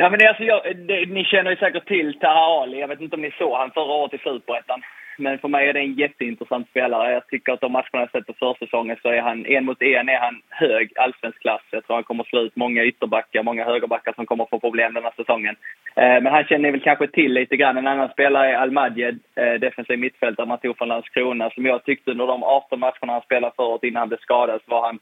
Ja, 0.00 0.10
men 0.10 0.28
alltså, 0.28 0.44
jag, 0.44 0.76
det, 0.76 1.06
ni 1.06 1.24
känner 1.24 1.50
ju 1.50 1.56
säkert 1.56 1.88
till 1.88 2.18
Taha 2.20 2.62
Ali. 2.62 2.80
Jag 2.80 2.88
vet 2.88 3.00
inte 3.00 3.16
om 3.16 3.22
ni 3.22 3.32
såg 3.38 3.56
han 3.56 3.70
förra 3.70 3.92
året 3.92 4.14
i 4.14 4.18
Superettan. 4.18 4.82
Men 5.18 5.38
för 5.38 5.48
mig 5.48 5.68
är 5.68 5.72
det 5.72 5.80
en 5.80 5.94
jätteintressant 5.94 6.68
spelare. 6.68 7.12
Jag 7.12 7.26
tycker 7.26 7.52
att 7.52 7.60
de 7.60 7.72
matcherna 7.72 8.00
jag 8.04 8.10
sett 8.10 8.26
på 8.26 8.32
försäsongen 8.32 8.96
så 9.02 9.08
är 9.08 9.20
han, 9.20 9.46
en 9.46 9.64
mot 9.64 9.82
en 9.82 10.08
är 10.08 10.18
han 10.18 10.42
hög 10.48 10.92
allsvensk 10.96 11.40
klass. 11.40 11.62
Jag 11.70 11.86
tror 11.86 11.96
han 11.96 12.04
kommer 12.04 12.24
slå 12.24 12.40
ut 12.40 12.56
många 12.56 12.84
ytterbackar, 12.84 13.42
många 13.42 13.64
högerbackar 13.64 14.12
som 14.12 14.26
kommer 14.26 14.46
få 14.50 14.60
problem 14.60 14.94
den 14.94 15.04
här 15.04 15.12
säsongen. 15.16 15.56
Eh, 15.96 16.22
men 16.22 16.26
han 16.26 16.44
känner 16.44 16.70
väl 16.70 16.80
kanske 16.80 17.06
till 17.06 17.32
lite 17.32 17.56
grann. 17.56 17.76
En 17.76 17.86
annan 17.86 18.08
spelare 18.08 18.52
är 18.52 18.56
Almadjed, 18.56 19.18
eh, 19.34 19.54
defensiv 19.54 19.98
mittfältare 19.98 20.46
man 20.46 20.58
tog 20.58 20.78
från 20.78 20.88
Landskrona, 20.88 21.50
som 21.50 21.66
jag 21.66 21.84
tyckte 21.84 22.10
under 22.10 22.26
de 22.26 22.42
18 22.42 22.80
matcherna 22.80 23.12
han 23.12 23.22
spelade 23.22 23.54
förut 23.56 23.84
innan 23.84 24.00
han 24.00 24.08
blev 24.08 24.18
skadad 24.18 24.60
så 24.64 24.70
var 24.70 24.86
han 24.86 24.98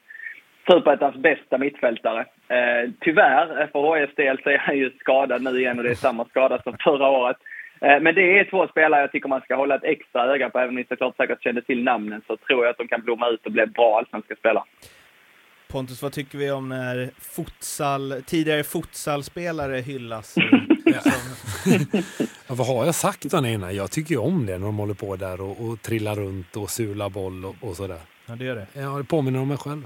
Superettans 0.70 1.16
bästa 1.16 1.58
mittfältare. 1.58 2.20
Eh, 2.48 2.90
tyvärr, 3.00 3.68
för 3.72 4.00
HIFs 4.00 4.14
del, 4.14 4.40
så 4.42 4.50
är 4.50 4.58
han 4.58 4.78
ju 4.78 4.90
skadad 5.00 5.42
nu 5.42 5.60
igen 5.60 5.78
och 5.78 5.84
det 5.84 5.90
är 5.90 5.94
samma 5.94 6.24
skada 6.24 6.62
som 6.62 6.76
förra 6.84 7.08
året. 7.08 7.36
Eh, 7.80 8.00
men 8.00 8.14
det 8.14 8.38
är 8.38 8.44
två 8.44 8.66
spelare 8.66 9.00
jag 9.00 9.12
tycker 9.12 9.28
man 9.28 9.40
ska 9.40 9.56
hålla 9.56 9.74
ett 9.74 9.84
extra 9.84 10.24
öga 10.34 10.50
på. 10.50 10.58
Även 10.58 10.68
om 10.68 10.74
ni 10.74 10.84
såklart 10.88 11.16
säkert 11.16 11.42
känner 11.42 11.60
till 11.60 11.82
namnen 11.82 12.22
så 12.26 12.36
tror 12.36 12.64
jag 12.64 12.70
att 12.70 12.78
de 12.78 12.88
kan 12.88 13.02
blomma 13.02 13.28
ut 13.28 13.46
och 13.46 13.52
bli 13.52 13.66
bra 13.66 13.98
allsvenska 13.98 14.34
spelare. 14.36 14.64
Pontus, 15.72 16.02
vad 16.02 16.12
tycker 16.12 16.38
vi 16.38 16.50
om 16.50 16.68
när 16.68 17.10
futsal, 17.36 18.22
tidigare 18.26 18.64
futsalspelare 18.64 19.76
hyllas? 19.76 20.34
ja, 22.46 22.54
vad 22.54 22.66
har 22.66 22.84
jag 22.84 22.94
sagt 22.94 23.22
då 23.22 23.46
innan? 23.46 23.76
Jag 23.76 23.90
tycker 23.90 24.10
ju 24.10 24.20
om 24.20 24.46
det 24.46 24.58
när 24.58 24.66
de 24.66 24.78
håller 24.78 24.94
på 24.94 25.16
där 25.16 25.40
och, 25.40 25.68
och 25.68 25.82
trillar 25.82 26.14
runt 26.14 26.56
och 26.56 26.70
sular 26.70 27.10
boll 27.10 27.44
och, 27.44 27.54
och 27.60 27.76
sådär. 27.76 28.17
Ja, 28.28 28.34
det 28.34 28.44
gör 28.44 28.54
det. 28.54 28.66
Ja, 28.72 28.88
det 28.98 29.04
påminner 29.04 29.40
om 29.40 29.48
mig 29.48 29.56
själv. 29.56 29.84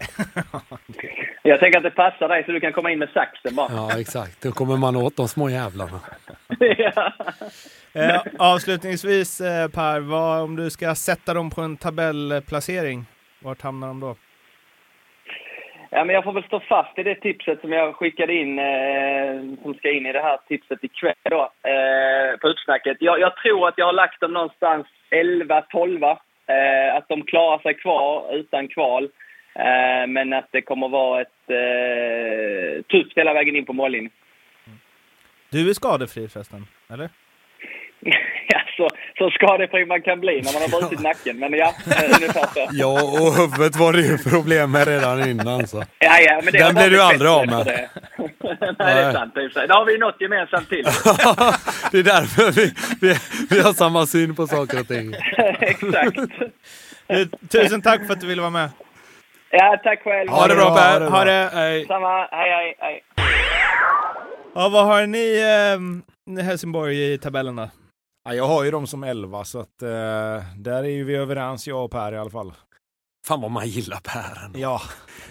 jag 1.42 1.60
tänker 1.60 1.78
att 1.78 1.84
det 1.84 1.90
passar 1.90 2.28
dig 2.28 2.44
så 2.44 2.52
du 2.52 2.60
kan 2.60 2.72
komma 2.72 2.90
in 2.90 2.98
med 2.98 3.08
saxen 3.08 3.54
bara. 3.54 3.68
Ja, 3.72 4.00
exakt. 4.00 4.42
Då 4.42 4.52
kommer 4.52 4.76
man 4.76 4.96
åt 4.96 5.16
de 5.16 5.28
små 5.28 5.50
jävlarna. 5.50 6.00
ja. 6.58 7.12
eh, 7.94 8.22
avslutningsvis 8.38 9.40
eh, 9.40 9.68
Per, 9.68 10.00
vad, 10.00 10.42
om 10.42 10.56
du 10.56 10.70
ska 10.70 10.94
sätta 10.94 11.34
dem 11.34 11.50
på 11.50 11.60
en 11.60 11.76
tabellplacering, 11.76 13.04
vart 13.42 13.62
hamnar 13.62 13.88
de 13.88 14.00
då? 14.00 14.16
Ja, 15.94 16.04
men 16.04 16.14
jag 16.14 16.24
får 16.24 16.32
väl 16.32 16.44
stå 16.44 16.60
fast 16.60 16.98
i 16.98 17.02
det 17.02 17.14
tipset 17.14 17.60
som 17.60 17.72
jag 17.72 17.94
skickade 17.94 18.34
in, 18.34 18.58
eh, 18.58 19.62
som 19.62 19.74
ska 19.74 19.90
in 19.90 20.06
i 20.06 20.12
det 20.12 20.22
här 20.22 20.38
tipset 20.48 20.84
ikväll 20.84 21.14
då, 21.30 21.42
eh, 21.42 22.38
på 22.40 22.48
utsnacket. 22.48 22.96
Jag, 23.00 23.20
jag, 23.20 23.36
tror 23.36 23.68
att 23.68 23.74
jag 23.76 23.86
har 23.86 23.92
lagt 23.92 24.20
dem 24.20 24.32
någonstans 24.32 24.86
11-12. 25.10 26.16
Eh, 26.46 26.96
att 26.96 27.08
de 27.08 27.22
klarar 27.22 27.58
sig 27.58 27.74
kvar 27.74 28.34
utan 28.34 28.68
kval. 28.68 29.04
Eh, 29.54 30.06
men 30.08 30.32
att 30.32 30.48
det 30.50 30.62
kommer 30.62 30.88
vara 30.88 31.20
ett 31.20 31.50
eh, 31.50 32.82
tufft 32.82 33.16
hela 33.18 33.34
vägen 33.34 33.56
in 33.56 33.66
på 33.66 33.72
mållinjen. 33.72 34.12
Du 35.50 35.70
är 35.70 35.74
skadefri 35.74 36.28
förresten, 36.28 36.66
eller? 36.90 37.08
ja, 38.48 38.60
så, 38.76 38.88
så 39.18 39.30
skadefri 39.30 39.86
man 39.86 40.02
kan 40.02 40.20
bli 40.20 40.42
när 40.42 40.52
man 40.52 40.62
har 40.62 40.68
brutit 40.80 41.00
nacken. 41.00 41.38
Men 41.38 41.52
ja, 41.52 41.74
ungefär 41.86 42.46
så. 42.54 42.68
Ja, 42.72 43.02
och 43.02 43.34
huvudet 43.34 43.76
var 43.76 43.92
det 43.92 44.00
ju 44.00 44.18
problem 44.18 44.70
med 44.70 44.88
redan 44.88 45.28
innan. 45.28 45.66
Så. 45.66 45.84
Ja, 45.98 46.18
ja, 46.20 46.40
men 46.44 46.52
det 46.52 46.58
Den 46.58 46.74
blir 46.74 46.90
du 46.90 47.02
aldrig 47.02 47.30
av 47.30 47.46
med. 47.46 47.66
Det. 47.66 47.88
Nej, 48.18 48.74
det 48.78 49.00
är 49.00 49.12
sant. 49.12 49.34
Det 49.34 49.74
har 49.74 49.84
vi 49.84 49.98
något 49.98 50.20
gemensamt 50.20 50.68
till. 50.68 50.84
det 51.92 51.98
är 51.98 52.02
därför 52.02 52.52
vi, 52.52 52.74
vi, 53.00 53.14
vi 53.50 53.60
har 53.60 53.72
samma 53.72 54.06
syn 54.06 54.34
på 54.34 54.46
saker 54.46 54.80
och 54.80 54.88
ting. 54.88 55.14
Exakt. 55.60 56.18
Tusen 57.52 57.82
tack 57.82 58.06
för 58.06 58.12
att 58.12 58.20
du 58.20 58.26
ville 58.26 58.40
vara 58.40 58.50
med. 58.50 58.70
Ja, 59.50 59.80
tack 59.84 60.02
själv. 60.04 60.30
Ha 60.30 60.46
det 60.46 60.54
bra 60.54 60.76
Per. 60.76 61.00
Ha 61.00 61.24
det. 61.24 61.50
Hej. 61.52 61.86
Samma. 61.86 62.26
Hej, 62.30 62.50
hej, 62.50 62.76
hej. 62.78 63.02
Ja, 64.54 64.68
vad 64.68 64.84
har 64.86 65.06
ni 65.06 65.42
eh, 66.36 66.42
Helsingborg 66.44 67.12
i 67.12 67.18
tabellerna? 67.18 67.70
Ja, 68.24 68.34
jag 68.34 68.46
har 68.46 68.64
ju 68.64 68.70
dem 68.70 68.86
som 68.86 69.04
11 69.04 69.44
så 69.44 69.60
att 69.60 69.82
eh, 69.82 69.88
där 70.56 70.84
är 70.84 70.88
ju 70.88 71.04
vi 71.04 71.14
överens 71.14 71.66
jag 71.66 71.84
och 71.84 71.90
Per 71.90 72.12
i 72.12 72.18
alla 72.18 72.30
fall. 72.30 72.52
Fan 73.26 73.40
vad 73.40 73.50
man 73.50 73.68
gillar 73.68 74.00
Per 74.04 74.44
ändå. 74.44 74.58
Ja. 74.58 74.82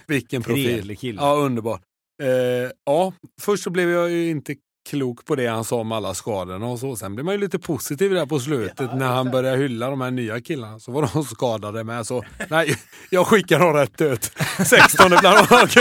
Vilken 0.07 0.43
profil. 0.43 0.97
Kille. 0.97 1.21
Ja, 1.21 1.33
underbar. 1.35 1.79
Eh, 2.23 2.71
ja, 2.85 3.13
först 3.41 3.63
så 3.63 3.69
blev 3.69 3.89
jag 3.89 4.11
ju 4.11 4.29
inte 4.29 4.55
klok 4.89 5.25
på 5.25 5.35
det 5.35 5.47
han 5.47 5.63
sa 5.63 5.75
om 5.75 5.91
alla 5.91 6.13
skadorna 6.13 6.65
och 6.65 6.79
så. 6.79 6.95
Sen 6.95 7.15
blev 7.15 7.25
man 7.25 7.33
ju 7.33 7.39
lite 7.39 7.59
positiv 7.59 8.11
där 8.11 8.25
på 8.25 8.39
slutet 8.39 8.79
ja, 8.79 8.95
när 8.95 9.07
han 9.07 9.31
började 9.31 9.57
hylla 9.57 9.89
de 9.89 10.01
här 10.01 10.11
nya 10.11 10.41
killarna. 10.41 10.79
Så 10.79 10.91
var 10.91 11.09
de 11.13 11.23
skadade 11.23 11.83
med. 11.83 12.07
Så 12.07 12.23
nej, 12.49 12.75
jag 13.09 13.27
skickar 13.27 13.59
dem 13.59 13.73
rätt 13.73 14.01
ut. 14.01 14.31
16 14.65 15.11
bland 15.21 15.47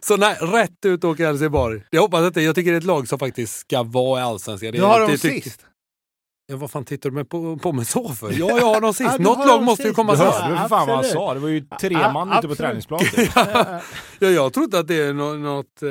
Så 0.00 0.16
nej, 0.16 0.36
rätt 0.40 0.84
ut 0.84 1.04
åker 1.04 1.26
Helsingborg. 1.26 1.82
Jag 1.90 2.02
hoppas 2.02 2.26
inte. 2.26 2.40
Jag 2.40 2.54
tycker 2.54 2.70
det 2.70 2.76
är 2.76 2.80
ett 2.80 2.84
lag 2.84 3.08
som 3.08 3.18
faktiskt 3.18 3.58
ska 3.58 3.82
vara 3.82 4.20
i 4.20 4.22
Allsvenskan. 4.22 4.72
Du 4.72 4.82
har 4.82 5.00
dem 5.00 5.18
sist. 5.18 5.66
Ja, 6.50 6.56
vad 6.56 6.70
fan 6.70 6.84
tittar 6.84 7.10
du 7.10 7.16
med 7.16 7.28
på, 7.28 7.56
på 7.56 7.72
mig 7.72 7.84
så 7.84 8.08
för? 8.08 8.32
Ja, 8.32 8.58
jag 8.58 8.66
har 8.66 8.80
dem 8.80 8.94
sist. 8.94 9.10
ja, 9.18 9.24
Något 9.24 9.46
lag 9.46 9.62
måste 9.62 9.82
ju 9.82 9.92
komma 9.92 10.16
sist. 10.16 10.36
Du 10.36 10.42
hörde 10.42 10.56
för 10.56 10.68
fan 10.68 10.86
vad 10.88 10.96
han 10.96 11.04
sa. 11.04 11.34
Det 11.34 11.40
var 11.40 11.48
ju 11.48 11.66
tre 11.80 11.94
ja, 11.94 12.12
man 12.12 12.38
ute 12.38 12.48
på 12.48 12.54
träningsplanen. 12.54 13.06
ja, 13.34 13.80
ja, 14.18 14.28
jag 14.28 14.52
trodde 14.52 14.78
att 14.78 14.88
det 14.88 15.02
är 15.02 15.12
något, 15.12 15.38
något 15.40 15.82
eh, 15.82 15.90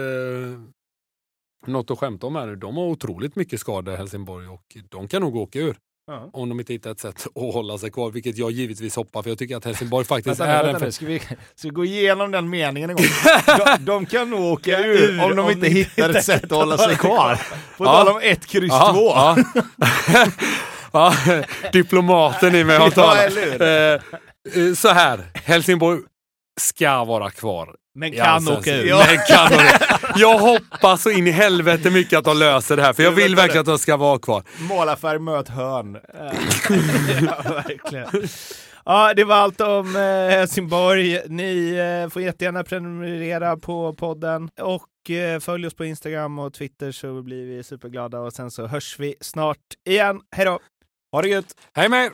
något 1.68 1.92
att 1.92 2.00
skämta 2.00 2.28
om 2.28 2.36
här 2.36 2.48
nu. 2.48 2.56
De 2.56 2.78
har 2.78 2.84
otroligt 2.84 3.36
mycket 3.36 3.60
skador 3.60 3.96
Helsingborg 3.96 4.48
och 4.48 4.78
de 4.90 5.08
kan 5.08 5.22
nog 5.22 5.36
åka 5.36 5.60
ur. 5.60 5.78
Ja. 6.10 6.30
Om 6.34 6.50
de 6.50 6.60
inte 6.60 6.74
hittar 6.74 6.92
ett 6.92 7.00
sätt 7.00 7.28
att 7.36 7.54
hålla 7.54 7.78
sig 7.78 7.92
kvar, 7.92 8.12
vilket 8.12 8.38
jag 8.38 8.52
givetvis 8.52 8.96
hoppas. 8.96 9.24
För 9.24 9.30
jag 9.30 9.38
tycker 9.38 9.58
att 9.58 9.66
Helsingborg 9.66 10.06
faktiskt 10.06 10.40
vänta, 10.40 10.54
är 10.54 10.64
vänta, 10.64 10.86
en... 10.86 10.92
Ska 10.92 11.06
vi, 11.06 11.20
ska 11.56 11.68
vi 11.68 11.70
gå 11.70 11.86
igenom 11.86 12.32
den 12.32 12.50
meningen 12.50 12.90
en 12.90 12.96
gång? 12.96 13.06
De, 13.46 13.86
de 13.86 14.06
kan 14.06 14.30
nog 14.30 14.40
åka 14.40 14.80
ur 14.80 15.24
om 15.24 15.36
de 15.36 15.50
inte 15.50 15.68
hittar 15.68 16.10
ett 16.10 16.26
sätt 16.26 16.44
att 16.44 16.52
hålla 16.52 16.78
sig 16.78 16.96
kvar. 16.96 17.36
På 17.78 17.86
ja. 17.86 17.98
tal 17.98 18.08
om 18.08 18.20
ett 18.24 18.46
kryss 18.46 18.72
ja. 18.72 18.94
två. 18.94 19.10
Ja. 19.10 19.38
ja. 21.32 21.38
Diplomaten 21.74 22.56
i 22.56 22.64
mig 22.64 22.78
har 22.78 22.90
talat. 22.90 23.38
Eh, 23.62 24.64
eh, 24.68 24.74
så 24.74 24.90
här, 24.90 25.26
Helsingborg 25.34 26.00
ska 26.60 27.04
vara 27.04 27.30
kvar. 27.30 27.76
Men 27.96 28.12
kan 28.16 28.48
åka 28.48 28.76
ur. 28.76 28.96
Men 28.96 29.18
kan 29.28 29.60
jag 30.16 30.38
hoppas 30.38 31.02
så 31.02 31.12
in 31.12 31.28
i 31.28 31.32
helvete 31.32 31.92
mycket 31.92 32.20
att 32.20 32.26
de 32.26 32.38
löser 32.38 32.76
det 32.76 32.84
här, 32.84 32.94
för 32.94 33.04
jag 33.04 33.12
vill 33.12 33.36
verkligen 33.36 33.60
att 33.60 33.66
de 33.66 33.80
ska 33.80 33.98
vara 33.98 34.20
kvar. 34.20 34.44
Målarfärg 34.60 35.20
möt 35.20 35.50
hörn. 35.50 36.00
ja, 37.26 37.52
verkligen. 37.52 38.28
Ja, 38.86 39.14
det 39.14 39.24
var 39.24 39.36
allt 39.36 39.62
om 39.62 39.96
eh, 39.96 40.02
Helsingborg. 40.02 41.22
Ni 41.28 41.76
eh, 42.04 42.10
får 42.10 42.22
jättegärna 42.22 42.64
prenumerera 42.64 43.58
på 43.58 43.94
podden 43.94 44.50
och 44.62 45.10
eh, 45.10 45.40
följ 45.40 45.68
oss 45.68 45.74
på 45.74 45.86
Instagram 45.86 46.40
och 46.40 46.54
Twitter 46.54 46.92
så 46.92 47.22
blir 47.22 47.46
vi 47.46 47.64
superglada 47.64 48.20
och 48.20 48.34
sen 48.34 48.52
så 48.52 48.68
hörs 48.68 49.00
vi 49.00 49.16
snart 49.22 49.58
igen. 49.88 50.22
Hej 50.36 50.46
då! 50.46 50.60
Ha 51.12 51.22
det 51.22 51.30
gött! 51.30 51.54
Hej 51.74 51.90
med 51.90 52.06
er! 52.06 52.12